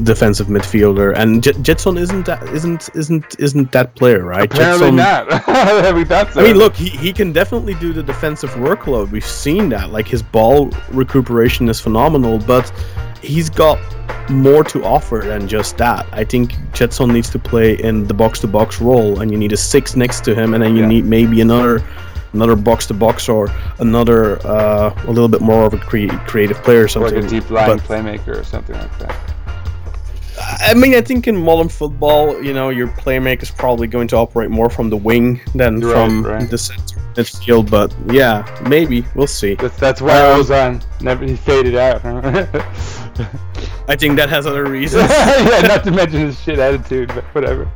defensive 0.03 0.49
midfielder, 0.49 1.15
and 1.17 1.43
J- 1.43 1.53
Gedson 1.53 1.99
isn't 1.99 2.27
that 2.27 2.43
isn't 2.49 2.91
isn't 2.95 3.37
isn't 3.39 3.73
that 3.73 3.95
player, 3.95 4.25
right? 4.25 4.53
Apparently 4.53 4.91
Gedson- 4.91 4.97
not. 4.97 6.07
thought 6.07 6.33
so. 6.35 6.41
I 6.41 6.45
mean, 6.45 6.57
look, 6.57 6.75
he, 6.75 6.89
he 6.91 7.13
can 7.13 7.33
definitely 7.33 7.75
do 7.75 7.93
the 7.93 8.03
defensive 8.03 8.51
workload. 8.51 9.11
We've 9.11 9.25
seen 9.25 9.69
that. 9.71 9.91
Like 9.91 10.07
his 10.07 10.23
ball 10.23 10.71
recuperation 10.91 11.69
is 11.69 11.81
phenomenal, 11.81 12.39
but 12.39 12.71
he's 13.23 13.49
got 13.51 13.79
more 14.31 14.63
to 14.65 14.85
offer 14.85 15.23
than 15.25 15.49
just 15.49 15.77
that. 15.79 16.07
I 16.13 16.25
think 16.25 16.53
Gedson 16.73 17.13
needs 17.13 17.31
to 17.31 17.39
play 17.39 17.75
in 17.83 18.07
the 18.07 18.15
box 18.15 18.41
to 18.41 18.47
box 18.47 18.81
role, 18.81 19.21
and 19.21 19.31
you 19.31 19.39
need 19.39 19.53
a 19.53 19.57
six 19.57 19.97
next 19.97 20.25
to 20.25 20.35
him, 20.35 20.55
and 20.55 20.63
then 20.63 20.77
you 20.77 20.83
Yeah. 20.83 20.89
need 20.89 21.05
maybe 21.07 21.41
another 21.41 21.83
another 22.33 22.57
box 22.57 22.87
to 22.87 22.95
box 22.95 23.29
or 23.29 23.49
another 23.79 24.45
uh, 24.47 24.95
a 25.07 25.11
little 25.11 25.29
bit 25.29 25.41
more 25.41 25.65
of 25.65 25.75
a 25.75 25.79
cre- 25.79 26.09
creative 26.27 26.57
player 26.63 26.81
or 26.81 26.83
like 26.85 26.91
something. 26.91 27.25
a 27.25 27.29
deep 27.29 27.51
line 27.51 27.79
playmaker 27.81 28.41
or 28.41 28.45
something 28.45 28.77
like 28.77 28.99
that. 28.99 29.17
I 30.63 30.75
mean, 30.75 30.95
I 30.95 31.01
think 31.03 31.29
in 31.29 31.37
modern 31.37 31.69
football, 31.69 32.43
you 32.43 32.55
know, 32.55 32.71
your 32.71 32.89
playmaker 32.89 33.43
is 33.43 33.51
probably 33.51 33.87
going 33.87 34.09
to 34.09 34.17
operate 34.17 34.51
more 34.51 34.71
from 34.71 34.89
the 34.91 34.97
wing 34.97 35.41
than 35.55 35.81
Right, 35.81 35.93
from 35.93 36.25
right. 36.25 36.49
the 36.51 36.57
center 36.59 36.99
midfield. 37.15 37.71
But 37.71 37.95
yeah, 38.13 38.45
maybe 38.69 39.05
we'll 39.15 39.27
see. 39.27 39.55
That's 39.57 39.77
that's 39.77 40.01
why 40.01 40.19
Um, 40.19 40.41
Oğuzhan 40.41 41.03
never 41.03 41.25
he 41.27 41.37
faded 41.37 41.77
out. 41.77 42.01
Huh? 42.03 42.47
I 43.91 43.97
think 43.97 44.15
that 44.19 44.29
has 44.29 44.47
other 44.47 44.65
reasons. 44.79 45.11
yeah, 45.11 45.63
not 45.63 45.83
to 45.83 45.91
mention 45.91 46.21
his 46.21 46.41
shit 46.41 46.61
attitude, 46.61 47.09
but 47.09 47.25
whatever. 47.35 47.69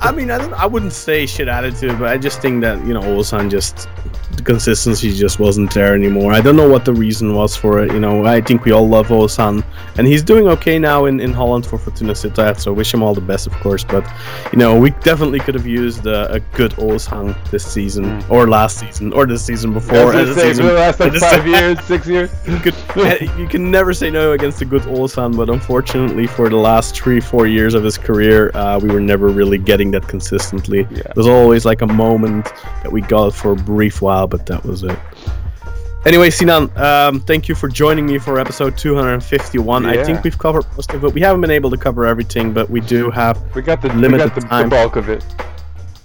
I 0.00 0.10
mean, 0.10 0.28
I 0.32 0.38
don't. 0.38 0.52
I 0.54 0.66
wouldn't 0.66 0.92
say 0.92 1.26
shit 1.26 1.46
attitude, 1.46 1.96
but 1.96 2.08
I 2.08 2.18
just 2.18 2.42
think 2.42 2.60
that 2.62 2.84
you 2.84 2.92
know, 2.92 3.02
Oğuzhan 3.02 3.48
just 3.48 3.88
the 4.36 4.42
consistency 4.42 5.12
just 5.14 5.38
wasn't 5.38 5.72
there 5.72 5.94
anymore. 5.94 6.32
I 6.32 6.40
don't 6.40 6.56
know 6.56 6.68
what 6.68 6.84
the 6.84 6.92
reason 6.92 7.34
was 7.34 7.54
for 7.54 7.82
it. 7.84 7.92
You 7.92 8.00
know, 8.00 8.26
I 8.26 8.40
think 8.40 8.64
we 8.64 8.72
all 8.72 8.88
love 8.88 9.08
Oğuzhan, 9.08 9.64
and 9.96 10.06
he's 10.08 10.24
doing 10.24 10.48
okay 10.48 10.76
now 10.76 11.04
in, 11.04 11.20
in 11.20 11.32
Holland 11.32 11.66
for 11.66 11.78
Fortuna 11.78 12.14
Sittard. 12.14 12.58
So 12.58 12.72
wish 12.72 12.92
him 12.92 13.02
all 13.02 13.14
the 13.14 13.20
best, 13.20 13.46
of 13.46 13.52
course. 13.54 13.84
But 13.84 14.04
you 14.52 14.58
know, 14.58 14.76
we 14.78 14.90
definitely 14.90 15.38
could 15.38 15.54
have 15.54 15.66
used 15.66 16.04
uh, 16.04 16.26
a 16.30 16.40
good 16.58 16.72
Oğuzhan 16.72 17.36
this 17.52 17.64
season, 17.64 18.20
hmm. 18.20 18.32
or 18.32 18.48
last 18.48 18.78
season, 18.78 19.12
or 19.12 19.24
the 19.24 19.38
season 19.38 19.72
before. 19.72 20.10
the 20.10 20.34
say, 20.34 20.48
season- 20.48 20.66
for 20.66 20.72
the 20.72 20.78
last 20.78 20.98
like 20.98 21.14
five 21.14 21.46
years, 21.54 21.80
six 21.84 22.08
years. 22.08 22.30
you, 22.44 22.58
could, 22.58 22.74
eh, 22.96 23.28
you 23.38 23.46
can 23.46 23.70
never 23.70 23.92
say 23.92 24.10
no 24.10 24.32
against 24.32 24.60
a 24.62 24.64
good 24.64 24.82
Oğuzhan, 24.82 25.36
but 25.36 25.48
um, 25.48 25.59
unfortunately, 25.60 26.26
for 26.26 26.48
the 26.48 26.56
last 26.56 26.94
three, 26.96 27.20
four 27.20 27.46
years 27.46 27.74
of 27.74 27.84
his 27.84 27.98
career, 27.98 28.50
uh, 28.54 28.78
we 28.82 28.88
were 28.88 29.00
never 29.00 29.28
really 29.28 29.58
getting 29.58 29.90
that 29.90 30.08
consistently. 30.08 30.86
Yeah. 30.90 31.02
There's 31.14 31.26
always 31.26 31.66
like 31.66 31.82
a 31.82 31.86
moment 31.86 32.46
that 32.82 32.90
we 32.90 33.02
got 33.02 33.34
for 33.34 33.52
a 33.52 33.56
brief 33.56 34.00
while, 34.00 34.26
but 34.26 34.46
that 34.46 34.64
was 34.64 34.82
it. 34.84 34.98
Anyway, 36.06 36.30
Sinan, 36.30 36.74
um, 36.78 37.20
thank 37.20 37.46
you 37.46 37.54
for 37.54 37.68
joining 37.68 38.06
me 38.06 38.18
for 38.18 38.40
episode 38.40 38.78
251. 38.78 39.84
Yeah. 39.84 39.90
I 39.90 40.02
think 40.02 40.24
we've 40.24 40.38
covered 40.38 40.64
most 40.76 40.94
of 40.94 41.04
it. 41.04 41.12
We 41.12 41.20
haven't 41.20 41.42
been 41.42 41.50
able 41.50 41.68
to 41.70 41.76
cover 41.76 42.06
everything, 42.06 42.54
but 42.54 42.70
we 42.70 42.80
do 42.80 43.10
have 43.10 43.36
We 43.54 43.60
got 43.60 43.82
the 43.82 43.88
we 43.88 43.96
Limited 43.96 44.32
got 44.32 44.34
the, 44.34 44.62
the 44.62 44.68
bulk 44.70 44.96
of 44.96 45.10
it. 45.10 45.22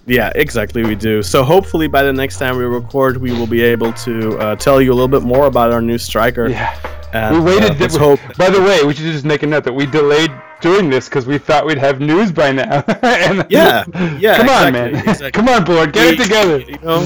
yeah, 0.06 0.34
exactly. 0.36 0.84
We 0.84 0.95
do. 0.95 1.24
So 1.24 1.45
hopefully 1.45 1.88
by 1.88 2.03
the 2.03 2.12
next 2.12 2.39
time 2.39 2.58
we 2.58 2.66
record, 2.66 3.16
we 3.22 3.32
will 3.32 3.47
be 3.47 3.62
able 3.62 3.93
to 3.93 4.38
uh, 4.38 4.56
tell 4.58 4.82
you 4.82 4.91
a 4.91 4.95
little 4.95 5.08
bit 5.08 5.24
more 5.24 5.45
about 5.47 5.72
our 5.72 5.82
new 5.82 5.97
striker. 5.97 6.49
Yeah. 6.49 6.76
And, 7.16 7.36
We 7.36 7.41
waited. 7.51 7.82
Uh, 7.82 7.97
hope. 7.99 8.20
By 8.38 8.49
the 8.49 8.61
way, 8.61 8.84
we 8.84 8.93
should 8.93 9.05
just 9.05 9.26
make 9.26 9.41
a 9.43 9.47
note 9.47 9.63
that 9.63 9.74
we 9.74 9.86
delayed 9.86 10.32
doing 10.61 10.89
this 10.89 11.07
because 11.07 11.26
we 11.26 11.38
thought 11.38 11.66
we'd 11.66 11.78
have 11.78 11.99
news 12.01 12.32
by 12.32 12.51
now. 12.51 12.84
And- 13.03 13.45
Yeah, 13.49 13.86
yeah, 14.20 14.38
Come 14.38 14.49
on, 14.49 14.74
man. 14.74 14.95
exactly. 14.95 15.32
Come 15.32 15.47
on, 15.49 15.63
board. 15.63 15.93
Get 15.93 16.13
it 16.16 16.24
together. 16.24 16.59
You 16.59 16.78
know, 16.80 16.99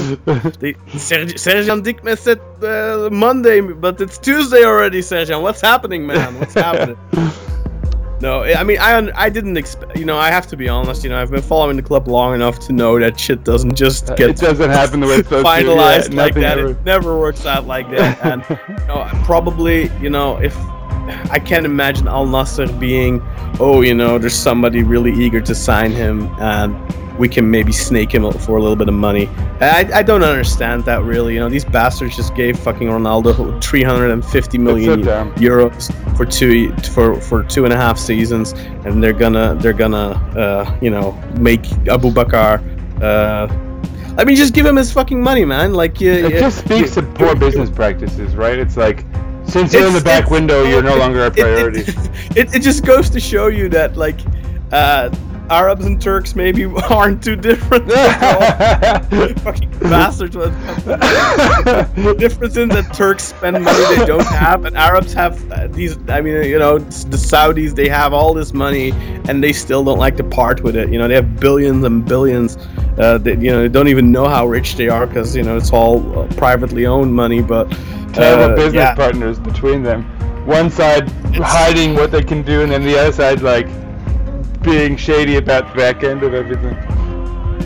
the, 0.62 0.74
Serge, 0.96 1.38
Sergeant 1.38 1.84
Dickman 1.84 2.18
said 2.18 2.40
uh, 2.62 3.08
Monday, 3.10 3.60
but 3.60 4.00
it's 4.00 4.18
Tuesday 4.18 4.64
already, 4.64 5.00
Sergeant. 5.02 5.42
What's 5.42 5.60
happening, 5.60 6.06
man? 6.06 6.38
What's 6.40 6.54
happening? 6.54 6.96
No, 8.20 8.42
I 8.42 8.62
mean, 8.64 8.78
I 8.78 9.10
I 9.14 9.30
didn't 9.30 9.56
expect. 9.56 9.96
You 9.96 10.04
know, 10.04 10.18
I 10.18 10.30
have 10.30 10.46
to 10.48 10.56
be 10.56 10.68
honest. 10.68 11.02
You 11.04 11.10
know, 11.10 11.20
I've 11.20 11.30
been 11.30 11.40
following 11.42 11.76
the 11.76 11.82
club 11.82 12.06
long 12.06 12.34
enough 12.34 12.58
to 12.66 12.72
know 12.72 12.98
that 13.00 13.18
shit 13.18 13.44
doesn't 13.44 13.74
just 13.76 14.10
uh, 14.10 14.14
get 14.14 14.30
it 14.30 14.36
doesn't 14.36 14.68
happen 14.70 15.00
the 15.00 15.06
way 15.06 15.16
it's 15.16 15.28
finalized. 15.28 16.12
Yeah, 16.12 16.22
like 16.22 16.34
that. 16.34 16.58
ever- 16.58 16.70
It 16.72 16.84
never 16.84 17.18
works 17.18 17.46
out 17.46 17.66
like 17.66 17.90
that. 17.90 18.18
And 18.30 18.44
you 18.68 18.86
know, 18.86 19.08
probably, 19.24 19.90
you 20.00 20.10
know, 20.10 20.36
if 20.38 20.54
I 21.30 21.38
can't 21.38 21.64
imagine 21.64 22.06
Al 22.08 22.26
Nassr 22.26 22.68
being, 22.78 23.22
oh, 23.58 23.80
you 23.80 23.94
know, 23.94 24.18
there's 24.18 24.34
somebody 24.36 24.82
really 24.82 25.12
eager 25.12 25.40
to 25.40 25.54
sign 25.54 25.90
him, 25.90 26.28
and 26.38 26.74
we 27.20 27.28
can 27.28 27.48
maybe 27.50 27.70
snake 27.70 28.12
him 28.14 28.28
for 28.32 28.56
a 28.56 28.60
little 28.62 28.74
bit 28.74 28.88
of 28.88 28.94
money. 28.94 29.28
I, 29.60 29.88
I 29.94 30.02
don't 30.02 30.24
understand 30.24 30.86
that 30.86 31.02
really. 31.02 31.34
You 31.34 31.40
know, 31.40 31.50
these 31.50 31.66
bastards 31.66 32.16
just 32.16 32.34
gave 32.34 32.58
fucking 32.58 32.88
Ronaldo 32.88 33.62
350 33.62 34.58
million 34.58 35.02
euros 35.36 35.92
for 36.16 36.24
two 36.24 36.74
for 36.94 37.20
for 37.20 37.42
two 37.44 37.64
and 37.66 37.74
a 37.74 37.76
half 37.76 37.98
seasons, 37.98 38.52
and 38.86 39.02
they're 39.02 39.12
gonna 39.12 39.54
they're 39.60 39.74
gonna 39.74 40.12
uh, 40.44 40.78
you 40.80 40.88
know 40.90 41.12
make 41.38 41.62
Aboubakar. 41.94 42.58
Uh, 43.02 43.46
I 44.18 44.24
mean, 44.24 44.34
just 44.34 44.54
give 44.54 44.64
him 44.66 44.76
his 44.76 44.90
fucking 44.90 45.22
money, 45.22 45.44
man. 45.44 45.72
Like, 45.72 46.00
you, 46.00 46.10
It 46.12 46.32
you- 46.32 46.40
just 46.40 46.58
speaks 46.64 46.94
to 46.94 47.02
poor 47.02 47.34
business 47.36 47.70
practices, 47.70 48.34
right? 48.34 48.58
It's 48.58 48.76
like 48.76 49.04
since 49.44 49.72
you're 49.74 49.86
in 49.86 49.92
the 49.94 50.00
back 50.00 50.30
window, 50.30 50.64
you're 50.64 50.82
no 50.82 50.96
longer 51.04 51.20
a 51.24 51.26
it- 51.26 51.38
it- 51.38 51.42
priority. 51.42 51.84
It, 52.40 52.54
it, 52.54 52.62
just 52.62 52.84
goes 52.86 53.10
to 53.10 53.18
show 53.20 53.48
you 53.48 53.68
that 53.70 53.96
like 53.96 54.20
uh, 54.72 55.08
Arabs 55.50 55.84
and 55.84 56.00
Turks 56.00 56.34
maybe 56.36 56.64
aren't 56.90 57.22
too 57.22 57.36
different. 57.36 57.90
fucking 59.40 59.70
bastards. 59.80 60.34
The 60.34 62.16
difference 62.18 62.56
is 62.56 62.68
that 62.68 62.94
Turks 62.94 63.24
spend 63.24 63.62
money 63.62 63.96
they 63.96 64.06
don't 64.06 64.26
have, 64.26 64.64
and 64.64 64.76
Arabs 64.76 65.12
have 65.12 65.50
uh, 65.50 65.66
these. 65.66 65.98
I 66.08 66.20
mean, 66.20 66.44
you 66.44 66.58
know, 66.58 66.78
the 66.78 67.16
Saudis 67.16 67.74
they 67.74 67.88
have 67.88 68.12
all 68.12 68.32
this 68.32 68.54
money, 68.54 68.92
and 69.28 69.42
they 69.42 69.52
still 69.52 69.84
don't 69.84 69.98
like 69.98 70.16
to 70.18 70.24
part 70.24 70.62
with 70.62 70.76
it. 70.76 70.90
You 70.90 70.98
know, 70.98 71.08
they 71.08 71.14
have 71.14 71.40
billions 71.40 71.84
and 71.84 72.04
billions. 72.04 72.56
Uh, 72.98 73.18
they, 73.18 73.32
you 73.32 73.50
know, 73.50 73.62
they 73.62 73.68
don't 73.68 73.88
even 73.88 74.12
know 74.12 74.28
how 74.28 74.46
rich 74.46 74.76
they 74.76 74.88
are 74.88 75.06
because 75.06 75.34
you 75.34 75.42
know 75.42 75.56
it's 75.56 75.72
all 75.72 76.18
uh, 76.18 76.26
privately 76.34 76.86
owned 76.86 77.12
money. 77.12 77.42
But 77.42 77.70
Terrible 78.12 78.52
uh, 78.52 78.56
business 78.56 78.74
yeah. 78.74 78.94
partners 78.94 79.38
between 79.38 79.82
them. 79.82 80.04
One 80.46 80.70
side 80.70 81.08
hiding 81.34 81.94
what 81.94 82.10
they 82.10 82.22
can 82.22 82.42
do, 82.42 82.62
and 82.62 82.72
then 82.72 82.82
the 82.82 82.98
other 82.98 83.12
side 83.12 83.42
like 83.42 83.68
being 84.62 84.96
shady 84.96 85.36
about 85.36 85.68
the 85.68 85.74
back 85.74 86.04
end 86.04 86.22
of 86.22 86.34
everything. 86.34 86.74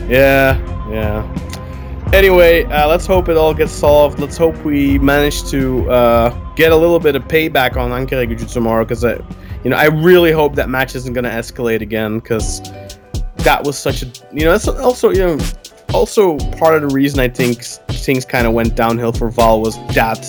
Yeah, 0.09 0.57
yeah. 0.89 2.11
Anyway, 2.13 2.63
uh, 2.65 2.87
let's 2.87 3.05
hope 3.05 3.27
it 3.29 3.35
all 3.35 3.53
gets 3.53 3.71
solved. 3.71 4.19
Let's 4.19 4.37
hope 4.37 4.55
we 4.63 4.99
manage 4.99 5.43
to 5.49 5.89
uh, 5.89 6.53
get 6.53 6.71
a 6.71 6.75
little 6.75 6.99
bit 6.99 7.15
of 7.15 7.23
payback 7.23 7.75
on 7.75 7.91
Ankara 7.91 8.51
tomorrow, 8.51 8.85
because 8.85 9.03
I, 9.03 9.15
you 9.63 9.69
know, 9.71 9.75
I 9.75 9.85
really 9.85 10.31
hope 10.31 10.55
that 10.55 10.69
match 10.69 10.95
isn't 10.95 11.13
going 11.13 11.25
to 11.25 11.29
escalate 11.31 11.81
again, 11.81 12.19
because 12.19 12.61
that 13.37 13.63
was 13.63 13.77
such 13.77 14.03
a, 14.03 14.05
you 14.31 14.45
know, 14.45 14.51
that's 14.51 14.67
also, 14.67 15.09
you 15.09 15.19
know, 15.19 15.39
also 15.93 16.37
part 16.57 16.75
of 16.75 16.87
the 16.87 16.95
reason 16.95 17.19
I 17.19 17.27
think 17.27 17.63
things 17.63 18.23
kind 18.25 18.47
of 18.47 18.53
went 18.53 18.75
downhill 18.75 19.11
for 19.11 19.29
Val 19.29 19.59
was 19.61 19.75
that 19.93 20.19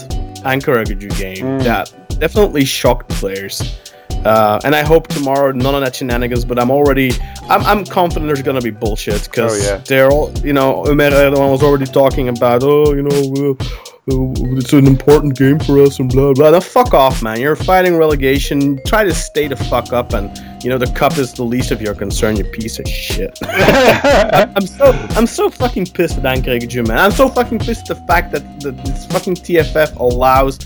Ankara 0.44 0.86
game. 1.18 1.44
Mm. 1.44 1.62
That 1.62 1.92
definitely 2.18 2.64
shocked 2.64 3.10
players. 3.10 3.78
Uh, 4.26 4.58
and 4.64 4.74
I 4.74 4.82
hope 4.82 5.06
tomorrow 5.08 5.52
none 5.52 5.74
of 5.74 5.80
that 5.82 5.94
shenanigans. 5.96 6.44
But 6.44 6.58
I'm 6.58 6.70
already, 6.70 7.12
I'm, 7.48 7.62
I'm 7.64 7.84
confident 7.84 8.26
there's 8.26 8.42
gonna 8.42 8.60
be 8.60 8.70
bullshit 8.70 9.24
because 9.24 9.52
Oh, 9.52 9.70
yeah. 9.70 9.76
they're 9.86 10.10
all, 10.10 10.32
you 10.44 10.52
know, 10.52 10.82
Ömer 10.86 11.10
Erdogan 11.12 11.50
was 11.52 11.62
already 11.62 11.86
talking 11.86 12.28
about, 12.28 12.62
oh, 12.64 12.92
you 12.92 13.02
know, 13.02 13.54
uh, 13.58 13.64
uh, 14.08 14.32
it's 14.56 14.72
an 14.72 14.86
important 14.86 15.36
game 15.36 15.58
for 15.58 15.80
us 15.82 15.98
and 15.98 16.08
blah 16.12 16.32
blah. 16.32 16.50
Now 16.50 16.60
fuck 16.60 16.94
off, 16.94 17.22
man. 17.24 17.40
You're 17.40 17.56
fighting 17.56 17.96
relegation. 17.96 18.80
Try 18.86 19.02
to 19.02 19.12
stay 19.12 19.48
the 19.48 19.56
fuck 19.56 19.92
up, 19.92 20.12
and 20.12 20.30
you 20.62 20.70
know 20.70 20.78
the 20.78 20.86
cup 20.92 21.18
is 21.18 21.32
the 21.34 21.42
least 21.42 21.72
of 21.72 21.82
your 21.82 21.92
concern. 21.94 22.36
You 22.36 22.44
piece 22.44 22.78
of 22.78 22.86
shit. 22.88 23.36
I'm 23.42 24.64
so 24.66 24.92
I'm 25.16 25.26
so 25.26 25.50
fucking 25.50 25.86
pissed 25.86 26.18
at 26.18 26.22
Ankara 26.24 26.86
man. 26.86 26.98
I'm 26.98 27.10
so 27.10 27.28
fucking 27.28 27.58
pissed 27.58 27.90
at 27.90 27.98
the 27.98 28.06
fact 28.06 28.30
that 28.30 28.60
the, 28.60 28.70
this 28.70 29.06
fucking 29.06 29.34
TFF 29.34 29.96
allows. 29.96 30.60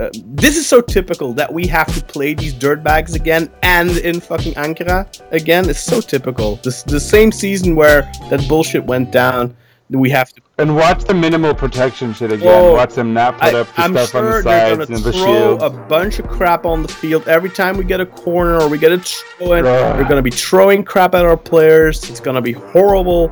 Uh, 0.00 0.10
this 0.24 0.56
is 0.56 0.66
so 0.66 0.80
typical 0.80 1.32
that 1.34 1.52
we 1.52 1.66
have 1.66 1.92
to 1.94 2.04
play 2.04 2.34
these 2.34 2.52
dirtbags 2.54 3.14
again 3.14 3.50
and 3.62 3.90
in 3.98 4.20
fucking 4.20 4.54
Ankara 4.54 5.06
again. 5.32 5.68
It's 5.68 5.80
so 5.80 6.00
typical. 6.00 6.56
This 6.56 6.82
the 6.82 6.98
same 7.00 7.30
season 7.30 7.76
where 7.76 8.02
that 8.30 8.44
bullshit 8.48 8.84
went 8.84 9.12
down. 9.12 9.56
We 9.90 10.10
have 10.10 10.30
to. 10.32 10.40
and 10.58 10.74
watch 10.74 11.04
the 11.04 11.14
minimal 11.14 11.54
protection 11.54 12.14
shit 12.14 12.32
again. 12.32 12.48
Whoa. 12.48 12.72
watch 12.72 12.94
them 12.94 13.12
not 13.12 13.34
put 13.34 13.54
I, 13.54 13.60
up 13.60 13.66
the 13.76 13.82
I'm 13.82 13.92
stuff 13.92 14.14
on 14.14 14.22
sure 14.22 14.42
the 14.42 14.48
they're 14.48 14.74
sides 14.76 14.90
and 14.90 14.98
the 15.04 15.12
throw 15.12 15.24
shields. 15.24 15.62
a 15.62 15.70
bunch 15.70 16.18
of 16.18 16.26
crap 16.26 16.64
on 16.64 16.82
the 16.82 16.88
field 16.88 17.28
every 17.28 17.50
time 17.50 17.76
we 17.76 17.84
get 17.84 18.00
a 18.00 18.06
corner 18.06 18.60
or 18.60 18.68
we 18.68 18.78
get 18.78 18.90
a 18.90 18.98
throw 18.98 19.52
in. 19.52 19.66
Ugh. 19.66 19.96
They're 19.96 20.08
gonna 20.08 20.22
be 20.22 20.30
throwing 20.30 20.84
crap 20.84 21.14
at 21.14 21.24
our 21.24 21.36
players. 21.36 22.08
It's 22.10 22.18
gonna 22.18 22.42
be 22.42 22.52
horrible. 22.52 23.28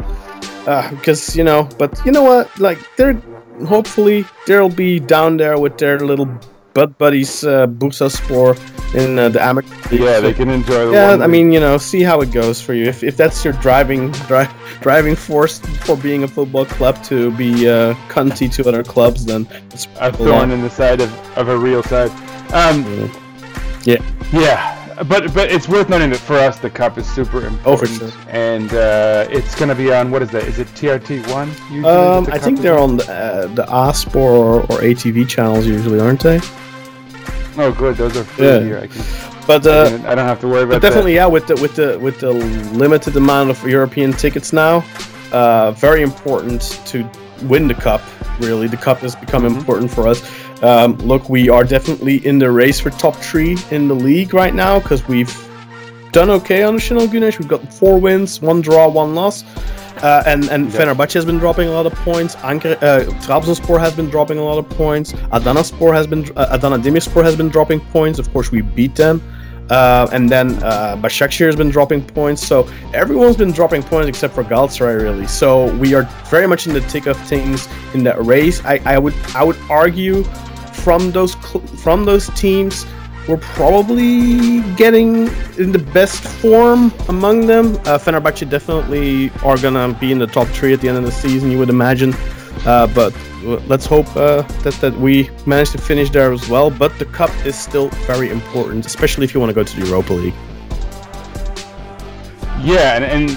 Because 0.65 1.35
you 1.35 1.43
know, 1.43 1.69
but 1.79 1.99
you 2.05 2.13
know 2.13 2.23
what? 2.23 2.57
Like 2.61 2.79
they're 2.97 3.21
hopefully 3.67 4.25
they'll 4.47 4.69
be 4.69 5.01
down 5.01 5.37
there 5.37 5.59
with 5.59 5.79
their 5.79 5.99
little 6.01 6.29
butt 6.75 6.97
buddies, 6.99 7.45
uh, 7.45 7.67
Bursaspor 7.67 8.57
in 8.95 9.19
uh, 9.19 9.29
the 9.29 9.55
league. 9.91 10.01
yeah, 10.01 10.21
they 10.21 10.33
can 10.33 10.49
enjoy 10.51 10.87
the. 10.87 10.93
yeah, 10.93 11.19
I 11.21 11.27
mean, 11.27 11.53
you 11.53 11.61
know, 11.61 11.79
see 11.79 12.03
how 12.03 12.21
it 12.21 12.33
goes 12.33 12.61
for 12.61 12.75
you. 12.75 12.85
If, 12.85 13.03
if 13.03 13.17
that's 13.17 13.45
your 13.45 13.55
driving 13.55 14.11
dri- 14.27 14.49
driving 14.81 15.17
force 15.17 15.59
for 15.85 15.97
being 15.97 16.25
a 16.25 16.29
football 16.29 16.65
club 16.65 17.03
to 17.05 17.31
be 17.37 17.69
uh, 17.69 17.95
cunty 18.09 18.53
to 18.55 18.69
other 18.69 18.83
clubs, 18.83 19.25
then 19.25 19.47
it's 19.71 19.87
lot. 19.97 20.17
thorn 20.17 20.51
in 20.51 20.63
the 20.63 20.71
side 20.71 21.01
of, 21.01 21.39
of 21.39 21.49
a 21.49 21.57
real 21.57 21.83
side. 21.83 22.11
Um, 22.53 23.11
Yeah. 23.85 24.03
yeah. 24.33 24.79
But 25.09 25.33
but 25.35 25.51
it's 25.51 25.69
worth 25.69 25.89
noting 25.89 26.11
that 26.11 26.19
for 26.19 26.37
us 26.37 26.59
the 26.59 26.71
cup 26.71 26.99
is 26.99 27.07
super 27.13 27.39
important. 27.47 27.63
Oh, 27.67 27.77
for 27.77 27.87
sure. 27.87 28.11
And 28.29 28.73
uh, 28.73 29.27
it's 29.31 29.55
gonna 29.55 29.75
be 29.75 29.93
on 29.93 30.11
what 30.11 30.23
is 30.23 30.31
that? 30.31 30.45
Is 30.45 30.59
it 30.59 30.69
TRT 30.69 31.27
one? 31.33 31.49
Um, 31.85 32.27
I 32.33 32.39
think 32.39 32.61
they're 32.61 32.79
on 32.79 32.97
the, 32.99 33.11
uh, 33.13 33.47
the 33.55 33.65
or, 34.15 34.61
or 34.63 34.79
ATV 34.81 35.29
channels 35.29 35.67
usually, 35.67 36.01
aren't 36.01 36.21
they? 36.23 36.41
Oh, 37.59 37.73
good. 37.77 37.97
Those 37.97 38.17
are 38.17 38.25
free 38.25 38.47
Yeah. 38.47 38.61
here. 38.61 38.79
I 38.79 38.87
can. 38.87 39.03
But 39.47 39.67
I, 39.67 39.71
uh, 39.71 39.89
can- 39.91 40.07
I 40.07 40.15
don't 40.15 40.27
have 40.27 40.41
to 40.41 40.49
worry 40.49 40.63
about 40.63 40.75
that. 40.75 40.81
but 40.83 40.89
definitely, 40.89 41.15
yeah, 41.17 41.27
with 41.27 41.47
the 41.47 41.57
with 41.57 41.75
the 41.77 41.99
with 41.99 42.21
the 42.21 42.33
limited 42.33 43.17
amount 43.17 43.51
of 43.51 43.63
European 43.67 44.13
tickets 44.13 44.53
now, 44.53 44.85
uh, 45.33 45.73
very 45.73 46.03
important 46.03 46.81
to 46.87 47.09
win 47.45 47.67
the 47.69 47.75
cup. 47.75 48.01
Really, 48.41 48.67
the 48.69 48.77
cup 48.77 48.99
has 48.99 49.15
become 49.15 49.43
Mm-hmm. 49.45 49.59
important 49.59 49.91
for 49.91 50.07
us. 50.09 50.23
Um, 50.63 50.97
look, 50.99 51.29
we 51.29 51.49
are 51.49 51.65
definitely 51.65 52.25
in 52.27 52.39
the 52.39 52.51
race 52.51 52.79
for 52.81 52.91
top 52.91 53.17
three 53.17 53.57
in 53.71 53.89
the 53.89 53.95
league 53.95 54.33
right 54.33 54.55
now 54.55 54.79
because 54.79 55.07
we've 55.09 55.33
done 56.13 56.31
okay 56.31 56.63
on 56.63 56.77
the 56.77 56.81
Şenol 56.81 57.09
Güneş. 57.09 57.39
We've 57.39 57.49
got 57.49 57.73
four 57.75 57.99
wins, 57.99 58.41
one 58.41 58.61
draw, 58.61 58.89
one 58.89 59.15
loss. 59.15 59.45
Uh, 60.03 60.23
and 60.27 60.49
and 60.51 60.73
Yeah. 60.73 60.81
Fenerbahce 60.81 61.15
has 61.15 61.25
been 61.25 61.39
dropping 61.39 61.69
a 61.69 61.73
lot 61.73 61.87
of 61.87 61.95
points. 62.05 62.37
Ankara, 62.37 62.77
uh, 62.83 63.05
Trabzonspor 63.27 63.79
has 63.79 63.93
been 63.95 64.09
dropping 64.11 64.39
a 64.39 64.45
lot 64.45 64.59
of 64.59 64.69
points. 64.71 65.13
Adanaspor 65.33 65.95
has 65.95 66.07
been 66.07 66.25
uh, 66.37 66.47
Adana 66.51 66.79
Demirspor 66.79 67.23
has 67.25 67.37
been 67.37 67.49
dropping 67.49 67.81
points. 67.93 68.19
Of 68.19 68.33
course, 68.33 68.51
we 68.51 68.63
beat 68.63 68.95
them. 68.97 69.21
Uh, 69.71 70.09
and 70.13 70.29
then 70.29 70.63
uh, 70.63 70.97
Başakşehir 71.03 71.47
has 71.47 71.57
been 71.57 71.71
dropping 71.71 72.03
points. 72.03 72.45
So 72.47 72.69
everyone's 72.95 73.37
been 73.37 73.53
dropping 73.53 73.83
points 73.83 74.09
except 74.09 74.35
for 74.35 74.45
Galatasaray, 74.45 75.01
really. 75.01 75.27
So 75.27 75.73
we 75.77 75.95
are 75.95 76.03
very 76.31 76.47
much 76.47 76.67
in 76.67 76.75
the 76.75 76.81
thick 76.83 77.07
of 77.07 77.17
things 77.29 77.69
in 77.95 78.03
that 78.05 78.17
race. 78.25 78.61
I, 78.65 78.81
I 78.85 78.99
would 78.99 79.15
I 79.35 79.45
would 79.45 79.57
argue 79.71 80.25
from 80.83 81.11
those 81.13 81.35
from 81.85 82.05
those 82.05 82.29
teams, 82.31 82.87
we're 83.29 83.37
probably 83.39 84.61
getting 84.75 85.29
in 85.59 85.73
the 85.73 85.85
best 85.93 86.23
form 86.23 86.93
among 87.09 87.47
them. 87.47 87.77
Uh, 87.87 87.99
Fenerbahce 87.99 88.49
definitely 88.49 89.31
are 89.45 89.57
gonna 89.59 89.97
be 90.01 90.11
in 90.11 90.19
the 90.19 90.27
top 90.27 90.49
three 90.49 90.73
at 90.73 90.81
the 90.81 90.89
end 90.89 90.99
of 90.99 91.05
the 91.05 91.13
season, 91.13 91.51
you 91.51 91.59
would 91.59 91.71
imagine. 91.71 92.15
Uh, 92.67 92.87
but 92.95 93.15
let's 93.69 93.87
hope 93.87 94.09
uh, 94.17 94.43
that 94.63 94.75
that 94.81 94.95
we 94.99 95.31
manage 95.47 95.71
to 95.71 95.79
finish 95.79 96.11
there 96.11 96.33
as 96.33 96.49
well. 96.49 96.71
But 96.71 96.99
the 96.99 97.07
cup 97.07 97.31
is 97.47 97.57
still 97.57 97.89
very 98.07 98.31
important, 98.31 98.87
especially 98.87 99.25
if 99.25 99.35
you 99.35 99.41
want 99.41 99.51
to 99.51 99.55
go 99.55 99.65
to 99.65 99.81
the 99.81 99.87
Europa 99.87 100.13
League. 100.13 100.35
Yeah, 102.61 102.95
and, 102.97 103.05
and 103.05 103.31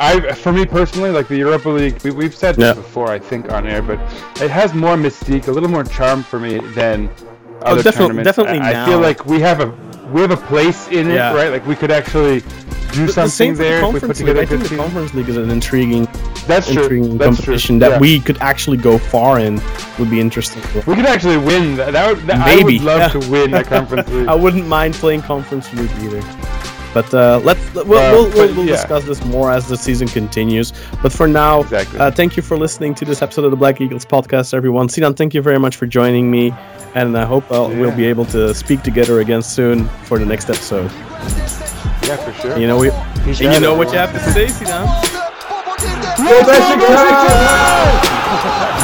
I, 0.00 0.32
for 0.34 0.52
me 0.52 0.64
personally, 0.66 1.10
like 1.10 1.28
the 1.28 1.36
Europa 1.36 1.68
League, 1.68 2.02
we, 2.02 2.10
we've 2.10 2.34
said 2.34 2.56
this 2.56 2.64
Yeah. 2.64 2.74
before, 2.74 3.08
I 3.10 3.18
think, 3.18 3.50
on 3.52 3.66
air, 3.66 3.80
but 3.82 3.98
it 4.42 4.50
has 4.50 4.74
more 4.74 4.96
mystique, 4.96 5.48
a 5.48 5.52
little 5.52 5.68
more 5.70 5.84
charm 5.84 6.22
for 6.22 6.38
me 6.40 6.58
than 6.74 7.08
oh, 7.62 7.66
other 7.66 7.80
Oh, 7.80 7.82
defi- 7.82 7.98
tournaments. 7.98 8.26
definitely 8.26 8.58
I, 8.58 8.82
I 8.82 8.86
feel 8.86 9.00
like 9.00 9.24
we 9.26 9.40
have 9.40 9.60
a 9.60 9.72
we 10.12 10.20
have 10.20 10.30
a 10.30 10.36
place 10.36 10.86
in 10.88 11.10
it, 11.10 11.14
Yeah. 11.14 11.32
right? 11.34 11.50
Like 11.50 11.66
we 11.66 11.74
could 11.74 11.90
actually 11.90 12.40
do 12.92 13.06
The 13.06 13.12
something 13.12 13.30
same 13.30 13.54
for 13.54 13.62
the 13.62 13.68
there 13.68 13.78
if 13.78 13.84
we 13.86 13.92
put 13.92 14.00
Conference 14.00 14.18
together 14.18 14.40
League. 14.40 14.50
a 14.50 14.54
I 14.54 14.58
good 14.58 14.66
think 14.68 14.70
the. 14.70 14.76
Conference 14.76 15.14
League 15.14 15.28
is 15.28 15.36
an 15.36 15.50
intriguing, 15.50 16.04
That's 16.46 16.70
true. 16.70 16.82
intriguing 16.82 17.18
That's 17.18 17.36
competition 17.36 17.76
true. 17.76 17.88
that 17.88 17.90
yeah. 17.92 17.98
we 18.00 18.20
could 18.20 18.38
actually 18.38 18.76
go 18.76 18.98
far 18.98 19.40
in. 19.40 19.60
Would 19.98 20.10
be 20.10 20.20
interesting. 20.20 20.62
we 20.86 20.94
could 20.94 21.06
actually 21.06 21.38
win. 21.38 21.76
That, 21.76 21.92
that 21.92 22.14
would, 22.14 22.26
that, 22.26 22.36
I 22.46 22.62
would 22.62 22.82
love 22.82 23.00
yeah. 23.14 23.20
to 23.20 23.30
win 23.30 23.54
a 23.54 23.64
conference 23.64 24.08
league. 24.10 24.28
I 24.28 24.34
wouldn't 24.34 24.66
mind 24.68 24.94
playing 24.94 25.22
Conference 25.22 25.72
League 25.72 25.90
either. 26.02 26.20
But 26.94 27.12
uh, 27.12 27.40
let's 27.44 27.60
we'll, 27.74 27.84
we'll, 27.86 27.98
Uh, 27.98 28.12
we'll, 28.34 28.54
we'll 28.54 28.64
yeah. 28.66 28.76
discuss 28.76 29.04
this 29.04 29.22
more 29.24 29.50
as 29.50 29.68
the 29.68 29.76
season 29.76 30.06
continues. 30.08 30.72
But 31.02 31.12
for 31.12 31.26
now, 31.26 31.60
Exactly. 31.62 31.98
uh, 31.98 32.10
thank 32.12 32.36
you 32.36 32.42
for 32.42 32.56
listening 32.56 32.94
to 32.94 33.04
this 33.04 33.20
episode 33.20 33.44
of 33.44 33.50
the 33.50 33.56
Black 33.56 33.80
Eagles 33.80 34.04
podcast, 34.06 34.54
everyone. 34.54 34.88
Sinan, 34.88 35.14
thank 35.14 35.34
you 35.34 35.42
very 35.42 35.58
much 35.58 35.74
for 35.76 35.86
joining 35.86 36.30
me, 36.30 36.52
and 36.94 37.18
I 37.18 37.24
hope 37.24 37.50
uh, 37.50 37.68
we'll 37.68 37.94
be 37.96 38.06
able 38.06 38.24
to 38.26 38.54
speak 38.54 38.82
together 38.82 39.20
again 39.20 39.42
soon 39.42 39.88
for 40.04 40.18
the 40.20 40.24
next 40.26 40.48
episode. 40.48 40.90
yeah, 42.04 42.16
for 42.16 42.32
sure. 42.40 42.56
You 42.58 42.68
know, 42.68 42.78
we, 42.78 42.90
and 42.90 43.28
out, 43.28 43.40
you 43.54 43.60
know 43.60 43.74
what 43.74 43.90
you 43.92 43.98
have 43.98 44.12
to 44.12 44.20
say, 44.32 44.46
Sinan. 44.48 44.86